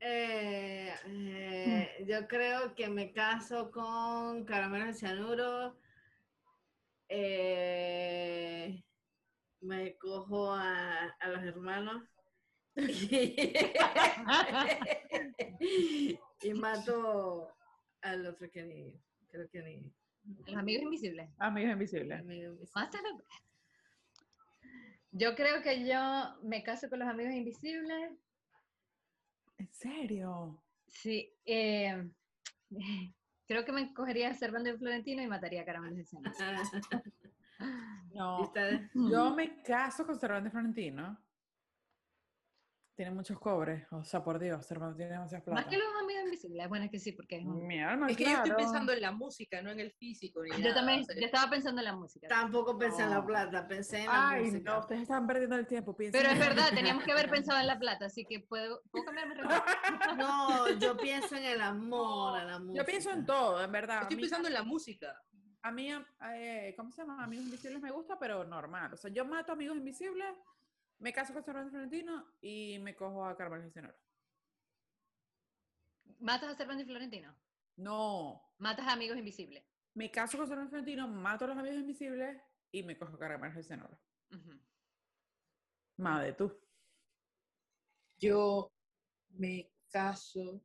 Eh, 0.00 0.94
eh, 1.06 2.04
yo 2.06 2.28
creo 2.28 2.74
que 2.74 2.88
me 2.88 3.12
caso 3.12 3.70
con 3.70 4.44
Caramelo 4.44 4.86
de 4.86 4.94
Cianuro. 4.94 5.78
Eh, 7.08 8.84
me 9.60 9.96
cojo 9.96 10.52
a, 10.52 11.06
a 11.18 11.28
los 11.28 11.42
hermanos. 11.44 12.02
y 16.42 16.54
mato 16.54 17.48
al 18.02 18.26
otro 18.26 18.50
que 18.50 18.62
ni. 18.62 18.92
Creo 19.30 19.48
que 19.48 19.62
ni. 19.62 19.92
Los 20.46 20.56
amigos 20.56 20.84
invisibles. 20.84 21.30
Amigos 21.38 21.72
invisibles. 21.72 22.20
amigo 22.20 22.52
invisible. 22.52 23.24
Yo 25.10 25.34
creo 25.34 25.62
que 25.62 25.86
yo 25.86 26.36
me 26.42 26.62
caso 26.62 26.88
con 26.88 27.00
los 27.00 27.08
amigos 27.08 27.34
invisibles. 27.34 28.12
¿En 29.58 29.72
serio? 29.72 30.62
Sí. 30.86 31.32
eh, 31.44 32.10
creo 33.46 33.64
que 33.64 33.72
me 33.72 33.92
cogería 33.92 34.30
a 34.30 34.34
Servando 34.34 34.76
Florentino 34.78 35.22
y 35.22 35.26
mataría 35.26 35.62
a 35.62 35.64
Caramelos 35.64 35.96
de 35.96 36.04
cianuro. 36.04 36.34
¿Y 38.12 38.16
No. 38.16 38.52
Yo 38.94 39.34
me 39.34 39.62
caso 39.62 40.06
con 40.06 40.18
Cervantes 40.18 40.52
Florentino. 40.52 41.18
Tiene 42.94 43.10
muchos 43.10 43.38
cobres. 43.40 43.86
O 43.90 44.04
sea, 44.04 44.22
por 44.22 44.38
Dios, 44.38 44.66
Cervantes 44.66 44.98
tiene 44.98 45.12
demasiadas 45.12 45.46
Más 45.46 45.64
plata. 45.64 45.70
que 45.70 45.78
los 45.78 45.86
amigos 46.02 46.24
invisibles. 46.24 46.68
Bueno, 46.68 46.84
es 46.84 46.90
que 46.90 46.98
sí, 46.98 47.12
porque 47.12 47.36
es 47.38 47.44
un- 47.46 47.66
Mi 47.66 47.82
alma, 47.82 48.06
Es 48.10 48.16
que 48.18 48.24
yo 48.24 48.30
estoy 48.30 48.50
claro. 48.50 48.56
pensando 48.58 48.92
en 48.92 49.00
la 49.00 49.12
música, 49.12 49.62
no 49.62 49.70
en 49.70 49.80
el 49.80 49.92
físico. 49.92 50.42
Ni 50.42 50.50
Yo 50.50 50.58
nada, 50.58 50.74
también, 50.74 51.00
o 51.00 51.04
sea, 51.04 51.16
yo 51.18 51.24
estaba 51.24 51.50
pensando 51.50 51.80
en 51.80 51.84
la 51.86 51.96
música. 51.96 52.28
Tampoco 52.28 52.76
pensé 52.76 53.02
en 53.02 53.10
la 53.10 53.16
No. 53.20 53.24
plata, 53.26 53.66
pensé 53.66 54.00
en 54.00 54.06
la 54.06 54.28
Ay, 54.28 54.44
música. 54.44 54.72
no, 54.74 54.80
ustedes 54.80 55.02
están 55.02 55.26
perdiendo 55.26 55.56
el 55.56 55.66
tiempo. 55.66 55.96
piensen 55.96 56.20
Pero 56.20 56.34
es 56.34 56.38
verdad, 56.38 56.68
teníamos 56.74 57.02
que 57.04 57.12
haber 57.12 57.30
pensado 57.54 57.58
en 57.60 57.66
la 57.66 57.78
plata, 57.78 58.04
así 58.06 58.26
que 58.26 58.40
puedo, 58.40 58.82
¿puedo 58.90 59.06
cambiar 59.06 59.28
mi? 59.28 59.34
No, 60.18 60.68
yo 60.78 60.94
pienso 60.98 61.34
en 61.36 61.44
el 61.44 61.60
amor, 61.62 62.40
en 62.40 62.46
la 62.46 62.58
música. 62.58 62.82
Yo 62.82 62.86
pienso 62.86 63.10
en 63.10 63.24
todo, 63.24 63.62
en 63.64 63.72
verdad. 63.72 64.02
Estoy 64.02 64.18
pensando 64.18 64.48
en 64.48 64.54
la 64.54 64.62
música. 64.64 65.16
a 65.64 65.70
mí, 65.70 65.90
eh, 66.34 66.74
¿cómo 66.76 66.90
se 66.90 67.02
llama? 67.02 67.22
Amigos 67.24 67.44
Invisibles 67.46 67.80
me 67.80 67.90
gusta, 67.92 68.18
pero 68.18 68.44
normal. 68.44 68.92
O 68.92 68.96
sea, 68.96 69.10
yo 69.12 69.24
mato 69.24 69.52
Amigos 69.52 69.76
Invisibles, 69.76 70.34
me 71.02 71.12
caso 71.12 71.32
con 71.32 71.42
Cervantes 71.42 71.72
Florentino 71.72 72.32
y 72.40 72.78
me 72.78 72.94
cojo 72.94 73.24
a 73.24 73.36
Carmen 73.36 73.72
Genaro. 73.72 73.98
¿Matas 76.20 76.50
a 76.50 76.54
Servando 76.56 76.84
y 76.84 76.86
Florentino? 76.86 77.36
No, 77.76 78.54
¿Matas 78.58 78.86
a 78.86 78.92
Amigos 78.92 79.18
Invisibles? 79.18 79.64
me 79.94 80.10
caso 80.10 80.38
con 80.38 80.46
Cervantes 80.46 80.70
Florentino, 80.70 81.08
mato 81.08 81.44
a 81.44 81.48
los 81.48 81.58
Amigos 81.58 81.80
Invisibles 81.80 82.40
y 82.70 82.84
me 82.84 82.96
cojo 82.96 83.16
a 83.16 83.18
Carmen 83.18 83.52
Genaro. 83.52 83.98
Ujú. 84.30 84.60
Madre, 85.96 86.32
tú. 86.34 86.56
Yo 88.18 88.72
me 89.30 89.72
caso. 89.90 90.64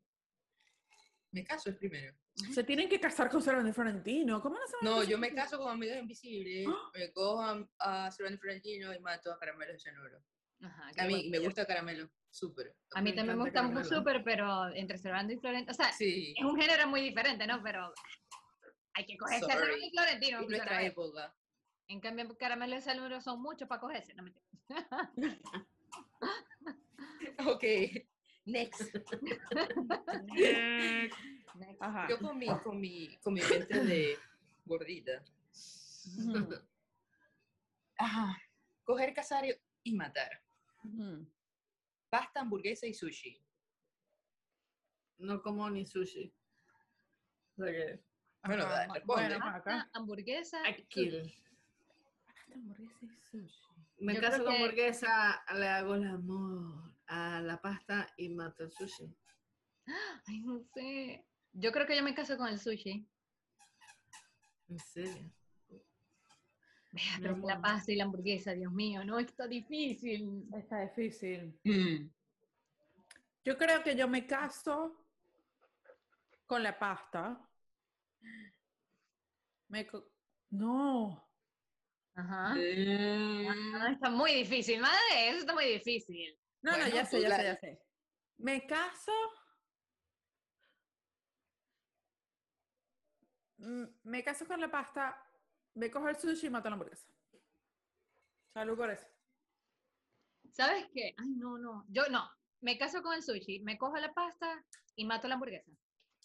Me 1.31 1.43
caso 1.43 1.69
el 1.69 1.77
primero. 1.77 2.15
Se 2.53 2.63
tienen 2.63 2.87
que 2.87 2.99
casar 2.99 3.29
con 3.29 3.41
Cervantes 3.41 3.73
Florentino. 3.73 4.41
¿Cómo 4.41 4.55
no 4.59 4.67
se 4.67 4.75
van 4.77 4.87
a 4.87 4.89
No, 4.89 4.95
casar 4.97 5.09
yo 5.11 5.17
me 5.17 5.33
caso 5.33 5.57
con 5.57 5.71
amigos 5.71 5.97
invisibles, 5.97 6.67
me 6.93 7.11
cojo 7.11 7.41
a, 7.41 7.67
a 7.79 8.11
Servando 8.11 8.39
Florentino 8.39 8.93
y 8.93 8.99
mato 8.99 9.31
a 9.31 9.39
Caramelo 9.39 9.73
de 9.73 9.79
Cianuro. 9.79 10.21
Ajá, 10.61 10.91
A 10.97 11.05
mí 11.05 11.29
me 11.29 11.39
gusta 11.39 11.65
Caramelo, 11.65 12.09
súper. 12.29 12.75
A 12.93 13.01
mí 13.01 13.09
Me 13.11 13.15
también 13.15 13.37
me 13.37 13.43
gusta 13.43 13.61
Caramelo. 13.61 13.83
súper, 13.85 14.23
pero 14.23 14.67
entre 14.69 14.97
Servando 14.97 15.33
y 15.33 15.37
Florentino, 15.37 15.71
o 15.71 15.75
sea, 15.75 15.91
Sí, 15.91 16.33
es 16.37 16.45
un 16.45 16.59
género 16.59 16.87
muy 16.87 17.01
diferente, 17.01 17.45
¿no? 17.47 17.61
Pero 17.63 17.91
hay 18.93 19.05
que 19.05 19.17
cogerse 19.17 19.45
a 19.45 19.49
Sorry. 19.49 19.59
Servando 19.59 19.85
y 19.85 19.89
Florentino. 19.91 20.39
en 20.41 20.47
nuestra 20.47 20.83
época. 20.83 21.35
En 21.89 21.99
cambio, 22.01 22.37
Caramelo 22.37 22.75
de 22.75 22.81
Cianuro 22.81 23.21
son 23.21 23.41
muchos 23.41 23.67
para 23.67 23.81
cogerse, 23.81 24.13
no 24.13 24.23
mentira. 24.23 24.45
Ok, 27.45 27.63
next. 28.45 28.81
Next. 30.23 31.17
Ajá. 31.79 32.07
Yo 32.09 32.19
con 32.19 32.37
mi, 32.37 32.47
con 32.63 32.79
mi, 32.79 33.17
con 33.17 33.33
mi 33.33 33.41
mente 33.41 33.83
de 33.83 34.17
gordita. 34.65 35.23
Ajá. 37.97 38.37
Coger, 38.83 39.13
cazar 39.13 39.43
y- 39.83 39.91
matar. 39.93 40.29
Pasta, 42.09 42.41
hamburguesa 42.41 42.85
y 42.87 42.93
sushi. 42.93 43.41
No 45.19 45.41
como 45.41 45.69
ni 45.69 45.85
sushi. 45.85 46.31
O 47.57 47.63
sea 47.63 47.71
que, 47.71 47.99
Bueno, 48.43 48.63
Ajá, 48.63 48.73
dale, 48.73 48.87
ma- 48.87 48.93
responde. 48.93 49.23
bueno, 49.27 49.39
Pasta, 49.39 49.57
acá. 49.57 49.89
hamburguesa. 49.93 50.57
Kill. 50.89 51.23
sushi. 51.23 51.43
Pasta, 52.25 52.53
hamburguesa 52.53 53.05
y 53.05 53.17
sushi. 53.29 53.61
Me 53.99 54.13
Yo 54.15 54.21
caso 54.21 54.43
con 54.43 54.53
que- 54.53 54.57
hamburguesa, 54.57 55.43
le 55.55 55.67
hago 55.67 55.95
el 55.95 56.07
amor 56.07 56.93
a 57.07 57.41
la 57.41 57.59
pasta 57.61 58.13
y 58.17 58.29
mato 58.29 58.63
el 58.63 58.71
sushi. 58.71 59.11
Ay, 60.27 60.39
no 60.41 60.61
sé. 60.73 61.25
Yo 61.53 61.71
creo 61.71 61.85
que 61.87 61.95
yo 61.95 62.03
me 62.03 62.13
caso 62.13 62.37
con 62.37 62.47
el 62.47 62.59
sushi. 62.59 63.07
En 64.69 64.79
serio. 64.79 65.31
Vea, 66.91 67.17
pero 67.21 67.37
la 67.37 67.61
pasta 67.61 67.91
y 67.91 67.95
la 67.95 68.05
hamburguesa, 68.05 68.53
Dios 68.53 68.71
mío, 68.71 69.03
no, 69.03 69.19
está 69.19 69.47
difícil. 69.47 70.45
Está 70.53 70.81
difícil. 70.81 71.59
Mm. 71.63 72.09
Yo 73.43 73.57
creo 73.57 73.83
que 73.83 73.95
yo 73.95 74.07
me 74.07 74.25
caso 74.25 75.05
con 76.45 76.63
la 76.63 76.77
pasta. 76.77 77.39
Me 79.69 79.85
co- 79.85 80.09
no. 80.51 81.23
Ajá. 82.15 82.55
Mm. 82.55 83.47
Ah, 83.75 83.89
está 83.91 84.09
muy 84.09 84.33
difícil, 84.33 84.79
madre, 84.79 85.29
eso 85.29 85.39
está 85.39 85.53
muy 85.53 85.65
difícil. 85.65 86.37
No, 86.61 86.71
no, 86.77 86.87
ya 86.87 87.05
sé, 87.05 87.21
ya 87.21 87.29
la- 87.29 87.37
sé, 87.37 87.43
ya 87.43 87.55
sé. 87.57 87.79
Me 88.37 88.65
caso. 88.65 89.11
Me 93.57 94.23
caso 94.23 94.45
con 94.45 94.61
la 94.61 94.69
pasta, 94.69 95.17
me 95.73 95.89
cojo 95.89 96.09
el 96.09 96.15
sushi 96.15 96.47
y 96.47 96.49
mato 96.49 96.69
la 96.69 96.73
hamburguesa. 96.73 97.07
Salud 98.53 98.77
por 98.77 98.91
eso. 98.91 99.07
¿Sabes 100.51 100.87
qué? 100.93 101.15
Ay, 101.17 101.29
no, 101.35 101.57
no. 101.57 101.85
Yo 101.89 102.07
no. 102.09 102.29
Me 102.61 102.77
caso 102.77 103.01
con 103.01 103.13
el 103.13 103.23
sushi, 103.23 103.59
me 103.59 103.77
cojo 103.77 103.97
la 103.97 104.13
pasta 104.13 104.63
y 104.95 105.05
mato 105.05 105.27
la 105.27 105.35
hamburguesa. 105.35 105.71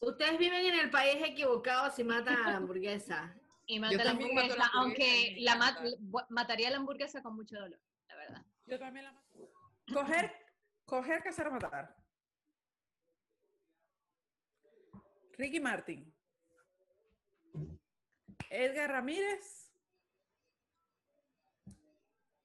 Ustedes 0.00 0.38
viven 0.38 0.64
en 0.66 0.80
el 0.80 0.90
país 0.90 1.22
equivocado 1.22 1.90
si 1.90 2.04
matan 2.04 2.36
a 2.36 2.50
la 2.50 2.56
hamburguesa. 2.56 3.34
Y 3.64 3.78
mato 3.78 3.94
la 3.94 4.10
hamburguesa, 4.10 4.56
la 4.56 4.66
hamburguesa 4.66 4.70
aunque 4.74 5.36
la 5.38 6.26
mataría 6.30 6.68
la 6.68 6.78
hamburguesa 6.78 7.22
con 7.22 7.36
mucho 7.36 7.54
dolor, 7.54 7.80
la 8.08 8.16
verdad. 8.16 8.44
Yo 8.66 8.76
también 8.76 9.04
la 9.04 9.12
mato. 9.12 9.52
Coger, 9.94 10.34
coger, 10.84 11.22
cazar, 11.22 11.50
matar. 11.50 11.96
Ricky 15.38 15.60
Martin. 15.60 16.11
Edgar 18.52 18.90
Ramírez. 18.90 19.70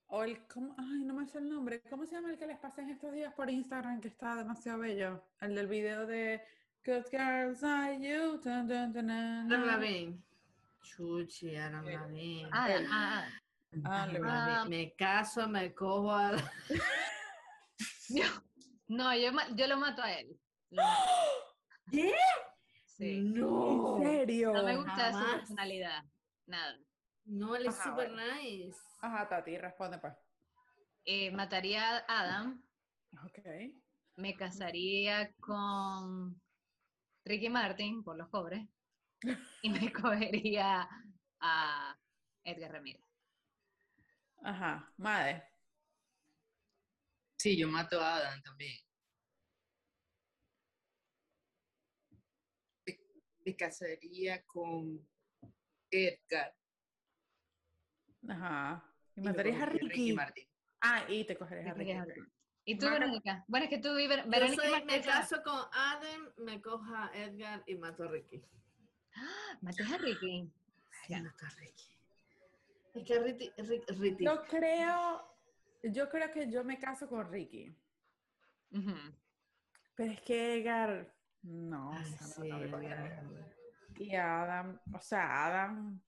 O 0.09 0.23
el, 0.23 0.47
¿cómo? 0.47 0.73
ay, 0.77 1.03
no 1.03 1.13
me 1.13 1.27
sé 1.27 1.39
el 1.39 1.49
nombre. 1.49 1.81
¿Cómo 1.89 2.05
se 2.05 2.15
llama 2.15 2.31
el 2.31 2.37
que 2.37 2.47
les 2.47 2.57
pasé 2.59 2.81
en 2.81 2.91
estos 2.91 3.11
días 3.11 3.33
por 3.33 3.49
Instagram 3.49 3.99
que 3.99 4.07
está 4.07 4.35
demasiado 4.35 4.79
bello? 4.79 5.21
El 5.41 5.53
del 5.53 5.67
video 5.67 6.05
de 6.05 6.41
Good 6.85 7.07
Girls 7.11 7.61
Are 7.63 7.99
You. 7.99 8.39
Dun, 8.39 8.67
dun, 8.67 8.93
dun, 8.93 8.93
dun, 8.93 9.09
Adam 9.11 9.49
dun. 9.49 9.67
Levine. 9.67 10.23
Chuchi, 10.81 11.57
Adam 11.57 11.83
Levine. 11.85 12.49
Ah, 12.53 12.67
ah, 12.89 13.27
Ah. 13.83 14.07
Ah. 14.23 14.65
Me 14.69 14.95
caso, 14.95 15.47
me 15.49 15.73
cojo 15.73 16.09
a 16.11 16.31
la... 16.31 16.51
No, 18.87 19.13
yo, 19.13 19.31
yo 19.55 19.67
lo 19.67 19.77
mato 19.77 20.01
a 20.01 20.13
él. 20.13 20.39
¿Qué? 21.91 22.13
Sí. 22.97 23.21
No. 23.21 23.97
¿En 23.97 24.03
serio? 24.03 24.53
No 24.53 24.63
me 24.63 24.77
gusta 24.77 25.13
su 25.13 25.37
personalidad. 25.37 26.03
Nada. 26.47 26.77
No, 27.25 27.55
él 27.55 27.67
es 27.67 27.77
bueno. 27.93 28.15
nice. 28.35 28.77
Ajá, 29.01 29.27
Tati, 29.27 29.57
responde 29.57 29.99
pues. 29.99 30.13
Eh, 31.05 31.31
mataría 31.31 31.99
a 31.99 32.19
Adam, 32.21 32.63
Ok. 33.25 33.39
me 34.15 34.35
casaría 34.35 35.31
con 35.39 36.41
Ricky 37.23 37.49
Martin 37.49 38.03
por 38.03 38.17
los 38.17 38.29
pobres 38.29 38.67
y 39.61 39.69
me 39.69 39.91
cogería 39.91 40.87
a 41.39 41.97
Edgar 42.43 42.71
Ramírez. 42.71 43.03
Ajá, 44.43 44.91
madre. 44.97 45.43
Sí, 47.37 47.57
yo 47.57 47.67
mato 47.67 48.01
a 48.01 48.15
Adam 48.15 48.41
también. 48.41 48.86
Me 53.47 53.55
casaría 53.55 54.43
con 54.45 55.07
Edgar. 55.89 56.53
Ajá. 58.27 58.83
Y 59.15 59.21
matarías 59.21 59.61
a 59.61 59.65
cogería 59.67 59.87
Ricky. 59.89 60.13
Martin. 60.13 60.47
Ah, 60.81 61.05
y 61.07 61.23
te 61.23 61.37
cogerías 61.37 61.67
a 61.67 61.73
Ricky. 61.73 61.93
Ricky. 61.93 62.21
¿Y 62.65 62.77
tú, 62.77 62.89
Verónica? 62.89 63.45
Bueno, 63.47 63.63
es 63.63 63.69
que 63.69 63.77
tú, 63.77 63.93
Ver- 63.95 64.25
Yo 64.25 64.29
Verónica 64.29 64.63
soy- 64.69 64.83
me 64.85 65.01
caso 65.01 65.41
con 65.43 65.57
Adam, 65.71 66.29
me 66.39 66.61
cojo 66.61 66.93
a 66.93 67.09
Edgar 67.15 67.63
y 67.65 67.75
mato 67.75 68.03
a 68.03 68.07
Ricky. 68.09 68.43
¡Ah! 69.15 69.57
Mates 69.61 69.89
a 69.91 69.97
Ricky. 69.97 70.51
Sí, 71.07 71.13
mato 71.15 71.45
a 71.45 71.49
Ricky. 71.51 71.97
Es 72.95 73.03
que 73.07 73.19
Ricky, 73.19 73.51
Ricky, 73.57 73.93
Ricky- 73.93 74.25
Yo 74.25 74.43
creo, 74.43 75.37
yo 75.83 76.09
creo 76.09 76.31
que 76.33 76.51
yo 76.51 76.65
me 76.65 76.77
caso 76.77 77.07
con 77.07 77.31
Ricky. 77.31 77.73
Pero 79.95 80.11
es 80.11 80.21
que 80.21 80.57
Edgar, 80.57 81.15
no, 81.47 81.89
o 81.89 81.93
Ay, 81.93 82.05
sea, 82.05 82.27
no, 82.27 82.33
sí, 82.33 82.49
no 82.49 82.59
me 82.59 82.71
cogería 82.71 82.95
a 82.95 83.05
Edgar. 83.05 83.23
Edgar. 83.23 83.55
Y 83.99 84.15
Adam, 84.15 84.79
o 84.93 84.99
sea, 84.99 85.45
Adam, 85.45 86.01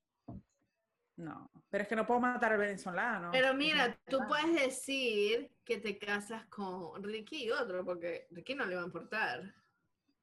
no. 1.15 1.51
Pero 1.69 1.81
es 1.83 1.87
que 1.87 1.95
no 1.95 2.05
puedo 2.05 2.19
matar 2.19 2.53
al 2.53 2.59
venezolano. 2.59 3.31
Pero 3.31 3.53
mira, 3.53 3.97
tú 4.07 4.19
puedes 4.27 4.53
decir 4.53 5.51
que 5.63 5.77
te 5.77 5.97
casas 5.97 6.45
con 6.45 7.03
Ricky 7.03 7.45
y 7.45 7.51
otro, 7.51 7.83
porque 7.83 8.27
Ricky 8.31 8.55
no 8.55 8.65
le 8.65 8.75
va 8.75 8.81
a 8.81 8.85
importar. 8.85 9.53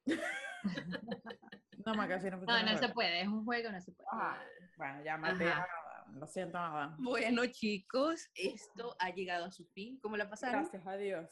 No, 1.84 1.94
me 1.94 2.08
casi 2.08 2.28
no 2.28 2.38
No, 2.38 2.62
no 2.64 2.78
se 2.78 2.88
puede, 2.88 3.20
es 3.20 3.28
un 3.28 3.44
juego, 3.44 3.70
no 3.70 3.80
se 3.80 3.92
puede. 3.92 4.08
Ajá. 4.10 4.42
Bueno, 4.76 5.04
ya 5.04 5.16
maté 5.16 5.48
Ajá. 5.48 5.60
a 5.60 5.62
Adam. 5.62 6.18
Lo 6.18 6.26
siento, 6.26 6.58
Adam. 6.58 6.96
Bueno, 6.98 7.46
chicos, 7.46 8.28
esto 8.34 8.96
ha 8.98 9.10
llegado 9.10 9.44
a 9.44 9.52
su 9.52 9.64
fin. 9.66 9.96
¿Cómo 10.00 10.16
la 10.16 10.28
pasaron? 10.28 10.62
Gracias 10.62 10.84
a 10.84 10.96
Dios. 10.96 11.28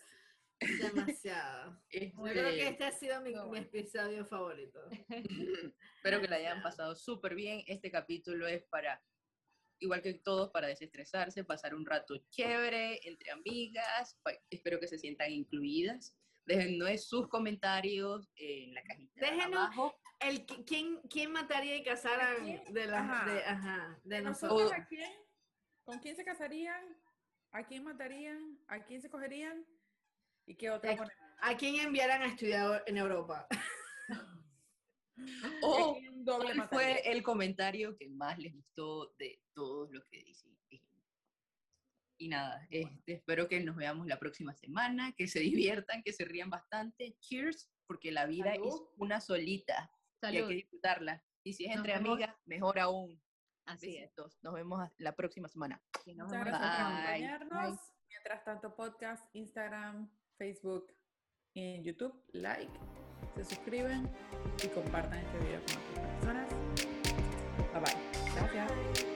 Demasiado. 0.60 1.82
Este, 1.90 2.12
Yo 2.16 2.22
creo 2.24 2.50
que 2.50 2.68
este 2.68 2.84
ha 2.84 2.92
sido 2.92 3.20
mi, 3.20 3.32
No, 3.32 3.48
mi 3.48 3.58
episodio 3.58 4.24
favorito. 4.26 4.80
Espero 5.96 6.20
que 6.20 6.28
la 6.28 6.36
hayan 6.36 6.62
pasado 6.62 6.94
súper 6.96 7.34
bien. 7.34 7.62
Este 7.66 7.90
capítulo 7.90 8.46
es 8.46 8.64
para, 8.64 9.02
igual 9.80 10.02
que 10.02 10.14
todos, 10.14 10.50
para 10.50 10.66
desestresarse, 10.68 11.44
pasar 11.44 11.74
un 11.74 11.86
rato 11.86 12.16
chévere 12.30 13.00
entre 13.08 13.30
amigas. 13.30 14.18
Pa- 14.22 14.32
Espero 14.50 14.80
que 14.80 14.88
se 14.88 14.98
sientan 14.98 15.30
incluidas. 15.32 16.16
Déjennos 16.46 17.06
sus 17.08 17.28
comentarios 17.28 18.30
en 18.36 18.74
la 18.74 18.82
cajita 18.82 19.12
de 19.20 19.26
Déjenos- 19.32 19.56
abajo. 19.56 19.94
El, 20.20 20.46
qui- 20.46 20.64
¿quién, 20.66 21.00
¿Quién 21.10 21.32
mataría 21.32 21.76
y 21.76 21.82
casaran 21.82 22.44
de, 22.72 22.86
las 22.86 23.00
Ajá. 23.10 23.32
de, 23.32 23.44
ajá, 23.44 24.00
de 24.04 24.20
¿Nosotros 24.22 24.60
nosotros? 24.62 24.72
a 24.80 24.86
quién? 24.86 25.12
¿Con 25.84 25.98
quién 25.98 26.16
se 26.16 26.24
casarían? 26.24 26.82
¿A 27.50 27.66
quién 27.66 27.84
matarían? 27.84 28.58
¿A 28.68 28.84
quién 28.84 29.02
se 29.02 29.10
cogerían? 29.10 29.66
¿Y 30.46 30.56
qué 30.56 30.70
otra 30.70 30.96
ponemos? 30.96 31.12
¿A 31.40 31.56
quién 31.56 31.76
enviaran 31.76 32.22
a 32.22 32.26
estudiar 32.26 32.82
en 32.86 32.96
Europa? 32.96 33.46
O 35.62 35.96
¿Y 35.96 36.06
a 36.06 36.08
quién 36.10 36.24
doble 36.24 36.54
¿Cuál 36.54 36.68
fue 36.68 37.10
el 37.10 37.22
comentario 37.22 37.96
que 37.96 38.08
más 38.08 38.38
les 38.38 38.54
gustó 38.54 39.14
de 39.18 39.40
todos 39.54 39.90
los 39.92 40.04
que 40.06 40.18
dicen? 40.22 40.54
Y 42.16 42.28
nada, 42.28 42.66
este, 42.70 43.14
espero 43.14 43.48
que 43.48 43.60
nos 43.60 43.76
veamos 43.76 44.06
la 44.06 44.18
próxima 44.18 44.54
semana, 44.54 45.12
que 45.16 45.26
se 45.26 45.40
diviertan, 45.40 46.02
que 46.02 46.12
se 46.12 46.24
rían 46.24 46.48
bastante. 46.48 47.16
Cheers, 47.18 47.70
porque 47.86 48.12
la 48.12 48.26
vida 48.26 48.54
es 48.54 48.60
Salud. 48.60 48.88
una 48.98 49.20
solita 49.20 49.90
y 50.22 50.26
hay 50.26 50.34
Salud. 50.36 50.48
que 50.48 50.54
disfrutarla. 50.54 51.24
Y 51.42 51.52
si 51.52 51.64
es 51.64 51.70
Nos 51.70 51.78
entre 51.78 51.94
vemos. 51.94 52.10
amigas, 52.12 52.36
mejor 52.46 52.78
aún. 52.78 53.20
Así 53.66 53.96
es. 53.96 54.02
Besitos. 54.02 54.38
Nos 54.42 54.54
vemos 54.54 54.88
la 54.98 55.14
próxima 55.16 55.48
semana. 55.48 55.82
Muchas 56.06 56.16
vemos. 56.16 56.32
gracias 56.32 56.60
por 56.60 56.60
Bye. 56.60 57.26
acompañarnos. 57.26 57.80
Mientras 58.08 58.44
tanto, 58.44 58.76
podcast, 58.76 59.34
Instagram, 59.34 60.08
Facebook 60.44 60.92
y 61.54 61.76
en 61.76 61.84
YouTube, 61.84 62.14
like, 62.32 62.70
se 63.34 63.44
suscriben 63.44 64.06
y 64.62 64.68
compartan 64.68 65.18
este 65.18 65.38
video 65.38 65.60
con 65.60 65.76
otras 65.92 66.10
personas. 66.18 66.48
Bye 67.72 67.80
bye. 67.80 68.52
Gracias. 68.52 69.13